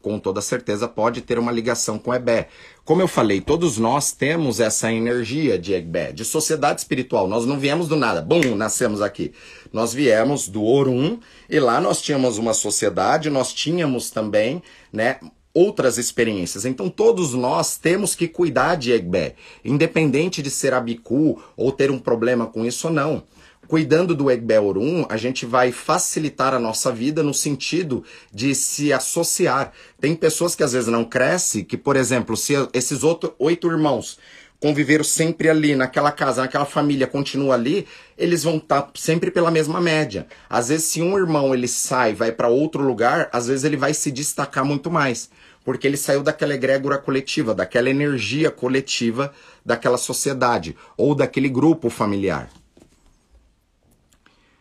Com 0.00 0.18
toda 0.18 0.40
certeza 0.40 0.88
pode 0.88 1.20
ter 1.20 1.38
uma 1.38 1.52
ligação 1.52 1.98
com 1.98 2.14
Ebé. 2.14 2.48
Como 2.86 3.02
eu 3.02 3.08
falei, 3.08 3.40
todos 3.42 3.76
nós 3.76 4.12
temos 4.12 4.60
essa 4.60 4.90
energia 4.90 5.58
de 5.58 5.74
Ebé, 5.74 6.10
de 6.10 6.24
sociedade 6.24 6.80
espiritual. 6.80 7.28
Nós 7.28 7.44
não 7.44 7.58
viemos 7.58 7.86
do 7.86 7.96
nada, 7.96 8.22
bum, 8.22 8.56
nascemos 8.56 9.02
aqui. 9.02 9.32
Nós 9.70 9.92
viemos 9.92 10.48
do 10.48 10.64
Orum 10.64 11.20
e 11.50 11.60
lá 11.60 11.80
nós 11.82 12.00
tínhamos 12.00 12.38
uma 12.38 12.54
sociedade, 12.54 13.28
nós 13.28 13.52
tínhamos 13.52 14.10
também, 14.10 14.62
né, 14.90 15.20
outras 15.60 15.98
experiências. 15.98 16.64
Então 16.64 16.88
todos 16.88 17.34
nós 17.34 17.76
temos 17.76 18.14
que 18.14 18.26
cuidar 18.26 18.76
de 18.76 18.92
Egbé, 18.92 19.34
independente 19.62 20.40
de 20.40 20.50
ser 20.50 20.72
abicu 20.72 21.42
ou 21.54 21.70
ter 21.70 21.90
um 21.90 21.98
problema 21.98 22.46
com 22.46 22.64
isso 22.64 22.88
ou 22.88 22.94
não. 22.94 23.22
Cuidando 23.68 24.14
do 24.14 24.30
Egbé 24.30 24.58
Orum, 24.58 25.04
a 25.08 25.16
gente 25.18 25.44
vai 25.44 25.70
facilitar 25.70 26.54
a 26.54 26.58
nossa 26.58 26.90
vida 26.90 27.22
no 27.22 27.34
sentido 27.34 28.02
de 28.32 28.54
se 28.54 28.90
associar. 28.92 29.72
Tem 30.00 30.16
pessoas 30.16 30.56
que 30.56 30.64
às 30.64 30.72
vezes 30.72 30.88
não 30.88 31.04
crescem, 31.04 31.62
que, 31.62 31.76
por 31.76 31.94
exemplo, 31.94 32.36
se 32.36 32.54
esses 32.72 33.04
outro, 33.04 33.34
oito 33.38 33.70
irmãos 33.70 34.18
conviveram 34.58 35.04
sempre 35.04 35.48
ali, 35.48 35.74
naquela 35.74 36.12
casa, 36.12 36.42
naquela 36.42 36.66
família, 36.66 37.06
continua 37.06 37.54
ali, 37.54 37.86
eles 38.18 38.42
vão 38.42 38.56
estar 38.56 38.82
tá 38.82 38.90
sempre 38.94 39.30
pela 39.30 39.50
mesma 39.50 39.80
média. 39.80 40.26
Às 40.48 40.68
vezes, 40.68 40.86
se 40.86 41.00
um 41.00 41.16
irmão 41.16 41.54
ele 41.54 41.68
sai, 41.68 42.12
vai 42.12 42.32
para 42.32 42.48
outro 42.48 42.82
lugar, 42.82 43.30
às 43.32 43.46
vezes 43.46 43.64
ele 43.64 43.76
vai 43.76 43.94
se 43.94 44.10
destacar 44.10 44.64
muito 44.64 44.90
mais 44.90 45.30
porque 45.64 45.86
ele 45.86 45.96
saiu 45.96 46.22
daquela 46.22 46.54
egrégora 46.54 46.98
coletiva, 46.98 47.54
daquela 47.54 47.90
energia 47.90 48.50
coletiva 48.50 49.32
daquela 49.64 49.98
sociedade 49.98 50.76
ou 50.96 51.14
daquele 51.14 51.48
grupo 51.48 51.90
familiar. 51.90 52.50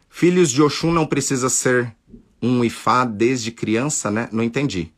Filhos 0.10 0.52
de 0.52 0.62
Oxum 0.62 0.92
não 0.92 1.06
precisa 1.06 1.50
ser 1.50 1.96
um 2.42 2.64
Ifá 2.64 3.06
desde 3.06 3.52
criança, 3.52 4.12
né? 4.12 4.28
Não 4.32 4.44
entendi. 4.44 4.92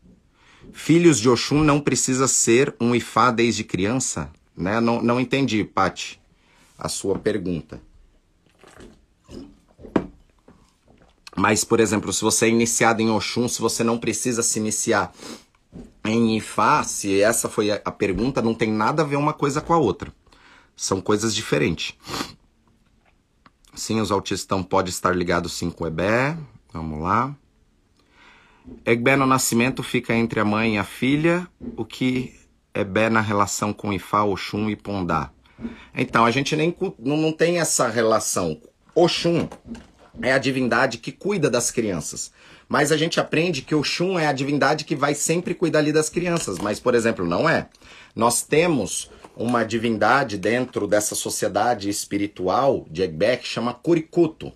Filhos 0.73 1.19
de 1.19 1.29
Oxum 1.29 1.63
não 1.63 1.79
precisa 1.79 2.27
ser 2.27 2.75
um 2.79 2.95
Ifá 2.95 3.29
desde 3.29 3.63
criança, 3.63 4.31
né? 4.55 4.79
Não, 4.79 5.01
não 5.01 5.19
entendi, 5.19 5.63
Pati, 5.63 6.19
a 6.77 6.89
sua 6.89 7.19
pergunta. 7.19 7.81
Mas, 11.35 11.63
por 11.63 11.79
exemplo, 11.79 12.11
se 12.11 12.21
você 12.21 12.45
é 12.45 12.49
iniciado 12.49 13.01
em 13.01 13.09
Oxum, 13.09 13.47
se 13.47 13.61
você 13.61 13.83
não 13.83 13.97
precisa 13.97 14.43
se 14.43 14.59
iniciar 14.59 15.13
em 16.03 16.37
Ifá, 16.37 16.83
se 16.83 17.21
essa 17.21 17.47
foi 17.47 17.71
a 17.71 17.91
pergunta, 17.91 18.41
não 18.41 18.53
tem 18.53 18.71
nada 18.71 19.03
a 19.03 19.05
ver 19.05 19.17
uma 19.17 19.33
coisa 19.33 19.61
com 19.61 19.73
a 19.73 19.77
outra. 19.77 20.11
São 20.75 20.99
coisas 20.99 21.35
diferentes. 21.35 21.93
Sim, 23.73 24.01
os 24.01 24.11
autistas 24.11 24.65
podem 24.65 24.89
estar 24.89 25.15
ligados 25.15 25.53
sim 25.53 25.69
com 25.69 25.83
o 25.83 25.87
Ebé. 25.87 26.37
Vamos 26.73 27.01
lá. 27.01 27.35
Egbé 28.85 29.15
no 29.15 29.25
nascimento 29.25 29.83
fica 29.83 30.13
entre 30.13 30.39
a 30.39 30.45
mãe 30.45 30.75
e 30.75 30.77
a 30.77 30.83
filha. 30.83 31.47
O 31.77 31.85
que 31.85 32.33
Ebé 32.73 33.09
na 33.09 33.21
relação 33.21 33.71
com 33.73 33.93
Ifá, 33.93 34.23
Oxum 34.23 34.69
e 34.69 34.75
Pondá? 34.75 35.31
Então, 35.93 36.25
a 36.25 36.31
gente 36.31 36.55
nem 36.55 36.75
não 36.97 37.31
tem 37.31 37.59
essa 37.59 37.87
relação. 37.87 38.59
Oxum 38.95 39.47
é 40.21 40.33
a 40.33 40.37
divindade 40.37 40.97
que 40.97 41.11
cuida 41.11 41.49
das 41.49 41.69
crianças. 41.71 42.31
Mas 42.71 42.89
a 42.89 42.95
gente 42.95 43.19
aprende 43.19 43.63
que 43.63 43.75
o 43.75 43.83
Xun 43.83 44.17
é 44.17 44.27
a 44.27 44.31
divindade 44.31 44.85
que 44.85 44.95
vai 44.95 45.13
sempre 45.13 45.53
cuidar 45.53 45.79
ali 45.79 45.91
das 45.91 46.07
crianças. 46.07 46.57
Mas, 46.57 46.79
por 46.79 46.95
exemplo, 46.95 47.25
não 47.27 47.49
é. 47.49 47.67
Nós 48.15 48.43
temos 48.43 49.11
uma 49.35 49.65
divindade 49.65 50.37
dentro 50.37 50.87
dessa 50.87 51.13
sociedade 51.13 51.89
espiritual 51.89 52.85
de 52.89 53.01
Egbé 53.01 53.35
que 53.35 53.45
chama 53.45 53.73
Kurikuto. 53.73 54.53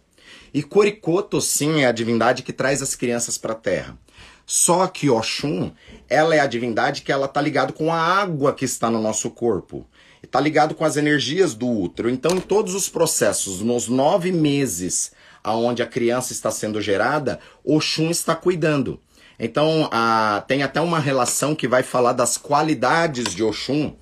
E 0.54 0.64
Kurikuto, 0.64 1.42
sim, 1.42 1.82
é 1.82 1.88
a 1.88 1.92
divindade 1.92 2.42
que 2.42 2.54
traz 2.54 2.82
as 2.82 2.96
crianças 2.96 3.38
para 3.38 3.52
a 3.52 3.58
Terra. 3.58 3.98
Só 4.46 4.88
que 4.88 5.10
Oxum, 5.10 5.74
ela 6.08 6.34
é 6.34 6.40
a 6.40 6.48
divindade 6.48 7.02
que 7.02 7.12
ela 7.12 7.28
tá 7.28 7.42
ligado 7.42 7.74
com 7.74 7.92
a 7.92 8.00
água 8.00 8.54
que 8.54 8.64
está 8.64 8.90
no 8.90 9.02
nosso 9.02 9.30
corpo. 9.30 9.86
Está 10.24 10.40
ligado 10.40 10.74
com 10.74 10.86
as 10.86 10.96
energias 10.96 11.54
do 11.54 11.70
útero. 11.70 12.10
Então, 12.10 12.38
em 12.38 12.40
todos 12.40 12.76
os 12.76 12.88
processos, 12.88 13.60
nos 13.60 13.90
nove 13.90 14.32
meses 14.32 15.12
aonde 15.46 15.84
a 15.84 15.86
criança 15.86 16.34
está 16.34 16.50
sendo 16.50 16.82
gerada, 16.82 17.40
Oxum 17.64 18.10
está 18.10 18.36
cuidando. 18.36 19.00
Então, 19.38 19.88
a, 19.92 20.44
tem 20.48 20.64
até 20.64 20.82
uma 20.82 21.00
relação 21.00 21.54
que 21.54 21.68
vai 21.68 21.84
falar 21.84 22.14
das 22.14 22.36
qualidades 22.36 23.36
de 23.36 23.44
Oxum 23.44 23.94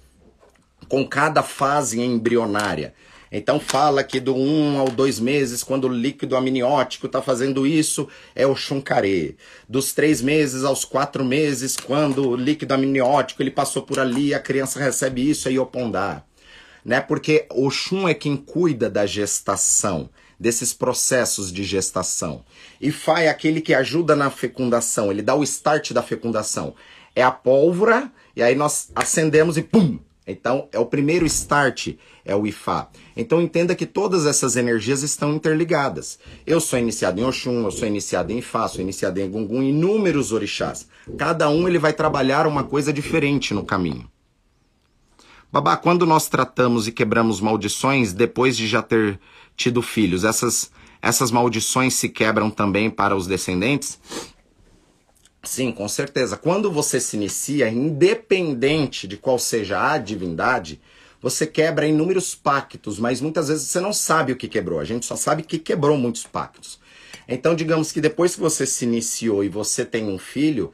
com 0.88 1.06
cada 1.06 1.44
fase 1.44 2.00
embrionária. 2.00 2.94
Então 3.30 3.60
fala 3.60 4.04
que 4.04 4.20
do 4.20 4.36
1 4.36 4.40
um 4.40 4.80
ao 4.80 4.90
2 4.90 5.20
meses, 5.20 5.64
quando 5.64 5.86
o 5.86 5.92
líquido 5.92 6.36
amniótico 6.36 7.08
está 7.08 7.20
fazendo 7.20 7.66
isso, 7.66 8.08
é 8.36 8.46
o 8.46 8.56
chuncare. 8.56 9.36
Dos 9.68 9.92
3 9.92 10.22
meses 10.22 10.64
aos 10.64 10.86
4 10.86 11.26
meses, 11.26 11.76
quando 11.76 12.30
o 12.30 12.36
líquido 12.36 12.76
amniótico 12.76 13.42
ele 13.42 13.50
passou 13.50 13.82
por 13.82 14.00
ali, 14.00 14.36
a 14.36 14.40
criança 14.40 14.80
recebe 14.80 15.28
isso, 15.28 15.50
é 15.50 15.54
iopondar. 15.54 16.24
Né? 16.86 17.02
Porque 17.02 17.48
o 17.52 17.72
chum 17.72 18.08
é 18.08 18.14
quem 18.14 18.38
cuida 18.38 18.88
da 18.88 19.08
gestação 19.08 20.12
desses 20.44 20.74
processos 20.74 21.54
de 21.54 21.64
gestação. 21.64 22.44
Fá 22.92 23.22
é 23.22 23.30
aquele 23.30 23.62
que 23.62 23.74
ajuda 23.74 24.14
na 24.14 24.30
fecundação, 24.30 25.10
ele 25.10 25.22
dá 25.22 25.34
o 25.34 25.42
start 25.42 25.94
da 25.94 26.04
fecundação. 26.04 26.76
É 27.16 27.24
a 27.24 27.32
pólvora, 27.32 28.12
e 28.36 28.44
aí 28.44 28.54
nós 28.54 28.92
acendemos 28.94 29.58
e 29.58 29.64
pum! 29.64 29.98
Então, 30.28 30.68
é 30.72 30.80
o 30.80 30.86
primeiro 30.86 31.26
start, 31.26 31.96
é 32.26 32.36
o 32.36 32.48
Ifá. 32.48 32.90
Então, 33.16 33.42
entenda 33.42 33.76
que 33.76 33.86
todas 33.86 34.26
essas 34.26 34.56
energias 34.56 35.02
estão 35.02 35.34
interligadas. 35.34 36.18
Eu 36.46 36.62
sou 36.62 36.80
iniciado 36.80 37.20
em 37.20 37.26
Oxum, 37.26 37.64
eu 37.64 37.72
sou 37.72 37.88
iniciado 37.88 38.32
em 38.32 38.40
Ifá, 38.40 38.68
sou 38.68 38.82
iniciado 38.82 39.20
em 39.20 39.30
Gungun, 39.30 39.62
inúmeros 39.62 40.32
orixás. 40.32 40.88
Cada 41.18 41.50
um 41.50 41.68
ele 41.68 41.78
vai 41.78 41.92
trabalhar 41.92 42.48
uma 42.48 42.64
coisa 42.64 42.94
diferente 42.94 43.54
no 43.54 43.66
caminho. 43.66 44.10
Babá, 45.54 45.78
quando 45.78 46.04
nós 46.04 46.28
tratamos 46.28 46.88
e 46.88 46.92
quebramos 46.92 47.40
maldições 47.40 48.12
depois 48.12 48.58
de 48.58 48.66
já 48.66 48.82
ter 48.82 49.20
tido 49.56 49.82
filhos, 49.82 50.24
essas, 50.24 50.72
essas 51.02 51.32
maldições 51.32 51.94
se 51.94 52.10
quebram 52.10 52.50
também 52.50 52.90
para 52.90 53.16
os 53.16 53.28
descendentes? 53.28 54.00
Sim, 55.44 55.72
com 55.72 55.88
certeza. 55.90 56.38
Quando 56.38 56.72
você 56.72 57.00
se 57.00 57.18
inicia, 57.18 57.70
independente 57.70 59.08
de 59.08 59.18
qual 59.18 59.38
seja 59.38 59.92
a 59.92 59.98
divindade, 59.98 60.82
você 61.22 61.46
quebra 61.46 61.88
inúmeros 61.88 62.34
pactos, 62.34 62.98
mas 62.98 63.20
muitas 63.20 63.50
vezes 63.50 63.68
você 63.68 63.80
não 63.80 63.94
sabe 63.94 64.32
o 64.32 64.36
que 64.36 64.48
quebrou. 64.48 64.80
A 64.80 64.86
gente 64.86 65.06
só 65.06 65.16
sabe 65.16 65.44
que 65.44 65.60
quebrou 65.60 65.98
muitos 65.98 66.24
pactos. 66.24 66.80
Então, 67.28 67.56
digamos 67.56 67.92
que 67.92 68.02
depois 68.02 68.36
que 68.36 68.42
você 68.42 68.66
se 68.66 68.86
iniciou 68.86 69.44
e 69.44 69.50
você 69.50 69.86
tem 69.86 70.06
um 70.06 70.18
filho, 70.18 70.72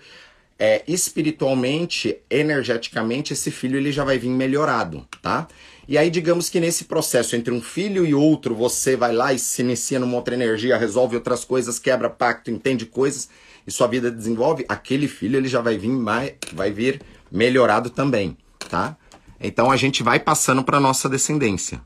é, 0.57 0.83
espiritualmente, 0.87 2.17
energeticamente, 2.29 3.33
esse 3.33 3.49
filho 3.49 3.77
ele 3.77 3.91
já 3.91 4.03
vai 4.03 4.17
vir 4.17 4.29
melhorado, 4.29 5.07
tá? 5.21 5.47
E 5.89 5.97
aí, 5.97 6.11
digamos 6.11 6.51
que 6.51 6.59
nesse 6.59 6.85
processo 6.85 7.35
entre 7.35 7.51
um 7.51 7.59
filho 7.59 8.05
e 8.05 8.13
outro, 8.13 8.53
você 8.53 8.95
vai 8.95 9.11
lá 9.11 9.33
e 9.33 9.39
se 9.39 9.63
inicia 9.63 9.97
numa 9.97 10.17
outra 10.17 10.35
energia, 10.35 10.77
resolve 10.77 11.15
outras 11.15 11.43
coisas, 11.43 11.79
quebra 11.79 12.07
pacto, 12.07 12.51
entende 12.51 12.85
coisas 12.85 13.27
e 13.65 13.71
sua 13.71 13.87
vida 13.87 14.11
desenvolve, 14.11 14.63
aquele 14.69 15.07
filho 15.07 15.37
ele 15.37 15.47
já 15.47 15.61
vai 15.61 15.79
vir 15.79 15.89
mais, 15.89 16.33
vai 16.53 16.69
vir 16.69 17.01
melhorado 17.31 17.89
também, 17.89 18.37
tá? 18.69 18.95
Então 19.41 19.71
a 19.71 19.75
gente 19.75 20.03
vai 20.03 20.19
passando 20.19 20.63
para 20.63 20.79
nossa 20.79 21.09
descendência. 21.09 21.81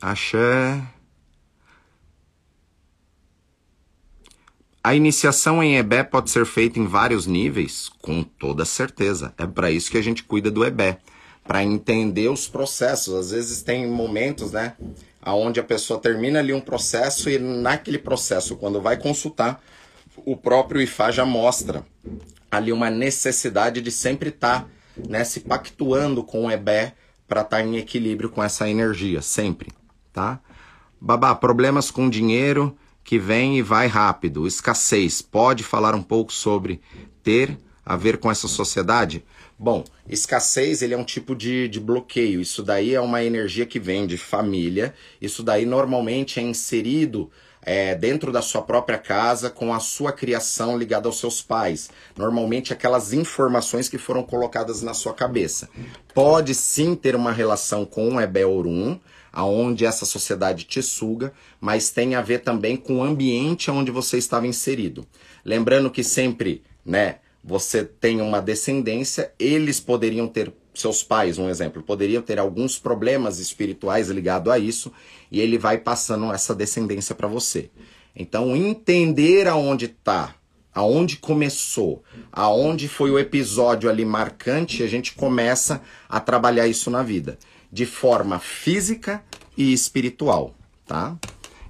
Axé. 0.00 0.80
A 4.84 4.94
iniciação 4.94 5.60
em 5.60 5.74
Ebé 5.74 6.04
pode 6.04 6.30
ser 6.30 6.46
feita 6.46 6.78
em 6.78 6.86
vários 6.86 7.26
níveis? 7.26 7.90
Com 8.00 8.22
toda 8.22 8.64
certeza. 8.64 9.34
É 9.36 9.44
para 9.44 9.72
isso 9.72 9.90
que 9.90 9.98
a 9.98 10.02
gente 10.02 10.22
cuida 10.22 10.52
do 10.52 10.64
Ebé 10.64 11.00
para 11.44 11.62
entender 11.62 12.28
os 12.28 12.48
processos. 12.48 13.14
Às 13.14 13.30
vezes 13.30 13.62
tem 13.62 13.86
momentos, 13.86 14.52
né, 14.52 14.74
aonde 15.20 15.60
a 15.60 15.64
pessoa 15.64 16.00
termina 16.00 16.38
ali 16.38 16.52
um 16.52 16.60
processo 16.60 17.28
e 17.30 17.38
naquele 17.38 17.98
processo, 17.98 18.56
quando 18.56 18.80
vai 18.80 18.96
consultar, 18.96 19.62
o 20.16 20.36
próprio 20.36 20.80
IFA 20.80 21.10
já 21.10 21.24
mostra 21.24 21.84
ali 22.50 22.72
uma 22.72 22.90
necessidade 22.90 23.80
de 23.80 23.90
sempre 23.90 24.28
estar, 24.28 24.62
tá, 24.62 24.68
né, 25.08 25.24
se 25.24 25.40
pactuando 25.40 26.22
com 26.22 26.46
o 26.46 26.50
EBE 26.50 26.92
para 27.26 27.40
estar 27.40 27.56
tá 27.56 27.62
em 27.62 27.76
equilíbrio 27.76 28.28
com 28.28 28.42
essa 28.42 28.68
energia, 28.68 29.22
sempre, 29.22 29.70
tá? 30.12 30.38
Babá, 31.00 31.34
problemas 31.34 31.90
com 31.90 32.10
dinheiro 32.10 32.76
que 33.02 33.18
vem 33.18 33.58
e 33.58 33.62
vai 33.62 33.86
rápido, 33.86 34.46
escassez. 34.46 35.22
Pode 35.22 35.64
falar 35.64 35.94
um 35.94 36.02
pouco 36.02 36.32
sobre 36.32 36.80
ter 37.22 37.58
a 37.84 37.96
ver 37.96 38.18
com 38.18 38.30
essa 38.30 38.46
sociedade? 38.46 39.24
Bom, 39.62 39.84
escassez 40.08 40.82
ele 40.82 40.92
é 40.92 40.98
um 40.98 41.04
tipo 41.04 41.36
de, 41.36 41.68
de 41.68 41.78
bloqueio. 41.78 42.40
Isso 42.40 42.64
daí 42.64 42.96
é 42.96 43.00
uma 43.00 43.22
energia 43.22 43.64
que 43.64 43.78
vem 43.78 44.08
de 44.08 44.18
família. 44.18 44.92
Isso 45.20 45.40
daí 45.40 45.64
normalmente 45.64 46.40
é 46.40 46.42
inserido 46.42 47.30
é, 47.64 47.94
dentro 47.94 48.32
da 48.32 48.42
sua 48.42 48.60
própria 48.60 48.98
casa 48.98 49.48
com 49.48 49.72
a 49.72 49.78
sua 49.78 50.10
criação 50.10 50.76
ligada 50.76 51.06
aos 51.06 51.20
seus 51.20 51.40
pais. 51.40 51.90
Normalmente 52.16 52.72
aquelas 52.72 53.12
informações 53.12 53.88
que 53.88 53.98
foram 53.98 54.24
colocadas 54.24 54.82
na 54.82 54.94
sua 54.94 55.14
cabeça. 55.14 55.68
Pode 56.12 56.56
sim 56.56 56.96
ter 56.96 57.14
uma 57.14 57.30
relação 57.30 57.84
com 57.84 58.16
o 58.16 58.20
Ebeorum, 58.20 58.98
aonde 59.32 59.86
essa 59.86 60.04
sociedade 60.04 60.64
te 60.64 60.82
suga, 60.82 61.32
mas 61.60 61.88
tem 61.88 62.16
a 62.16 62.20
ver 62.20 62.40
também 62.40 62.76
com 62.76 62.96
o 62.96 63.04
ambiente 63.04 63.70
onde 63.70 63.92
você 63.92 64.18
estava 64.18 64.44
inserido. 64.44 65.06
Lembrando 65.44 65.88
que 65.88 66.02
sempre, 66.02 66.64
né, 66.84 67.20
você 67.42 67.84
tem 67.84 68.20
uma 68.20 68.40
descendência, 68.40 69.32
eles 69.38 69.80
poderiam 69.80 70.28
ter 70.28 70.52
seus 70.74 71.02
pais, 71.02 71.38
um 71.38 71.48
exemplo, 71.48 71.82
poderiam 71.82 72.22
ter 72.22 72.38
alguns 72.38 72.78
problemas 72.78 73.38
espirituais 73.38 74.08
ligados 74.08 74.52
a 74.52 74.58
isso, 74.58 74.92
e 75.30 75.40
ele 75.40 75.58
vai 75.58 75.78
passando 75.78 76.32
essa 76.32 76.54
descendência 76.54 77.14
para 77.14 77.28
você. 77.28 77.70
Então, 78.14 78.54
entender 78.56 79.48
aonde 79.48 79.86
está, 79.86 80.34
aonde 80.74 81.16
começou, 81.16 82.02
aonde 82.30 82.88
foi 82.88 83.10
o 83.10 83.18
episódio 83.18 83.90
ali 83.90 84.04
marcante, 84.04 84.82
a 84.82 84.86
gente 84.86 85.14
começa 85.14 85.82
a 86.08 86.20
trabalhar 86.20 86.66
isso 86.66 86.90
na 86.90 87.02
vida, 87.02 87.38
de 87.70 87.84
forma 87.84 88.38
física 88.38 89.22
e 89.56 89.72
espiritual, 89.72 90.54
tá? 90.86 91.16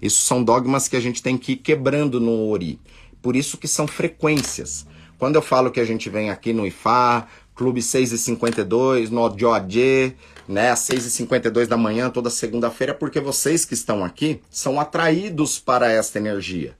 Isso 0.00 0.22
são 0.22 0.42
dogmas 0.42 0.88
que 0.88 0.96
a 0.96 1.00
gente 1.00 1.22
tem 1.22 1.38
que 1.38 1.52
ir 1.52 1.56
quebrando 1.56 2.20
no 2.20 2.48
Ori. 2.48 2.80
Por 3.20 3.36
isso 3.36 3.56
que 3.56 3.68
são 3.68 3.86
frequências. 3.86 4.84
Quando 5.22 5.36
eu 5.36 5.42
falo 5.42 5.70
que 5.70 5.78
a 5.78 5.84
gente 5.84 6.10
vem 6.10 6.30
aqui 6.30 6.52
no 6.52 6.66
IFA, 6.66 7.28
Clube 7.54 7.80
6 7.80 8.10
e 8.10 8.18
52 8.18 9.08
no 9.08 9.32
Joadje, 9.38 10.16
né, 10.48 10.70
às 10.70 10.80
6 10.80 11.06
e 11.06 11.10
52 11.12 11.68
da 11.68 11.76
manhã, 11.76 12.10
toda 12.10 12.28
segunda-feira, 12.28 12.92
porque 12.92 13.20
vocês 13.20 13.64
que 13.64 13.72
estão 13.72 14.04
aqui 14.04 14.40
são 14.50 14.80
atraídos 14.80 15.60
para 15.60 15.88
esta 15.92 16.18
energia, 16.18 16.76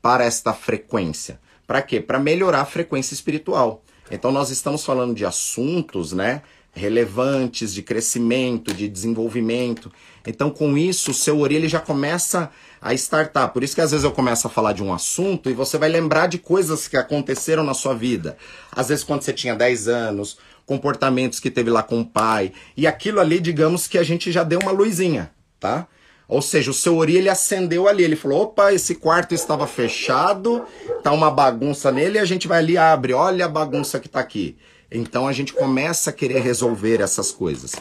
para 0.00 0.24
esta 0.24 0.52
frequência. 0.52 1.40
Para 1.66 1.82
quê? 1.82 2.00
Para 2.00 2.20
melhorar 2.20 2.60
a 2.60 2.64
frequência 2.64 3.12
espiritual. 3.12 3.82
Então 4.08 4.30
nós 4.30 4.50
estamos 4.50 4.84
falando 4.84 5.12
de 5.12 5.26
assuntos, 5.26 6.12
né, 6.12 6.42
relevantes 6.72 7.74
de 7.74 7.82
crescimento, 7.82 8.72
de 8.72 8.88
desenvolvimento. 8.88 9.90
Então, 10.26 10.50
com 10.50 10.76
isso, 10.76 11.10
o 11.10 11.14
seu 11.14 11.40
ori 11.40 11.56
ele 11.56 11.68
já 11.68 11.80
começa 11.80 12.50
a 12.80 12.94
startar. 12.94 13.52
Por 13.52 13.62
isso 13.62 13.74
que 13.74 13.80
às 13.80 13.90
vezes 13.90 14.04
eu 14.04 14.12
começo 14.12 14.46
a 14.46 14.50
falar 14.50 14.72
de 14.72 14.82
um 14.82 14.92
assunto 14.92 15.50
e 15.50 15.54
você 15.54 15.76
vai 15.76 15.88
lembrar 15.88 16.26
de 16.26 16.38
coisas 16.38 16.88
que 16.88 16.96
aconteceram 16.96 17.62
na 17.62 17.74
sua 17.74 17.94
vida. 17.94 18.36
Às 18.72 18.88
vezes 18.88 19.04
quando 19.04 19.22
você 19.22 19.32
tinha 19.32 19.54
10 19.54 19.88
anos, 19.88 20.38
comportamentos 20.64 21.40
que 21.40 21.50
teve 21.50 21.68
lá 21.68 21.82
com 21.82 22.00
o 22.00 22.06
pai. 22.06 22.52
E 22.76 22.86
aquilo 22.86 23.20
ali, 23.20 23.40
digamos 23.40 23.86
que 23.88 23.98
a 23.98 24.02
gente 24.02 24.30
já 24.30 24.44
deu 24.44 24.60
uma 24.60 24.70
luzinha, 24.70 25.30
tá? 25.58 25.88
Ou 26.28 26.40
seja, 26.40 26.70
o 26.70 26.74
seu 26.74 26.96
ori 26.96 27.16
ele 27.16 27.28
acendeu 27.28 27.88
ali, 27.88 28.04
ele 28.04 28.14
falou: 28.14 28.42
"Opa, 28.42 28.72
esse 28.72 28.94
quarto 28.94 29.34
estava 29.34 29.66
fechado, 29.66 30.64
tá 31.02 31.10
uma 31.10 31.28
bagunça 31.28 31.90
nele, 31.90 32.18
e 32.18 32.20
a 32.20 32.24
gente 32.24 32.46
vai 32.46 32.60
ali 32.60 32.78
abre, 32.78 33.12
olha 33.12 33.46
a 33.46 33.48
bagunça 33.48 33.98
que 33.98 34.08
tá 34.08 34.20
aqui". 34.20 34.56
Então 34.90 35.28
a 35.28 35.32
gente 35.32 35.52
começa 35.52 36.10
a 36.10 36.12
querer 36.12 36.40
resolver 36.40 37.00
essas 37.00 37.30
coisas. 37.30 37.74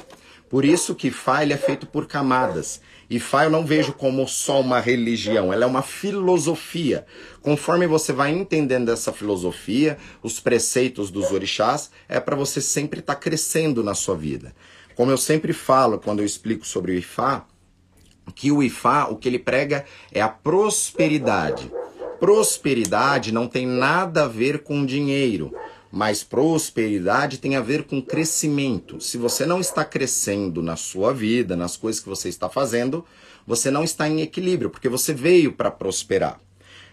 Por 0.50 0.66
isso 0.66 0.96
que 0.96 1.12
Fá 1.12 1.44
é 1.44 1.58
feito 1.58 1.86
por 1.86 2.08
camadas. 2.08 2.82
E 3.10 3.20
Fá 3.20 3.44
eu 3.44 3.50
não 3.50 3.66
vejo 3.66 3.94
como 3.94 4.28
só 4.28 4.62
uma 4.62 4.80
religião, 4.80 5.52
ela 5.52 5.64
é 5.64 5.68
uma 5.68 5.82
filosofia. 5.82 7.06
Conforme 7.42 7.88
você 7.88 8.14
vai 8.14 8.32
entendendo 8.32 8.92
essa 8.92 9.12
filosofia, 9.12 9.98
os 10.22 10.40
preceitos 10.40 11.10
dos 11.10 11.32
orixás, 11.32 11.90
é 12.08 12.20
para 12.20 12.36
você 12.36 12.62
sempre 12.62 13.00
estar 13.00 13.16
tá 13.16 13.20
crescendo 13.20 13.84
na 13.84 13.96
sua 13.96 14.16
vida. 14.16 14.54
Como 14.96 15.12
eu 15.12 15.18
sempre 15.18 15.54
falo 15.54 15.98
quando 15.98 16.20
eu 16.20 16.26
explico 16.26 16.68
sobre 16.68 16.92
o 16.92 16.96
Ifá, 16.96 17.46
que 18.36 18.52
o 18.52 18.62
Ifá, 18.62 19.06
o 19.06 19.16
que 19.16 19.28
ele 19.28 19.40
prega 19.40 19.86
é 20.12 20.22
a 20.22 20.30
prosperidade. 20.30 21.72
Prosperidade 22.20 23.32
não 23.32 23.48
tem 23.48 23.66
nada 23.66 24.24
a 24.24 24.28
ver 24.28 24.60
com 24.60 24.86
dinheiro. 24.86 25.54
Mas 25.92 26.24
prosperidade 26.24 27.40
tem 27.40 27.56
a 27.56 27.62
ver 27.62 27.84
com 27.84 28.02
crescimento. 28.02 29.02
Se 29.02 29.18
você 29.18 29.46
não 29.46 29.60
está 29.60 29.84
crescendo 29.84 30.62
na 30.62 30.76
sua 30.76 31.14
vida, 31.14 31.56
nas 31.56 31.76
coisas 31.76 32.02
que 32.02 32.10
você 32.10 32.30
está 32.30 32.48
fazendo, 32.48 33.04
você 33.46 33.72
não 33.72 33.84
está 33.84 34.08
em 34.08 34.22
equilíbrio, 34.22 34.70
porque 34.70 34.88
você 34.88 35.14
veio 35.14 35.54
para 35.54 35.72
prosperar. 35.72 36.40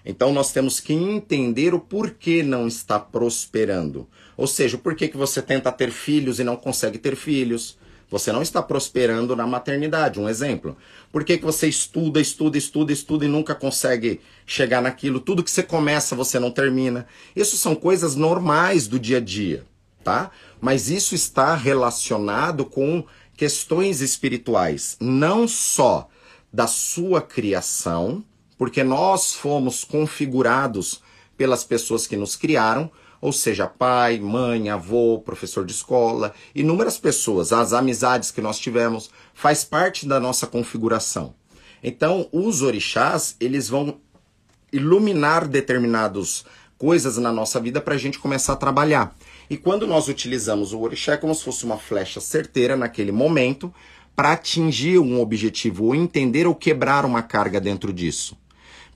Então 0.04 0.32
nós 0.32 0.52
temos 0.52 0.80
que 0.80 0.94
entender 0.94 1.74
o 1.74 1.80
porquê 1.80 2.42
não 2.42 2.66
está 2.66 2.98
prosperando. 2.98 4.08
Ou 4.36 4.46
seja, 4.46 4.76
o 4.76 4.80
porquê 4.80 5.08
que 5.08 5.16
você 5.16 5.42
tenta 5.42 5.72
ter 5.72 5.90
filhos 5.90 6.38
e 6.38 6.44
não 6.44 6.56
consegue 6.56 6.96
ter 6.96 7.16
filhos. 7.16 7.76
Você 8.08 8.30
não 8.30 8.40
está 8.40 8.62
prosperando 8.62 9.34
na 9.34 9.46
maternidade, 9.46 10.20
um 10.20 10.28
exemplo. 10.28 10.76
Por 11.10 11.24
que, 11.24 11.38
que 11.38 11.44
você 11.44 11.68
estuda, 11.68 12.20
estuda, 12.20 12.56
estuda, 12.56 12.92
estuda 12.92 13.24
e 13.24 13.28
nunca 13.28 13.54
consegue 13.54 14.20
chegar 14.46 14.80
naquilo? 14.80 15.18
Tudo 15.18 15.42
que 15.42 15.50
você 15.50 15.62
começa, 15.62 16.14
você 16.14 16.38
não 16.38 16.50
termina. 16.50 17.06
Isso 17.34 17.56
são 17.56 17.74
coisas 17.74 18.14
normais 18.14 18.86
do 18.86 18.98
dia 18.98 19.16
a 19.16 19.20
dia, 19.20 19.64
tá? 20.04 20.30
Mas 20.60 20.88
isso 20.88 21.14
está 21.14 21.54
relacionado 21.56 22.64
com 22.64 23.04
questões 23.36 24.00
espirituais, 24.00 24.96
não 25.00 25.48
só 25.48 26.08
da 26.52 26.66
sua 26.66 27.20
criação, 27.20 28.24
porque 28.56 28.82
nós 28.82 29.34
fomos 29.34 29.84
configurados 29.84 31.02
pelas 31.36 31.64
pessoas 31.64 32.06
que 32.06 32.16
nos 32.16 32.36
criaram, 32.36 32.90
ou 33.20 33.32
seja, 33.32 33.66
pai, 33.66 34.18
mãe, 34.18 34.68
avô, 34.68 35.22
professor 35.24 35.64
de 35.64 35.72
escola, 35.72 36.34
inúmeras 36.54 36.98
pessoas, 36.98 37.52
as 37.52 37.72
amizades 37.72 38.30
que 38.30 38.40
nós 38.40 38.58
tivemos, 38.58 39.10
faz 39.34 39.64
parte 39.64 40.06
da 40.06 40.20
nossa 40.20 40.46
configuração. 40.46 41.34
Então, 41.82 42.28
os 42.32 42.62
orixás, 42.62 43.36
eles 43.40 43.68
vão 43.68 44.00
iluminar 44.72 45.46
determinadas 45.46 46.44
coisas 46.78 47.16
na 47.16 47.32
nossa 47.32 47.60
vida 47.60 47.80
para 47.80 47.94
a 47.94 47.98
gente 47.98 48.18
começar 48.18 48.52
a 48.52 48.56
trabalhar. 48.56 49.16
E 49.48 49.56
quando 49.56 49.86
nós 49.86 50.08
utilizamos 50.08 50.72
o 50.72 50.80
orixá 50.80 51.12
é 51.12 51.16
como 51.16 51.34
se 51.34 51.44
fosse 51.44 51.64
uma 51.64 51.78
flecha 51.78 52.20
certeira 52.20 52.76
naquele 52.76 53.12
momento 53.12 53.72
para 54.14 54.32
atingir 54.32 54.98
um 54.98 55.20
objetivo 55.20 55.84
ou 55.84 55.94
entender 55.94 56.46
ou 56.46 56.54
quebrar 56.54 57.04
uma 57.04 57.22
carga 57.22 57.60
dentro 57.60 57.92
disso. 57.92 58.36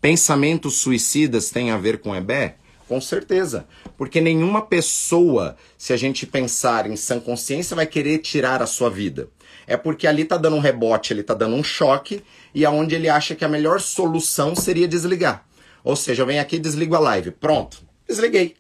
Pensamentos 0.01 0.79
suicidas 0.79 1.51
têm 1.51 1.71
a 1.71 1.77
ver 1.77 2.01
com 2.01 2.17
Ebé? 2.17 2.57
Com 2.91 3.01
certeza. 3.01 3.69
Porque 3.97 4.21
nenhuma 4.21 4.63
pessoa, 4.63 5.57
se 5.79 5.93
a 5.93 5.97
gente 5.97 6.27
pensar 6.27 6.91
em 6.91 6.97
sã 6.97 7.21
consciência, 7.21 7.77
vai 7.77 7.87
querer 7.87 8.19
tirar 8.19 8.61
a 8.61 8.67
sua 8.67 8.91
vida. 8.91 9.29
É 9.65 9.77
porque 9.77 10.09
ali 10.09 10.25
tá 10.25 10.37
dando 10.37 10.57
um 10.57 10.61
rebote, 10.61 11.13
ele 11.13 11.23
tá 11.23 11.33
dando 11.33 11.55
um 11.55 11.63
choque, 11.63 12.25
e 12.53 12.67
aonde 12.67 12.97
ele 12.97 13.09
acha 13.09 13.37
que 13.37 13.45
a 13.45 13.49
melhor 13.49 13.81
solução 13.81 14.57
seria 14.57 14.89
desligar. 14.89 15.47
Ou 15.85 15.95
seja, 15.95 16.23
eu 16.23 16.27
venho 16.27 16.43
aqui 16.43 16.57
e 16.57 16.59
desligo 16.59 16.97
a 16.97 16.99
live. 16.99 17.31
Pronto, 17.31 17.81
desliguei. 18.09 18.57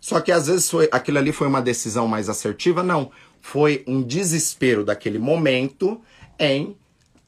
Só 0.00 0.22
que 0.22 0.32
às 0.32 0.46
vezes 0.46 0.70
foi, 0.70 0.88
aquilo 0.90 1.18
ali 1.18 1.30
foi 1.30 1.46
uma 1.46 1.60
decisão 1.60 2.08
mais 2.08 2.30
assertiva? 2.30 2.82
Não. 2.82 3.10
Foi 3.42 3.84
um 3.86 4.02
desespero 4.02 4.86
daquele 4.86 5.18
momento 5.18 6.00
em 6.38 6.74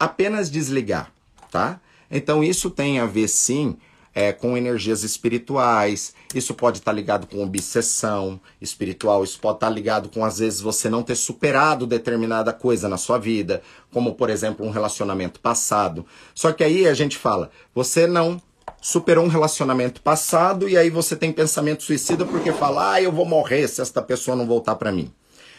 apenas 0.01 0.51
desligar, 0.51 1.13
tá? 1.51 1.79
Então 2.11 2.43
isso 2.43 2.71
tem 2.71 3.01
a 3.01 3.05
ver 3.05 3.29
sim 3.29 3.77
é, 4.19 4.33
com 4.33 4.57
energias 4.57 5.05
espirituais, 5.05 6.13
isso 6.35 6.53
pode 6.53 6.79
estar 6.79 6.91
tá 6.91 6.97
ligado 6.97 7.29
com 7.29 7.41
obsessão 7.41 8.41
espiritual, 8.61 9.23
isso 9.23 9.39
pode 9.39 9.59
estar 9.59 9.69
tá 9.69 9.73
ligado 9.73 10.09
com, 10.09 10.25
às 10.25 10.41
vezes, 10.41 10.61
você 10.61 10.91
não 10.91 11.05
ter 11.05 11.15
superado 11.15 11.87
determinada 11.87 12.53
coisa 12.53 12.89
na 12.89 12.97
sua 12.97 13.17
vida, 13.17 13.63
como, 13.93 14.17
por 14.17 14.29
exemplo, 14.29 14.67
um 14.67 14.71
relacionamento 14.71 15.39
passado. 15.39 16.05
Só 16.35 16.51
que 16.51 16.65
aí 16.65 16.89
a 16.89 16.95
gente 16.95 17.17
fala, 17.17 17.49
você 17.73 18.09
não 18.09 18.43
superou 18.83 19.25
um 19.25 19.29
relacionamento 19.29 20.03
passado 20.03 20.69
e 20.69 20.77
aí 20.77 20.91
você 20.91 21.15
tem 21.15 21.33
pensamento 21.33 21.85
suicida 21.85 22.27
porque 22.27 22.53
fala, 22.53 22.95
ah, 22.95 23.01
eu 23.01 23.13
vou 23.13 23.25
morrer 23.25 23.69
se 23.69 23.81
esta 23.81 24.03
pessoa 24.03 24.37
não 24.37 24.49
voltar 24.49 24.75
para 24.75 24.91
mim. 24.91 25.13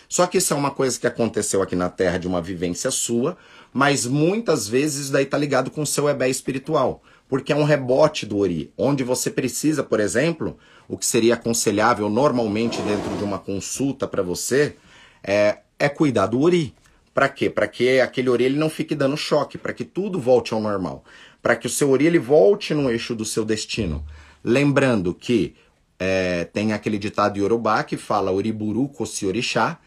Só 0.10 0.28
que 0.28 0.38
isso 0.38 0.54
é 0.54 0.58
uma 0.58 0.72
coisa 0.72 1.00
que 1.00 1.08
aconteceu 1.08 1.62
aqui 1.62 1.78
na 1.78 1.88
Terra 1.88 2.18
de 2.18 2.28
uma 2.28 2.42
vivência 2.42 2.92
sua, 2.92 3.38
mas 3.72 4.06
muitas 4.06 4.68
vezes 4.68 5.04
isso 5.04 5.14
daí 5.14 5.26
tá 5.26 5.38
ligado 5.38 5.72
com 5.72 5.84
o 5.84 5.88
seu 5.88 6.10
ebé 6.10 6.28
espiritual 6.28 7.02
porque 7.30 7.54
é 7.54 7.56
um 7.56 7.64
rebote 7.64 8.26
do 8.26 8.40
Ori, 8.40 8.74
onde 8.76 9.04
você 9.04 9.30
precisa, 9.30 9.84
por 9.84 10.00
exemplo, 10.00 10.58
o 10.88 10.98
que 10.98 11.06
seria 11.06 11.36
aconselhável 11.36 12.10
normalmente 12.10 12.82
dentro 12.82 13.16
de 13.18 13.24
uma 13.24 13.38
consulta 13.38 14.08
para 14.08 14.24
você, 14.24 14.76
é, 15.24 15.60
é 15.78 15.88
cuidar 15.88 16.26
do 16.26 16.42
Ori. 16.42 16.74
Para 17.14 17.30
quê? 17.30 17.48
Para 17.48 17.68
que 17.68 18.02
aquele 18.02 18.30
Ori 18.30 18.46
ele 18.46 18.58
não 18.58 18.70
fique 18.70 18.96
dando 18.96 19.16
choque, 19.16 19.60
para 19.60 19.74
que 19.74 19.86
tudo 19.86 20.20
volte 20.20 20.56
ao 20.56 20.60
normal, 20.60 21.04
para 21.40 21.56
que 21.56 21.68
o 21.68 21.70
seu 21.70 21.92
Ori 21.92 22.08
ele 22.08 22.18
volte 22.18 22.74
no 22.74 22.90
eixo 22.90 23.14
do 23.14 23.24
seu 23.24 23.46
destino. 23.46 24.04
Lembrando 24.44 25.14
que 25.14 25.54
é, 26.00 26.46
tem 26.46 26.74
aquele 26.74 26.98
ditado 26.98 27.38
Yorubá 27.38 27.84
que 27.84 27.96
fala 27.96 28.32
Oriburu 28.32 28.88
Kosi 28.88 29.28
Orixá, 29.28 29.78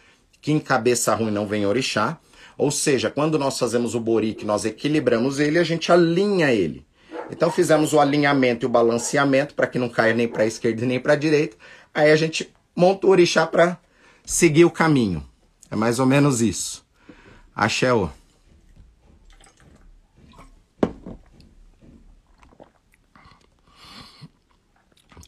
que 0.41 0.53
em 0.53 0.61
cabeça 0.61 1.13
ruim 1.13 1.33
não 1.33 1.47
vem 1.47 1.67
Orixá. 1.67 2.21
Ou 2.57 2.71
seja, 2.71 3.11
quando 3.11 3.37
nós 3.37 3.59
fazemos 3.59 3.97
o 3.97 4.01
Bori, 4.01 4.35
que 4.35 4.45
nós 4.45 4.65
equilibramos 4.65 5.41
ele, 5.41 5.59
a 5.59 5.65
gente 5.65 5.91
alinha 5.91 6.53
ele. 6.53 6.87
Então 7.31 7.51
fizemos 7.51 7.93
o 7.93 8.01
alinhamento 8.01 8.65
e 8.65 8.67
o 8.67 8.71
balanceamento 8.71 9.55
para 9.55 9.67
que 9.67 9.79
não 9.79 9.89
caia 9.89 10.15
nem 10.15 10.29
para 10.29 10.43
a 10.43 10.47
esquerda 10.47 10.85
nem 10.85 11.01
para 11.01 11.15
a 11.15 11.17
direita. 11.17 11.57
Aí 11.95 12.11
a 12.11 12.17
gente 12.17 12.53
monta 12.75 13.07
o 13.07 13.11
orixá 13.11 13.47
para 13.47 13.79
seguir 14.25 14.65
o 14.65 14.71
caminho. 14.71 15.25
É 15.71 15.77
mais 15.77 15.99
ou 15.99 16.07
menos 16.07 16.41
isso. 16.41 16.85
Axé. 17.55 17.93
-o. 17.93 18.11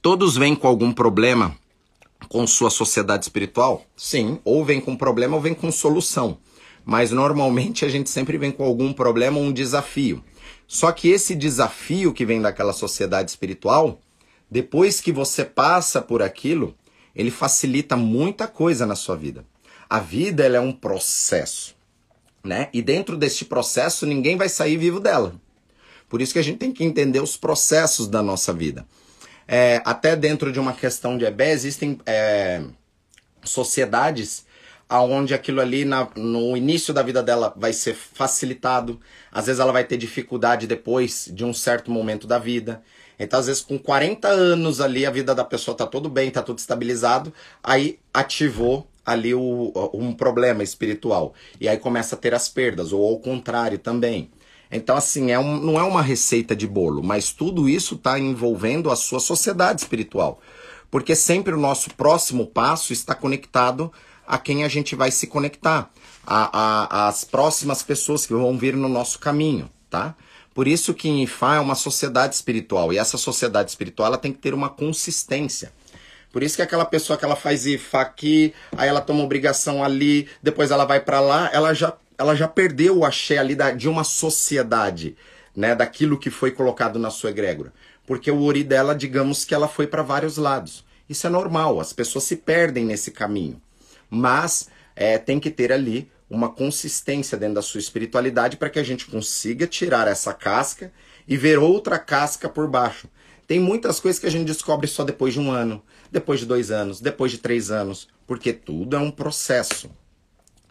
Todos 0.01 0.37
vêm 0.37 0.55
com 0.55 0.69
algum 0.69 0.93
problema 0.93 1.57
com 2.29 2.47
sua 2.47 2.69
sociedade 2.69 3.25
espiritual? 3.25 3.87
Sim, 3.97 4.39
ou 4.45 4.65
vem 4.65 4.81
com 4.81 4.97
problema 4.97 5.37
ou 5.37 5.41
vem 5.41 5.55
com 5.55 5.71
solução. 5.73 6.37
Mas 6.85 7.11
normalmente 7.11 7.85
a 7.85 7.89
gente 7.89 8.11
sempre 8.11 8.37
vem 8.37 8.51
com 8.51 8.65
algum 8.65 8.93
problema 8.93 9.39
ou 9.39 9.45
um 9.45 9.53
desafio. 9.53 10.23
Só 10.75 10.91
que 10.91 11.09
esse 11.09 11.37
desafio 11.37 12.13
que 12.13 12.27
vem 12.27 12.43
daquela 12.43 12.73
sociedade 12.73 13.31
espiritual, 13.31 14.01
depois 14.51 15.01
que 15.01 15.13
você 15.13 15.45
passa 15.45 16.03
por 16.03 16.21
aquilo, 16.21 16.75
ele 17.15 17.31
facilita 17.31 17.95
muita 17.97 18.49
coisa 18.49 18.85
na 18.85 18.97
sua 18.97 19.15
vida. 19.15 19.45
A 19.89 20.01
vida 20.01 20.45
é 20.45 20.59
um 20.59 20.73
processo, 20.73 21.77
né? 22.43 22.71
E 22.73 22.83
dentro 22.83 23.17
deste 23.17 23.45
processo 23.45 24.05
ninguém 24.05 24.37
vai 24.37 24.49
sair 24.49 24.77
vivo 24.77 24.99
dela. 24.99 25.41
Por 26.09 26.21
isso 26.21 26.33
que 26.33 26.41
a 26.41 26.43
gente 26.43 26.59
tem 26.59 26.73
que 26.73 26.83
entender 26.83 27.21
os 27.21 27.37
processos 27.37 28.09
da 28.09 28.21
nossa 28.21 28.53
vida. 28.53 28.85
É, 29.47 29.81
até 29.85 30.17
dentro 30.17 30.51
de 30.51 30.59
uma 30.59 30.73
questão 30.73 31.17
de 31.17 31.25
EBE, 31.25 31.45
existem 31.51 32.01
é, 32.05 32.65
sociedades 33.45 34.45
aonde 34.89 35.35
aquilo 35.35 35.61
ali 35.61 35.85
na, 35.85 36.09
no 36.17 36.57
início 36.57 36.93
da 36.93 37.03
vida 37.03 37.23
dela 37.23 37.53
vai 37.57 37.73
ser 37.73 37.95
facilitado. 37.95 39.01
Às 39.33 39.47
vezes 39.47 39.61
ela 39.61 39.73
vai 39.73 39.85
ter 39.85 39.97
dificuldade 39.97 40.67
depois 40.67 41.29
de 41.33 41.45
um 41.45 41.53
certo 41.53 41.91
momento 41.91 42.27
da 42.27 42.39
vida. 42.39 42.83
Então, 43.19 43.39
às 43.39 43.47
vezes, 43.47 43.63
com 43.63 43.79
40 43.79 44.29
anos 44.29 44.81
ali, 44.81 45.07
a 45.07 45.11
vida 45.11 45.35
da 45.35 45.45
pessoa 45.45 45.77
tá 45.77 45.87
tudo 45.87 46.09
bem, 46.09 46.31
tá 46.31 46.43
tudo 46.43 46.59
estabilizado, 46.59 47.33
aí 47.63 47.99
ativou 48.13 48.87
ali 49.07 49.35
o, 49.35 49.73
um 49.95 50.13
problema 50.13 50.63
espiritual. 50.63 51.35
E 51.61 51.69
aí 51.69 51.79
começa 51.79 52.15
a 52.15 52.19
ter 52.19 52.35
as 52.35 52.49
perdas, 52.49 52.93
ou 52.93 53.07
ao 53.07 53.19
contrário 53.19 53.79
também. 53.79 54.31
Então, 54.71 54.97
assim, 54.97 55.31
é 55.31 55.39
um, 55.39 55.61
não 55.61 55.79
é 55.79 55.83
uma 55.83 56.03
receita 56.03 56.57
de 56.57 56.67
bolo, 56.67 57.03
mas 57.03 57.31
tudo 57.31 57.69
isso 57.69 57.95
está 57.95 58.19
envolvendo 58.19 58.91
a 58.91 58.97
sua 58.97 59.21
sociedade 59.21 59.83
espiritual. 59.83 60.41
Porque 60.91 61.15
sempre 61.15 61.55
o 61.55 61.59
nosso 61.59 61.91
próximo 61.95 62.47
passo 62.47 62.93
está 62.93 63.15
conectado 63.15 63.93
a 64.27 64.39
quem 64.39 64.65
a 64.65 64.69
gente 64.69 64.95
vai 64.95 65.11
se 65.11 65.27
conectar, 65.27 65.91
a, 66.27 67.07
a, 67.07 67.09
as 67.09 67.25
próximas 67.25 67.83
pessoas 67.83 68.27
que 68.27 68.33
vão 68.33 68.57
vir 68.57 68.75
no 68.75 68.89
nosso 68.89 69.19
caminho, 69.19 69.71
tá? 69.91 70.15
Por 70.55 70.69
isso 70.69 70.95
que 70.95 71.09
Ifá 71.23 71.57
é 71.57 71.61
uma 71.61 71.75
sociedade 71.75 72.35
espiritual, 72.35 72.93
e 72.93 72.99
essa 72.99 73.19
sociedade 73.19 73.71
espiritual 73.71 74.09
ela 74.09 74.19
tem 74.19 74.33
que 74.33 74.39
ter 74.39 74.55
uma 74.55 74.69
consistência. 74.69 75.73
Por 76.33 76.43
isso 76.43 76.57
que 76.57 76.63
aquela 76.63 76.85
pessoa 76.85 77.17
que 77.17 77.25
ela 77.25 77.37
faz 77.37 77.67
Ifá 77.67 78.01
aqui, 78.01 78.55
aí 78.77 78.89
ela 78.89 79.01
toma 79.01 79.23
obrigação 79.23 79.85
ali, 79.85 80.29
depois 80.43 80.71
ela 80.71 80.85
vai 80.85 81.01
para 81.01 81.21
lá, 81.21 81.51
ela 81.53 81.75
já 81.75 81.93
ela 82.17 82.35
já 82.35 82.47
perdeu 82.47 82.99
o 82.99 83.05
axé 83.05 83.39
ali 83.39 83.55
da, 83.55 83.73
de 83.73 83.89
uma 83.89 84.05
sociedade, 84.05 85.17
né, 85.55 85.75
daquilo 85.75 86.19
que 86.19 86.31
foi 86.31 86.51
colocado 86.51 86.99
na 86.99 87.11
sua 87.11 87.31
egrégora. 87.31 87.73
Porque 88.07 88.31
o 88.31 88.43
ori 88.43 88.63
dela, 88.63 88.95
digamos 88.95 89.45
que 89.45 89.55
ela 89.55 89.69
foi 89.69 89.87
para 89.87 90.03
vários 90.03 90.37
lados. 90.37 90.85
Isso 91.09 91.27
é 91.27 91.31
normal, 91.31 91.81
as 91.81 91.93
pessoas 91.93 92.25
se 92.25 92.37
perdem 92.37 92.85
nesse 92.85 93.11
caminho. 93.11 93.61
Mas 94.09 94.69
é, 94.95 95.19
tem 95.19 95.41
que 95.41 95.51
ter 95.51 95.73
ali 95.73 96.11
uma 96.29 96.49
consistência 96.49 97.37
dentro 97.37 97.57
da 97.57 97.63
sua 97.63 97.81
espiritualidade 97.81 98.57
para 98.57 98.71
que 98.71 98.79
a 98.79 98.83
gente 98.83 99.07
consiga 99.07 99.67
tirar 99.67 100.09
essa 100.09 100.33
casca 100.33 100.93
e 101.29 101.37
ver 101.37 101.59
outra 101.59 101.99
casca 101.99 102.49
por 102.49 102.69
baixo. 102.69 103.09
Tem 103.47 103.61
muitas 103.61 104.01
coisas 104.01 104.19
que 104.19 104.27
a 104.27 104.31
gente 104.31 104.47
descobre 104.47 104.87
só 104.87 105.05
depois 105.05 105.35
de 105.35 105.41
um 105.41 105.51
ano, 105.51 105.83
depois 106.11 106.41
de 106.41 106.47
dois 106.47 106.71
anos, 106.71 107.01
depois 107.01 107.31
de 107.31 107.39
três 107.39 107.71
anos, 107.71 108.09
porque 108.27 108.53
tudo 108.53 108.97
é 108.97 108.99
um 108.99 109.11
processo 109.11 109.91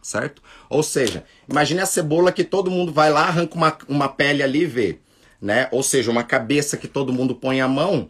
certo? 0.03 0.41
Ou 0.69 0.83
seja, 0.83 1.23
imagine 1.49 1.79
a 1.79 1.85
cebola 1.85 2.31
que 2.31 2.43
todo 2.43 2.69
mundo 2.69 2.91
vai 2.91 3.09
lá, 3.09 3.27
arranca 3.27 3.55
uma, 3.55 3.77
uma 3.87 4.09
pele 4.09 4.43
ali 4.43 4.63
e 4.63 4.65
vê, 4.65 4.99
né? 5.41 5.67
Ou 5.71 5.81
seja, 5.81 6.11
uma 6.11 6.23
cabeça 6.23 6.77
que 6.77 6.87
todo 6.87 7.13
mundo 7.13 7.33
põe 7.33 7.61
a 7.61 7.67
mão, 7.67 8.09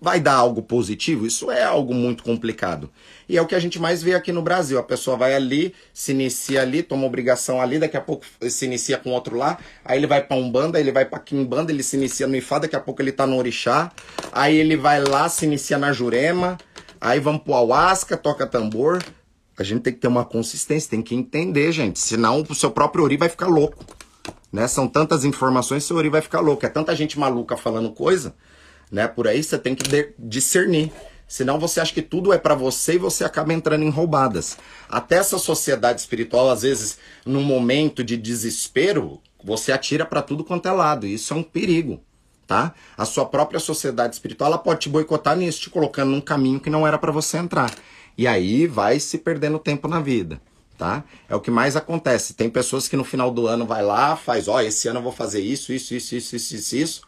vai 0.00 0.18
dar 0.18 0.34
algo 0.34 0.62
positivo? 0.62 1.26
Isso 1.26 1.50
é 1.50 1.62
algo 1.62 1.94
muito 1.94 2.24
complicado. 2.24 2.90
E 3.28 3.36
é 3.36 3.42
o 3.42 3.46
que 3.46 3.54
a 3.54 3.58
gente 3.58 3.78
mais 3.78 4.02
vê 4.02 4.14
aqui 4.14 4.32
no 4.32 4.42
Brasil. 4.42 4.78
A 4.78 4.82
pessoa 4.82 5.16
vai 5.16 5.34
ali, 5.34 5.74
se 5.92 6.12
inicia 6.12 6.62
ali, 6.62 6.82
toma 6.82 7.06
obrigação 7.06 7.60
ali, 7.60 7.78
daqui 7.78 7.96
a 7.96 8.00
pouco 8.00 8.24
se 8.48 8.64
inicia 8.64 8.98
com 8.98 9.10
outro 9.10 9.36
lá, 9.36 9.58
aí 9.84 9.98
ele 9.98 10.06
vai 10.06 10.22
para 10.22 10.36
Umbanda, 10.36 10.78
ele 10.78 10.92
vai 10.92 11.04
para 11.04 11.18
Quimbanda, 11.18 11.72
ele 11.72 11.82
se 11.82 11.96
inicia 11.96 12.26
no 12.26 12.36
Ifá, 12.36 12.58
daqui 12.58 12.76
a 12.76 12.80
pouco 12.80 13.00
ele 13.00 13.12
tá 13.12 13.26
no 13.26 13.36
Orixá, 13.36 13.92
aí 14.32 14.56
ele 14.56 14.76
vai 14.76 15.02
lá, 15.02 15.28
se 15.28 15.44
inicia 15.44 15.78
na 15.78 15.92
Jurema, 15.92 16.58
aí 17.00 17.20
vamos 17.20 17.42
pro 17.42 17.54
Alasca, 17.54 18.16
toca 18.16 18.46
tambor, 18.46 19.02
a 19.56 19.62
gente 19.62 19.82
tem 19.82 19.92
que 19.92 20.00
ter 20.00 20.08
uma 20.08 20.24
consistência, 20.24 20.90
tem 20.90 21.02
que 21.02 21.14
entender, 21.14 21.70
gente. 21.70 21.98
Senão 22.00 22.44
o 22.48 22.54
seu 22.54 22.70
próprio 22.70 23.04
Ori 23.04 23.16
vai 23.16 23.28
ficar 23.28 23.46
louco. 23.46 23.84
Né? 24.52 24.66
São 24.66 24.88
tantas 24.88 25.24
informações, 25.24 25.84
seu 25.84 25.96
Ori 25.96 26.08
vai 26.08 26.20
ficar 26.20 26.40
louco. 26.40 26.66
É 26.66 26.68
tanta 26.68 26.94
gente 26.94 27.18
maluca 27.18 27.56
falando 27.56 27.90
coisa, 27.92 28.34
né? 28.90 29.06
Por 29.06 29.28
aí 29.28 29.42
você 29.42 29.58
tem 29.58 29.74
que 29.74 30.14
discernir. 30.18 30.92
Senão 31.26 31.58
você 31.58 31.80
acha 31.80 31.92
que 31.92 32.02
tudo 32.02 32.32
é 32.32 32.38
para 32.38 32.54
você 32.54 32.94
e 32.94 32.98
você 32.98 33.24
acaba 33.24 33.52
entrando 33.52 33.82
em 33.82 33.90
roubadas. 33.90 34.56
Até 34.88 35.16
essa 35.16 35.38
sociedade 35.38 36.00
espiritual, 36.00 36.50
às 36.50 36.62
vezes, 36.62 36.98
num 37.24 37.42
momento 37.42 38.04
de 38.04 38.16
desespero, 38.16 39.20
você 39.42 39.72
atira 39.72 40.04
para 40.04 40.22
tudo 40.22 40.44
quanto 40.44 40.68
é 40.68 40.72
lado. 40.72 41.06
E 41.06 41.14
isso 41.14 41.32
é 41.32 41.36
um 41.36 41.42
perigo, 41.42 42.00
tá? 42.46 42.74
A 42.96 43.04
sua 43.04 43.26
própria 43.26 43.58
sociedade 43.58 44.14
espiritual 44.14 44.48
ela 44.48 44.58
pode 44.58 44.80
te 44.80 44.88
boicotar 44.88 45.36
nisso, 45.36 45.60
te 45.60 45.70
colocando 45.70 46.10
num 46.10 46.20
caminho 46.20 46.60
que 46.60 46.70
não 46.70 46.86
era 46.86 46.98
para 46.98 47.12
você 47.12 47.38
entrar. 47.38 47.74
E 48.16 48.26
aí 48.26 48.66
vai 48.66 49.00
se 49.00 49.18
perdendo 49.18 49.58
tempo 49.58 49.88
na 49.88 50.00
vida, 50.00 50.40
tá? 50.78 51.04
É 51.28 51.34
o 51.34 51.40
que 51.40 51.50
mais 51.50 51.74
acontece. 51.74 52.34
Tem 52.34 52.48
pessoas 52.48 52.86
que 52.86 52.96
no 52.96 53.04
final 53.04 53.30
do 53.30 53.46
ano 53.46 53.66
vai 53.66 53.82
lá, 53.82 54.14
faz, 54.14 54.46
ó, 54.46 54.56
oh, 54.56 54.60
esse 54.60 54.88
ano 54.88 55.00
eu 55.00 55.02
vou 55.02 55.12
fazer 55.12 55.40
isso, 55.40 55.72
isso, 55.72 55.94
isso, 55.94 56.14
isso, 56.14 56.36
isso, 56.36 56.54
isso, 56.54 56.76
isso. 56.76 57.02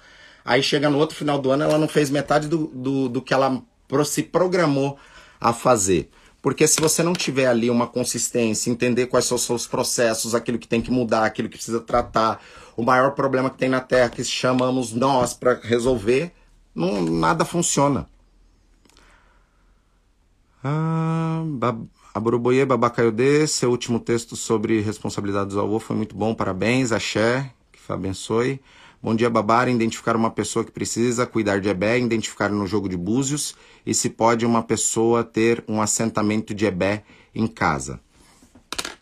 Aí 0.45 0.63
chega 0.63 0.91
no 0.91 0.99
outro 0.99 1.17
final 1.17 1.39
do 1.39 1.51
ano, 1.51 1.65
ela 1.65 1.79
não 1.79 1.89
fez 1.89 2.11
metade 2.11 2.49
do, 2.49 2.67
do, 2.69 3.09
do 3.09 3.23
que 3.23 3.35
ela 3.35 3.63
se 4.05 4.23
programou 4.23 4.99
a 5.41 5.53
fazer. 5.53 6.11
Porque 6.43 6.67
se 6.69 6.81
você 6.81 7.03
não 7.03 7.13
tiver 7.13 7.47
ali 7.47 7.71
uma 7.71 7.87
consistência, 7.87 8.71
entender 8.71 9.07
quais 9.07 9.25
são 9.25 9.37
os 9.37 9.43
seus 9.43 9.67
processos, 9.67 10.35
aquilo 10.35 10.59
que 10.59 10.69
tem 10.69 10.81
que 10.81 10.91
mudar, 10.91 11.25
aquilo 11.25 11.49
que 11.49 11.57
precisa 11.57 11.81
tratar, 11.81 12.41
o 12.77 12.83
maior 12.83 13.13
problema 13.13 13.51
que 13.51 13.59
tem 13.59 13.69
na 13.69 13.81
Terra 13.81 14.11
que 14.11 14.23
chamamos 14.23 14.93
nós 14.93 15.35
para 15.35 15.55
resolver, 15.55 16.33
não, 16.75 17.03
nada 17.03 17.45
funciona. 17.45 18.07
Ah, 20.63 21.43
Aburuboye 22.15 22.65
Babacaiodê, 22.65 23.47
seu 23.47 23.71
último 23.71 24.01
texto 24.01 24.37
sobre 24.37 24.81
responsabilidade 24.81 25.51
do 25.51 25.61
avô 25.61 25.79
foi 25.79 25.97
muito 25.97 26.17
bom, 26.17 26.35
parabéns, 26.35 26.93
axé, 26.93 27.51
que 27.73 27.93
abençoe. 27.93 28.61
Bom 29.07 29.15
dia, 29.15 29.31
Babara. 29.31 29.71
Identificar 29.71 30.17
uma 30.17 30.33
pessoa 30.33 30.65
que 30.65 30.73
precisa 30.73 31.25
cuidar 31.25 31.61
de 31.61 31.69
Ebé, 31.69 31.97
identificar 31.97 32.49
no 32.51 32.67
jogo 32.67 32.89
de 32.89 32.97
búzios 32.97 33.55
e 33.87 33.95
se 33.95 34.11
pode 34.11 34.45
uma 34.45 34.65
pessoa 34.65 35.23
ter 35.23 35.63
um 35.69 35.81
assentamento 35.81 36.53
de 36.53 36.67
Ebé 36.67 37.05
em 37.33 37.47
casa. 37.47 38.01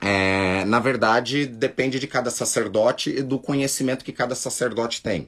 É, 0.02 0.62
na 0.66 0.78
verdade, 0.78 1.46
depende 1.46 1.98
de 1.98 2.06
cada 2.06 2.30
sacerdote 2.30 3.16
e 3.16 3.22
do 3.22 3.38
conhecimento 3.38 4.04
que 4.04 4.12
cada 4.12 4.34
sacerdote 4.34 5.00
tem. 5.00 5.26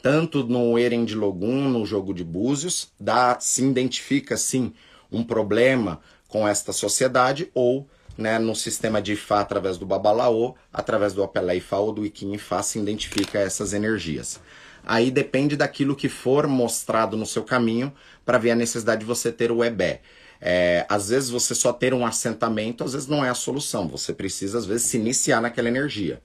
Tanto 0.00 0.46
no 0.46 0.78
Eren 0.78 1.04
de 1.04 1.16
Logum, 1.16 1.68
no 1.68 1.84
jogo 1.84 2.14
de 2.14 2.22
búzios, 2.22 2.92
dá, 3.00 3.36
se 3.40 3.64
identifica 3.64 4.36
sim 4.36 4.72
um 5.10 5.24
problema 5.24 6.00
com 6.28 6.46
esta 6.46 6.72
sociedade 6.72 7.50
ou 7.52 7.88
né, 8.16 8.38
no 8.38 8.54
sistema 8.54 9.00
de 9.00 9.12
Ifá 9.12 9.40
através 9.40 9.78
do 9.78 9.86
Babalaô, 9.86 10.54
através 10.72 11.12
do 11.12 11.22
Apelé 11.22 11.56
Ifá 11.56 11.78
ou 11.78 11.92
do 11.92 12.04
Iquim 12.04 12.34
Ifá 12.34 12.62
se 12.62 12.78
identifica 12.78 13.38
essas 13.38 13.72
energias. 13.72 14.40
Aí 14.84 15.10
depende 15.10 15.56
daquilo 15.56 15.94
que 15.94 16.08
for 16.08 16.46
mostrado 16.46 17.16
no 17.16 17.26
seu 17.26 17.44
caminho 17.44 17.92
para 18.24 18.38
ver 18.38 18.50
a 18.50 18.56
necessidade 18.56 19.00
de 19.00 19.06
você 19.06 19.30
ter 19.30 19.52
o 19.52 19.62
Ebé. 19.62 20.00
É, 20.40 20.84
às 20.88 21.08
vezes 21.08 21.30
você 21.30 21.54
só 21.54 21.72
ter 21.72 21.94
um 21.94 22.04
assentamento, 22.04 22.82
às 22.82 22.92
vezes 22.92 23.06
não 23.06 23.24
é 23.24 23.28
a 23.28 23.34
solução. 23.34 23.86
Você 23.88 24.12
precisa, 24.12 24.58
às 24.58 24.66
vezes, 24.66 24.86
se 24.86 24.96
iniciar 24.96 25.40
naquela 25.40 25.68
energia. 25.68 26.20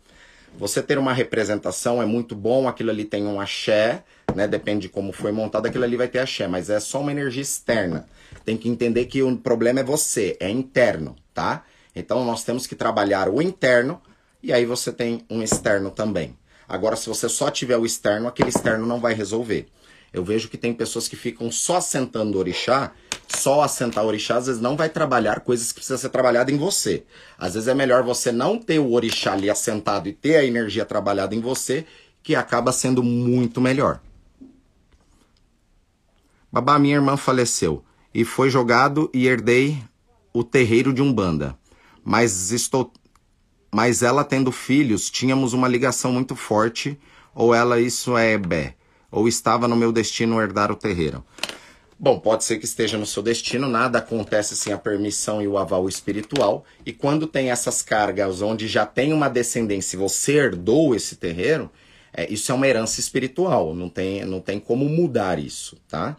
Você 0.57 0.81
ter 0.81 0.97
uma 0.97 1.13
representação 1.13 2.01
é 2.01 2.05
muito 2.05 2.35
bom, 2.35 2.67
aquilo 2.67 2.89
ali 2.89 3.05
tem 3.05 3.27
um 3.27 3.39
axé, 3.39 4.03
né? 4.33 4.47
Depende 4.47 4.83
de 4.83 4.89
como 4.89 5.11
foi 5.11 5.31
montado, 5.31 5.67
aquilo 5.67 5.83
ali 5.83 5.95
vai 5.95 6.07
ter 6.07 6.17
axé, 6.17 6.47
mas 6.47 6.67
é 6.69 6.79
só 6.79 6.99
uma 6.99 7.11
energia 7.11 7.43
externa. 7.43 8.07
Tem 8.43 8.57
que 8.57 8.67
entender 8.67 9.05
que 9.05 9.21
o 9.21 9.37
problema 9.37 9.81
é 9.81 9.83
você, 9.83 10.35
é 10.39 10.49
interno, 10.49 11.15
tá? 11.31 11.63
Então 11.97 12.23
nós 12.23 12.43
temos 12.43 12.67
que 12.67 12.75
trabalhar 12.75 13.29
o 13.29 13.41
interno 13.41 14.01
e 14.41 14.53
aí 14.53 14.65
você 14.65 14.91
tem 14.91 15.25
um 15.29 15.41
externo 15.41 15.89
também. 15.89 16.37
Agora, 16.67 16.95
se 16.95 17.07
você 17.07 17.27
só 17.27 17.49
tiver 17.49 17.77
o 17.77 17.85
externo, 17.85 18.27
aquele 18.27 18.49
externo 18.49 18.85
não 18.85 18.99
vai 18.99 19.13
resolver. 19.13 19.67
Eu 20.13 20.23
vejo 20.23 20.49
que 20.49 20.57
tem 20.57 20.73
pessoas 20.73 21.07
que 21.07 21.15
ficam 21.15 21.51
só 21.51 21.77
assentando 21.77 22.37
orixá, 22.37 22.91
só 23.27 23.61
assentar 23.61 24.05
orixá, 24.05 24.37
às 24.37 24.47
vezes 24.47 24.61
não 24.61 24.77
vai 24.77 24.89
trabalhar 24.89 25.41
coisas 25.41 25.71
que 25.71 25.75
precisam 25.75 25.97
ser 25.97 26.09
trabalhadas 26.09 26.53
em 26.53 26.57
você. 26.57 27.03
Às 27.37 27.55
vezes 27.55 27.67
é 27.67 27.73
melhor 27.73 28.03
você 28.03 28.31
não 28.31 28.57
ter 28.57 28.79
o 28.79 28.91
orixá 28.91 29.33
ali 29.33 29.49
assentado 29.49 30.07
e 30.07 30.13
ter 30.13 30.35
a 30.35 30.45
energia 30.45 30.85
trabalhada 30.85 31.35
em 31.35 31.41
você, 31.41 31.85
que 32.23 32.35
acaba 32.35 32.71
sendo 32.71 33.01
muito 33.01 33.59
melhor. 33.59 34.01
Babá, 36.51 36.79
minha 36.79 36.95
irmã 36.95 37.17
faleceu 37.17 37.83
e 38.13 38.23
foi 38.23 38.49
jogado 38.49 39.09
e 39.13 39.27
herdei 39.27 39.81
o 40.33 40.43
terreiro 40.43 40.93
de 40.93 41.01
Umbanda. 41.01 41.57
Mas 42.07 42.51
estou 42.51 42.91
mas 43.69 44.01
ela 44.01 44.23
tendo 44.23 44.51
filhos, 44.51 45.09
tínhamos 45.09 45.51
uma 45.51 45.67
ligação 45.67 46.13
muito 46.13 46.35
forte, 46.37 46.97
ou 47.35 47.53
ela 47.53 47.81
isso 47.81 48.17
é 48.17 48.37
bé 48.37 48.77
ou 49.11 49.27
estava 49.27 49.67
no 49.67 49.75
meu 49.75 49.91
destino 49.91 50.41
herdar 50.41 50.71
o 50.71 50.75
terreiro. 50.75 51.23
Bom, 51.99 52.19
pode 52.19 52.43
ser 52.43 52.59
que 52.59 52.65
esteja 52.65 52.97
no 52.97 53.05
seu 53.05 53.23
destino, 53.23 53.67
nada 53.67 53.97
acontece 53.97 54.55
sem 54.55 54.71
a 54.71 54.77
permissão 54.77 55.41
e 55.41 55.47
o 55.47 55.57
aval 55.57 55.89
espiritual. 55.89 56.63
E 56.85 56.93
quando 56.93 57.25
tem 57.25 57.49
essas 57.49 57.81
cargas 57.81 58.41
onde 58.41 58.67
já 58.67 58.85
tem 58.85 59.11
uma 59.11 59.27
descendência 59.27 59.95
e 59.95 59.99
você 59.99 60.33
herdou 60.33 60.93
esse 60.93 61.15
terreiro, 61.15 61.71
é, 62.13 62.31
isso 62.31 62.51
é 62.51 62.55
uma 62.55 62.67
herança 62.67 62.99
espiritual, 62.99 63.73
não 63.73 63.89
tem, 63.89 64.23
não 64.25 64.39
tem 64.39 64.59
como 64.59 64.87
mudar 64.87 65.39
isso, 65.39 65.75
tá? 65.87 66.15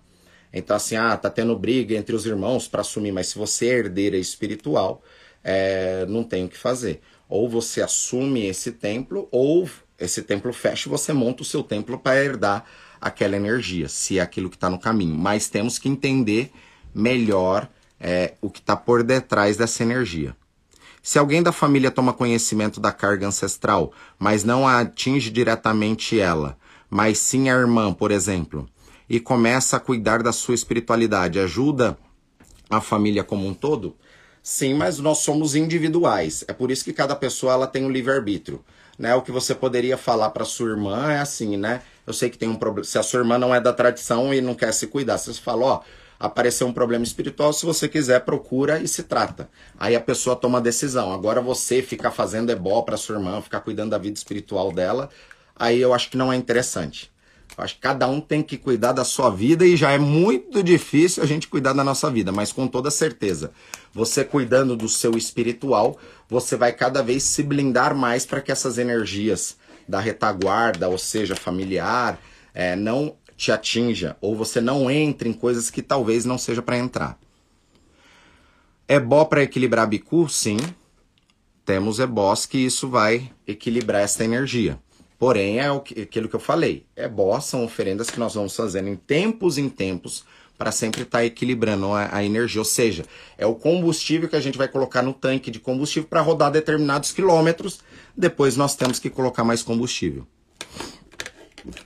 Então, 0.53 0.77
assim, 0.77 0.97
ah, 0.97 1.17
tá 1.17 1.31
tendo 1.31 1.57
briga 1.57 1.95
entre 1.95 2.17
os 2.17 2.27
irmãos 2.27 2.67
para 2.67 2.81
assumir, 2.81 3.13
mas 3.13 3.29
se 3.29 3.39
você 3.39 3.67
é 3.67 3.79
herdeira 3.79 4.17
espiritual, 4.17 5.03
é, 5.43 6.07
não 6.07 6.25
tem 6.25 6.45
o 6.45 6.49
que 6.49 6.57
fazer. 6.57 7.01
Ou 7.29 7.49
você 7.49 7.83
assume 7.83 8.47
esse 8.47 8.73
templo, 8.73 9.29
ou 9.31 9.69
esse 9.99 10.23
templo 10.23 10.53
fecha 10.53 10.89
e 10.89 10.91
você 10.91 11.13
monta 11.13 11.43
o 11.43 11.47
seu 11.47 11.63
templo 11.63 11.99
para 11.99 12.23
herdar 12.23 12.65
aquela 13.01 13.37
energia, 13.37 13.89
se 13.89 14.19
é 14.19 14.23
aquilo 14.23 14.51
que 14.51 14.57
está 14.57 14.71
no 14.71 14.79
caminho. 14.79 15.17
Mas 15.17 15.49
temos 15.49 15.79
que 15.79 15.89
entender 15.89 16.51
melhor 16.95 17.69
é, 18.01 18.35
o 18.41 18.51
que 18.51 18.61
está 18.61 18.77
por 18.77 19.03
detrás 19.03 19.57
dessa 19.57 19.83
energia. 19.83 20.35
Se 21.03 21.19
alguém 21.19 21.43
da 21.43 21.53
família 21.53 21.91
toma 21.91 22.13
conhecimento 22.13 22.81
da 22.81 22.93
carga 22.93 23.27
ancestral, 23.27 23.93
mas 24.19 24.45
não 24.45 24.67
atinge 24.67 25.31
diretamente 25.31 26.19
ela, 26.19 26.59
mas 26.91 27.19
sim 27.19 27.49
a 27.49 27.55
irmã, 27.55 27.93
por 27.93 28.11
exemplo, 28.11 28.69
e 29.09 29.19
começa 29.19 29.77
a 29.77 29.81
cuidar 29.81 30.23
da 30.23 30.33
sua 30.33 30.55
espiritualidade, 30.55 31.39
ajuda 31.39 31.97
a 32.69 32.81
família 32.81 33.25
como 33.25 33.47
um 33.47 33.55
todo? 33.55 33.97
Sim, 34.51 34.73
mas 34.73 34.99
nós 34.99 35.19
somos 35.19 35.55
individuais. 35.55 36.43
É 36.49 36.55
por 36.55 36.71
isso 36.71 36.83
que 36.83 36.95
cada 36.95 37.15
pessoa 37.15 37.53
ela 37.53 37.67
tem 37.67 37.85
um 37.85 37.91
livre-arbítrio. 37.91 38.65
Né? 38.99 39.15
O 39.15 39.21
que 39.21 39.31
você 39.31 39.55
poderia 39.55 39.99
falar 39.99 40.31
para 40.31 40.43
sua 40.47 40.71
irmã 40.71 41.13
é 41.13 41.19
assim, 41.19 41.59
né? 41.59 41.83
Eu 42.07 42.15
sei 42.15 42.31
que 42.31 42.39
tem 42.39 42.49
um 42.49 42.57
problema. 42.57 42.87
Se 42.87 42.97
a 42.97 43.03
sua 43.03 43.21
irmã 43.21 43.37
não 43.37 43.55
é 43.55 43.61
da 43.61 43.75
tradição 43.75 44.33
e 44.33 44.41
não 44.41 44.55
quer 44.55 44.73
se 44.73 44.87
cuidar, 44.87 45.19
você 45.19 45.35
fala, 45.35 45.67
ó, 45.67 45.81
apareceu 46.19 46.67
um 46.67 46.73
problema 46.73 47.05
espiritual, 47.05 47.53
se 47.53 47.67
você 47.67 47.87
quiser, 47.91 48.21
procura 48.21 48.81
e 48.81 48.89
se 48.89 49.03
trata. 49.03 49.51
Aí 49.79 49.95
a 49.95 50.01
pessoa 50.01 50.35
toma 50.35 50.57
a 50.57 50.63
decisão. 50.63 51.13
Agora 51.13 51.43
você 51.43 51.83
ficar 51.83 52.11
fazendo 52.11 52.49
ebó 52.49 52.81
para 52.81 52.97
sua 52.97 53.17
irmã, 53.17 53.43
ficar 53.43 53.61
cuidando 53.61 53.91
da 53.91 53.99
vida 53.99 54.17
espiritual 54.17 54.73
dela, 54.73 55.11
aí 55.55 55.79
eu 55.79 55.93
acho 55.93 56.11
que 56.11 56.17
não 56.17 56.33
é 56.33 56.37
interessante. 56.37 57.13
Acho 57.59 57.75
que 57.75 57.81
cada 57.81 58.07
um 58.07 58.21
tem 58.21 58.43
que 58.43 58.57
cuidar 58.57 58.93
da 58.93 59.05
sua 59.05 59.31
vida 59.31 59.67
e 59.67 59.77
já 59.77 59.91
é 59.91 59.99
muito 59.99 60.63
difícil 60.63 61.23
a 61.23 61.27
gente 61.27 61.49
cuidar 61.49 61.73
da 61.73 61.83
nossa 61.83 62.09
vida, 62.11 62.31
mas 62.31 62.53
com 62.53 62.69
toda 62.69 62.91
certeza, 62.91 63.51
você 63.93 64.25
cuidando 64.25 64.77
do 64.77 64.89
seu 64.89 65.17
espiritual, 65.17 65.99
você 66.29 66.57
vai 66.57 66.73
cada 66.73 67.03
vez 67.03 67.25
se 67.25 67.43
blindar 67.43 67.97
mais 67.97 68.25
para 68.25 68.41
que 68.41 68.53
essas 68.53 68.79
energias 68.79 69.57
da 69.89 69.99
retaguarda, 69.99 70.89
ou 70.89 70.99
seja, 70.99 71.35
familiar, 71.35 72.21
é, 72.55 72.77
não 72.77 73.17
te 73.37 73.51
atinja 73.51 74.17
ou 74.21 74.37
você 74.37 74.61
não 74.61 74.91
entre 74.91 75.29
em 75.29 75.33
coisas 75.33 75.71
que 75.71 75.83
talvez 75.83 76.25
não 76.25 76.39
seja 76.39 76.63
para 76.63 76.79
entrar. 76.79 77.19
É 78.87 78.99
bom 78.99 79.25
para 79.25 79.43
equilibrar 79.43 79.87
bicu? 79.87 80.29
Sim. 80.29 80.59
Temos 81.65 81.99
ebós 81.99 82.47
que 82.47 82.57
isso 82.57 82.89
vai 82.89 83.31
equilibrar 83.47 84.03
essa 84.03 84.25
energia. 84.25 84.79
Porém, 85.19 85.59
é 85.59 85.67
aquilo 85.69 86.29
que 86.29 86.37
eu 86.37 86.41
falei. 86.41 86.87
Ebó 86.95 87.41
são 87.41 87.65
oferendas 87.65 88.09
que 88.09 88.21
nós 88.21 88.35
vamos 88.35 88.55
fazendo 88.55 88.89
em 88.89 88.95
tempos 88.95 89.59
em 89.59 89.69
tempos 89.69 90.25
para 90.57 90.71
sempre 90.71 91.03
estar 91.03 91.19
tá 91.19 91.25
equilibrando 91.25 91.93
a, 91.93 92.17
a, 92.17 92.25
energia. 92.25 92.61
Ou 92.61 92.65
seja, 92.65 93.05
é 93.37 93.45
o 93.45 93.55
combustível 93.55 94.29
que 94.29 94.37
a 94.37 94.41
gente 94.41 94.57
vai 94.57 94.69
colocar 94.69 95.03
no 95.03 95.13
tanque 95.13 95.51
de 95.51 95.59
combustível 95.59 96.09
para 96.09 96.21
rodar 96.21 96.53
determinados 96.53 97.11
quilômetros. 97.11 97.81
Depois 98.17 98.57
nós 98.57 98.77
temos 98.77 98.99
que 99.01 99.11
colocar 99.11 99.43
mais 99.43 99.63
combustível. 99.63 100.27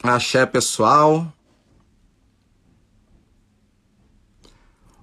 Axé, 0.02 0.44
pessoal. 0.44 1.32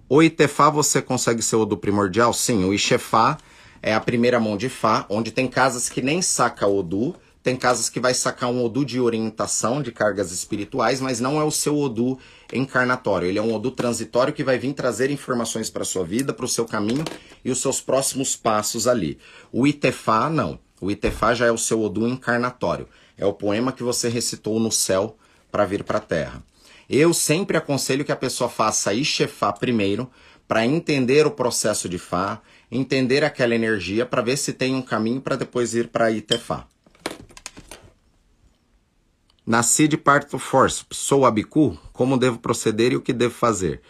O 0.07 0.21
Itefá 0.21 0.69
você 0.69 1.01
consegue 1.01 1.41
ser 1.41 1.55
o 1.55 1.65
do 1.65 1.77
primordial? 1.77 2.34
Sim, 2.34 2.63
o 2.63 2.73
Ixefá 2.73 3.38
é 3.82 3.93
a 3.93 3.99
primeira 3.99 4.39
mão 4.39 4.57
de 4.57 4.67
Fá, 4.67 5.05
onde 5.07 5.32
tem 5.32 5.47
casas 5.47 5.88
que 5.88 6.01
nem 6.01 6.21
saca 6.21 6.67
Odu 6.67 7.15
tem 7.42 7.56
casas 7.56 7.90
que 7.90 8.00
vai 8.00 8.14
sacar 8.14 8.50
um 8.50 8.64
Odu 8.64 8.84
de 8.84 9.00
orientação, 9.00 9.82
de 9.82 9.92
cargas 9.92 10.32
espirituais, 10.32 11.00
mas 11.00 11.20
não 11.20 11.40
é 11.40 11.44
o 11.44 11.52
seu 11.52 11.78
Odu 11.78 12.20
encarnatório. 12.52 13.28
Ele 13.28 13.40
é 13.40 13.42
um 13.42 13.54
Odu 13.54 13.72
transitório 13.72 14.34
que 14.34 14.44
vai 14.44 14.58
vir 14.58 14.74
trazer 14.74 15.10
informações 15.10 15.70
para 15.70 15.86
sua 15.86 16.04
vida, 16.04 16.34
para 16.34 16.46
o 16.46 16.50
seu 16.50 16.66
caminho 16.66 17.06
e 17.44 17.50
os 17.50 17.62
seus 17.62 17.80
próximos 17.80 18.36
passos 18.36 18.88
ali. 18.88 19.18
O 19.52 19.66
Itefá, 19.66 20.30
não. 20.30 20.60
O 20.82 20.92
Itefá 20.92 21.34
já 21.34 21.46
é 21.46 21.52
o 21.52 21.58
seu 21.58 21.82
Odu 21.82 22.08
encarnatório. 22.08 22.88
É 23.18 23.26
o 23.26 23.34
poema 23.34 23.72
que 23.72 23.84
você 23.84 24.10
recitou 24.10 24.60
no 24.60 24.72
céu 24.72 25.18
para 25.52 25.66
vir 25.66 25.84
para 25.84 25.98
a 25.98 26.02
terra. 26.02 26.44
Eu 26.90 27.14
sempre 27.14 27.56
aconselho 27.56 28.04
que 28.04 28.12
a 28.12 28.16
pessoa 28.16 28.50
faça 28.50 28.94
Ixefá 28.94 29.54
primeiro, 29.54 30.10
para 30.48 30.66
entender 30.66 31.28
o 31.28 31.32
processo 31.32 31.88
de 31.88 32.00
Fá, 32.00 32.42
entender 32.72 33.24
aquela 33.24 33.54
energia, 33.54 34.04
para 34.04 34.24
ver 34.24 34.36
se 34.36 34.52
tem 34.52 34.74
um 34.74 34.82
caminho 34.82 35.22
para 35.22 35.36
depois 35.36 35.76
ir 35.76 35.90
para 35.90 36.12
Itefá. 36.12 36.66
Nasci 39.50 39.88
de 39.88 39.97
parto 39.97 40.38
force, 40.38 40.86
sou 40.91 41.26
abicu, 41.26 41.76
como 41.91 42.20
devo 42.20 42.38
proceder 42.38 42.91
e 42.91 42.95
o 42.95 43.02
que 43.02 43.12
devo 43.12 43.34
fazer? 43.34 43.82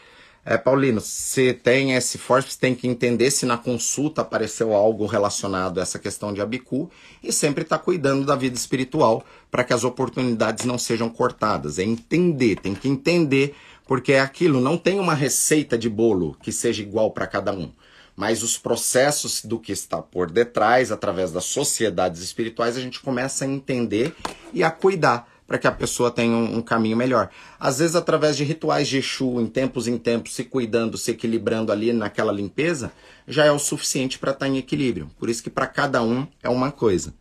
É, 0.45 0.57
Paulino, 0.57 1.01
se 1.01 1.51
tem 1.53 1.95
esse 1.95 2.18
force, 2.18 2.57
tem 2.57 2.74
que 2.74 2.88
entender 2.88 3.30
se 3.30 3.45
na 3.45 3.57
consulta 3.57 4.22
apareceu 4.22 4.74
algo 4.74 5.05
relacionado 5.05 5.78
a 5.78 5.82
essa 5.84 5.99
questão 5.99 6.32
de 6.32 6.39
abicu 6.39 6.89
e 7.22 7.34
sempre 7.34 7.64
estar 7.64 7.78
tá 7.78 7.84
cuidando 7.84 8.26
da 8.26 8.38
vida 8.38 8.55
espiritual 8.55 9.22
para 9.51 9.66
que 9.66 9.74
as 9.74 9.84
oportunidades 9.84 10.64
não 10.64 10.78
sejam 10.78 11.10
cortadas. 11.10 11.78
É 11.78 11.84
entender, 11.84 12.55
tem 12.62 12.74
que 12.74 12.88
entender, 12.88 13.53
porque 13.86 14.14
é 14.14 14.22
aquilo, 14.22 14.62
não 14.62 14.78
tem 14.78 14.97
uma 14.97 15.14
receita 15.14 15.78
de 15.78 15.89
bolo 15.89 16.38
que 16.41 16.53
seja 16.53 16.82
igual 16.82 17.12
para 17.12 17.28
cada 17.28 17.51
um 17.51 17.70
mas 18.16 18.43
os 18.43 18.57
processos 18.57 19.45
do 19.45 19.57
que 19.57 19.72
está 19.72 20.01
por 20.01 20.30
detrás, 20.30 20.91
através 20.91 21.32
das 21.32 21.45
sociedades 21.45 22.22
espirituais, 22.22 22.76
a 22.76 22.82
gente 22.82 22.99
começa 22.99 23.45
a 23.45 23.47
entender 23.47 24.14
e 24.53 24.62
a 24.62 24.70
cuidar 24.70 25.26
para 25.50 25.58
que 25.58 25.66
a 25.66 25.72
pessoa 25.72 26.12
tenha 26.12 26.32
um, 26.32 26.58
um, 26.58 26.62
caminho 26.62 26.95
melhor. 26.95 27.32
Às 27.60 27.80
vezes, 27.80 27.95
através 27.95 28.38
de 28.38 28.43
rituais 28.43 28.88
de 28.88 29.00
Exu, 29.00 29.41
em 29.41 29.47
tempos 29.47 29.88
em 29.88 29.97
tempos, 29.97 30.36
se 30.36 30.43
cuidando, 30.43 30.95
se 30.95 31.10
equilibrando 31.10 31.72
ali 31.72 31.91
naquela 31.91 32.32
limpeza, 32.32 32.93
já 33.28 33.45
é 33.45 33.52
o 33.52 33.58
suficiente 33.58 34.20
para 34.20 34.30
estar 34.30 34.45
tá 34.45 34.47
em 34.47 34.60
equilíbrio. 34.60 35.10
Por 35.18 35.28
isso 35.28 35.41
que 35.41 35.50
para 35.50 35.66
cada 35.66 36.04
um 36.04 36.28
é 36.43 36.50
uma 36.50 36.72
coisa. 36.72 37.16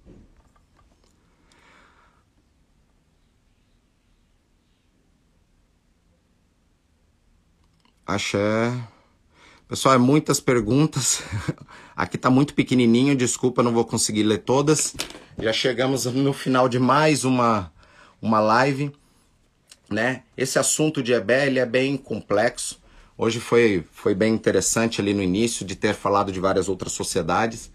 Axé. 8.06 8.74
Pessoal, 9.66 9.94
é 9.94 9.98
muitas 9.98 10.38
perguntas. 10.38 11.22
Aqui 11.96 12.16
está 12.16 12.28
muito 12.28 12.52
pequenininho, 12.52 13.16
desculpa, 13.16 13.62
não 13.62 13.72
vou 13.72 13.86
conseguir 13.86 14.22
ler 14.22 14.40
todas. 14.40 14.94
Já 15.38 15.52
chegamos 15.54 16.04
no 16.04 16.34
final 16.34 16.68
de 16.68 16.78
mais 16.78 17.24
uma 17.24 17.72
uma 18.20 18.40
live, 18.40 18.92
né? 19.90 20.22
Esse 20.36 20.58
assunto 20.58 21.02
de 21.02 21.12
EBE 21.12 21.46
ele 21.46 21.58
é 21.58 21.66
bem 21.66 21.96
complexo. 21.96 22.80
Hoje 23.16 23.40
foi, 23.40 23.84
foi 23.90 24.14
bem 24.14 24.32
interessante 24.32 25.00
ali 25.00 25.12
no 25.12 25.22
início 25.22 25.64
de 25.64 25.74
ter 25.74 25.94
falado 25.94 26.30
de 26.30 26.38
várias 26.38 26.68
outras 26.68 26.92
sociedades. 26.92 27.72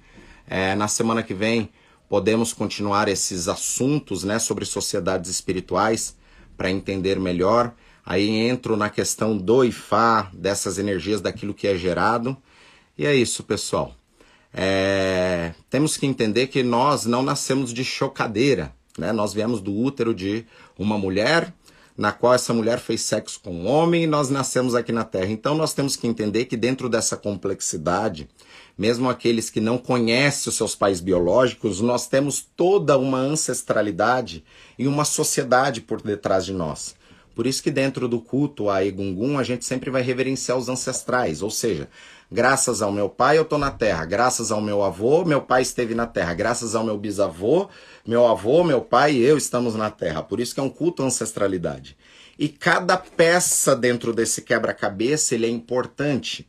É, 0.48 0.76
na 0.76 0.88
semana 0.88 1.24
que 1.24 1.34
vem 1.34 1.70
podemos 2.08 2.54
continuar 2.54 3.08
esses 3.08 3.48
assuntos, 3.48 4.24
né, 4.24 4.38
sobre 4.38 4.66
sociedades 4.66 5.32
espirituais 5.32 6.16
para 6.56 6.70
entender 6.70 7.20
melhor. 7.20 7.74
Aí 8.06 8.30
entro 8.30 8.78
na 8.78 8.90
questão 8.90 9.38
do 9.38 9.64
Ifá, 9.64 10.30
dessas 10.34 10.78
energias, 10.78 11.22
daquilo 11.22 11.54
que 11.54 11.68
é 11.68 11.76
gerado. 11.76 12.38
E 12.98 13.06
é 13.06 13.16
isso, 13.16 13.44
pessoal. 13.44 13.96
É, 14.54 15.54
temos 15.70 15.98
que 15.98 16.06
entender 16.06 16.48
que 16.48 16.62
nós 16.62 17.06
não 17.06 17.24
nascemos 17.24 17.74
de 17.74 17.84
chocadeira. 17.84 18.74
Né? 18.98 19.12
Nós 19.12 19.34
viemos 19.34 19.62
do 19.62 19.74
útero 19.74 20.14
de 20.14 20.46
uma 20.78 20.98
mulher, 20.98 21.54
na 21.98 22.12
qual 22.12 22.34
essa 22.34 22.54
mulher 22.54 22.80
fez 22.80 23.02
sexo 23.02 23.40
com 23.40 23.52
um 23.52 23.68
homem 23.68 24.04
e 24.04 24.08
nós 24.08 24.30
nascemos 24.30 24.74
aqui 24.74 24.92
na 24.92 25.04
Terra. 25.04 25.32
Então 25.32 25.56
nós 25.56 25.74
temos 25.74 25.96
que 25.96 26.08
entender 26.08 26.46
que 26.46 26.58
dentro 26.58 26.90
dessa 26.90 27.16
complexidade, 27.16 28.28
mesmo 28.78 29.10
aqueles 29.10 29.50
que 29.50 29.62
não 29.62 29.78
conhecem 29.78 30.50
os 30.50 30.56
seus 30.56 30.76
pais 30.76 31.00
biológicos, 31.00 31.82
nós 31.82 32.08
temos 32.08 32.46
toda 32.56 32.98
uma 32.98 33.20
ancestralidade 33.20 34.44
e 34.78 34.88
uma 34.88 35.06
sociedade 35.06 35.82
por 35.82 36.02
detrás 36.02 36.46
de 36.46 36.54
nós. 36.54 36.96
Por 37.36 37.48
isso 37.48 37.64
que 37.64 37.72
dentro 37.72 38.08
do 38.08 38.20
culto 38.20 38.70
a 38.70 38.86
Egungun 38.86 39.40
a 39.40 39.44
gente 39.44 39.66
sempre 39.66 39.90
vai 39.90 40.04
reverenciar 40.04 40.58
os 40.58 40.70
ancestrais, 40.70 41.42
ou 41.42 41.50
seja, 41.50 41.90
Graças 42.34 42.82
ao 42.82 42.92
meu 42.92 43.08
pai 43.10 43.38
eu 43.38 43.44
estou 43.44 43.60
na 43.60 43.70
terra. 43.70 44.04
Graças 44.06 44.52
ao 44.52 44.60
meu 44.60 44.82
avô, 44.82 45.24
meu 45.24 45.40
pai 45.40 45.62
esteve 45.62 45.94
na 45.94 46.08
terra. 46.08 46.34
Graças 46.34 46.74
ao 46.74 46.84
meu 46.84 46.98
bisavô, 46.98 47.70
meu 48.06 48.28
avô, 48.28 48.64
meu 48.64 48.82
pai 48.82 49.14
e 49.14 49.24
eu 49.24 49.38
estamos 49.38 49.76
na 49.76 49.90
terra. 49.90 50.22
Por 50.22 50.40
isso 50.40 50.54
que 50.54 50.60
é 50.60 50.64
um 50.64 50.70
culto 50.70 51.04
à 51.04 51.06
ancestralidade. 51.06 51.98
E 52.38 52.50
cada 52.50 52.98
peça 52.98 53.76
dentro 53.76 54.14
desse 54.14 54.42
quebra-cabeça 54.42 55.36
ele 55.36 55.46
é 55.46 55.50
importante. 55.50 56.48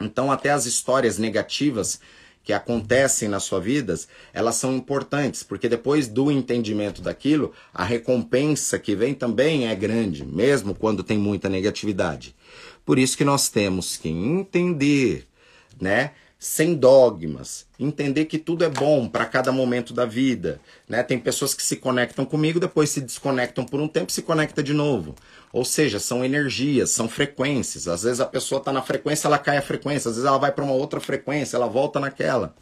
Então 0.00 0.32
até 0.32 0.50
as 0.50 0.66
histórias 0.66 1.18
negativas 1.18 2.00
que 2.44 2.52
acontecem 2.52 3.26
nas 3.26 3.44
suas 3.44 3.64
vidas, 3.64 4.06
elas 4.32 4.56
são 4.56 4.74
importantes, 4.76 5.42
porque 5.42 5.66
depois 5.66 6.06
do 6.06 6.30
entendimento 6.30 7.00
daquilo, 7.00 7.54
a 7.72 7.82
recompensa 7.82 8.78
que 8.78 8.94
vem 8.94 9.14
também 9.14 9.66
é 9.66 9.74
grande, 9.74 10.26
mesmo 10.26 10.74
quando 10.74 11.02
tem 11.02 11.16
muita 11.16 11.48
negatividade. 11.48 12.36
Por 12.84 12.98
isso 12.98 13.16
que 13.16 13.24
nós 13.24 13.48
temos 13.48 13.96
que 13.96 14.10
entender, 14.10 15.26
né? 15.80 16.10
Sem 16.38 16.74
dogmas, 16.74 17.66
entender 17.78 18.26
que 18.26 18.38
tudo 18.38 18.64
é 18.64 18.68
bom 18.68 19.08
para 19.08 19.24
cada 19.24 19.50
momento 19.50 19.94
da 19.94 20.04
vida, 20.04 20.60
né? 20.86 21.02
Tem 21.02 21.18
pessoas 21.18 21.54
que 21.54 21.62
se 21.62 21.76
conectam 21.76 22.26
comigo, 22.26 22.60
depois 22.60 22.90
se 22.90 23.00
desconectam 23.00 23.64
por 23.64 23.80
um 23.80 23.88
tempo, 23.88 24.12
se 24.12 24.20
conecta 24.20 24.62
de 24.62 24.74
novo. 24.74 25.14
Ou 25.52 25.64
seja, 25.64 25.98
são 25.98 26.22
energias, 26.24 26.90
são 26.90 27.08
frequências. 27.08 27.88
Às 27.88 28.02
vezes 28.02 28.20
a 28.20 28.26
pessoa 28.26 28.58
está 28.58 28.72
na 28.72 28.82
frequência, 28.82 29.26
ela 29.26 29.38
cai 29.38 29.56
a 29.56 29.62
frequência, 29.62 30.10
às 30.10 30.16
vezes 30.16 30.28
ela 30.28 30.38
vai 30.38 30.52
para 30.52 30.64
uma 30.64 30.74
outra 30.74 31.00
frequência, 31.00 31.56
ela 31.56 31.66
volta 31.66 31.98
naquela. 31.98 32.54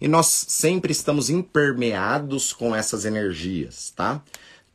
E 0.00 0.06
nós 0.06 0.26
sempre 0.26 0.92
estamos 0.92 1.30
impermeados 1.30 2.52
com 2.52 2.74
essas 2.74 3.04
energias, 3.04 3.90
tá? 3.96 4.22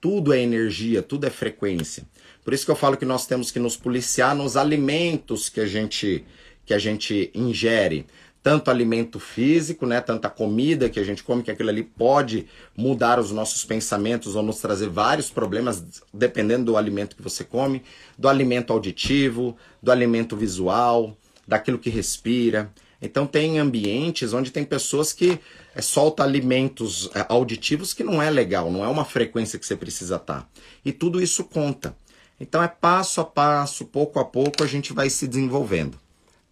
Tudo 0.02 0.34
é 0.34 0.42
energia, 0.42 1.02
tudo 1.02 1.28
é 1.28 1.30
frequência. 1.30 2.04
Por 2.44 2.54
isso 2.54 2.66
que 2.66 2.72
eu 2.72 2.76
falo 2.76 2.98
que 2.98 3.06
nós 3.06 3.28
temos 3.28 3.52
que 3.52 3.60
nos 3.60 3.78
policiar 3.78 4.36
nos 4.36 4.58
alimentos 4.58 5.50
que 5.50 5.62
a 5.62 5.68
gente 5.68 6.26
que 6.66 6.74
a 6.74 6.80
gente 6.80 7.32
ingere, 7.34 8.06
tanto 8.42 8.72
alimento 8.72 9.20
físico, 9.20 9.86
né, 9.86 10.00
tanta 10.00 10.30
comida 10.30 10.90
que 10.90 11.00
a 11.00 11.04
gente 11.04 11.24
come 11.24 11.44
que 11.44 11.52
aquilo 11.52 11.70
ali 11.70 11.84
pode 11.84 12.48
mudar 12.76 13.20
os 13.20 13.32
nossos 13.32 13.66
pensamentos 13.66 14.36
ou 14.36 14.42
nos 14.42 14.60
trazer 14.60 14.88
vários 14.88 15.30
problemas 15.30 15.84
dependendo 16.14 16.66
do 16.66 16.78
alimento 16.78 17.16
que 17.16 17.22
você 17.22 17.44
come, 17.44 17.84
do 18.18 18.30
alimento 18.30 18.72
auditivo, 18.72 19.58
do 19.84 19.92
alimento 19.92 20.38
visual, 20.38 21.18
daquilo 21.46 21.78
que 21.78 21.90
respira. 21.90 22.72
Então 23.02 23.28
tem 23.28 23.60
ambientes 23.60 24.34
onde 24.34 24.52
tem 24.52 24.64
pessoas 24.64 25.12
que 25.12 25.40
é, 25.76 25.82
solta 25.82 26.24
alimentos 26.24 27.10
é, 27.14 27.26
auditivos 27.30 27.94
que 27.94 28.04
não 28.04 28.22
é 28.22 28.30
legal, 28.30 28.72
não 28.72 28.84
é 28.84 28.88
uma 28.88 29.06
frequência 29.06 29.60
que 29.60 29.66
você 29.66 29.76
precisa 29.76 30.16
estar. 30.16 30.42
Tá. 30.42 30.48
E 30.84 30.92
tudo 30.92 31.22
isso 31.22 31.44
conta. 31.44 31.96
Então 32.40 32.64
é 32.64 32.68
passo 32.68 33.20
a 33.20 33.26
passo, 33.26 33.86
pouco 33.86 34.18
a 34.20 34.26
pouco 34.26 34.64
a 34.64 34.68
gente 34.68 34.94
vai 34.94 35.10
se 35.10 35.28
desenvolvendo, 35.28 36.00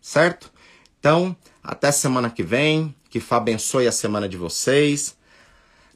certo? 0.01 0.51
Então, 0.99 1.35
até 1.67 1.91
semana 1.91 2.29
que 2.29 2.41
vem, 2.41 2.95
que 3.09 3.19
Fá 3.19 3.35
abençoe 3.35 3.87
a 3.87 3.91
semana 3.91 4.29
de 4.29 4.37
vocês, 4.37 5.17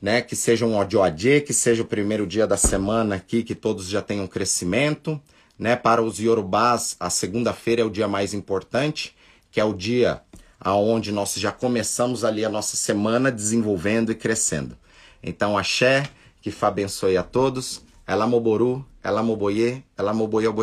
né? 0.02 0.22
Que 0.22 0.36
seja 0.36 0.66
um 0.66 0.78
ODOAD, 0.78 1.42
que 1.48 1.54
seja 1.54 1.82
o 1.82 1.86
primeiro 1.86 2.28
dia 2.28 2.46
da 2.46 2.58
semana 2.58 3.16
aqui, 3.16 3.42
que 3.42 3.56
todos 3.56 3.88
já 3.88 4.02
tenham 4.02 4.28
crescimento, 4.28 5.20
né? 5.58 5.78
Para 5.78 6.04
os 6.04 6.20
Yorubás, 6.20 6.98
a 7.00 7.10
segunda-feira 7.10 7.84
é 7.84 7.86
o 7.86 7.90
dia 7.90 8.06
mais 8.06 8.34
importante, 8.34 9.16
que 9.50 9.62
é 9.62 9.64
o 9.64 9.74
dia 9.74 10.22
aonde 10.60 11.10
nós 11.10 11.36
já 11.36 11.54
começamos 11.54 12.26
ali 12.26 12.44
a 12.44 12.50
nossa 12.50 12.76
semana 12.76 13.32
desenvolvendo 13.32 14.12
e 14.12 14.16
crescendo. 14.16 14.78
Então, 15.24 15.58
axé, 15.58 16.10
que 16.42 16.52
Fá 16.52 16.68
abençoe 16.68 17.16
a 17.16 17.24
todos. 17.24 17.82
Ela 18.06 18.28
moboru, 18.28 18.86
ela 19.02 19.24
moboye, 19.24 19.86
ela 19.98 20.14
moboye 20.14 20.48
o. 20.48 20.54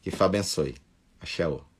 Que 0.00 0.10
Fá 0.10 0.24
abençoe. 0.24 0.76
Axé. 1.20 1.44
-o. 1.46 1.73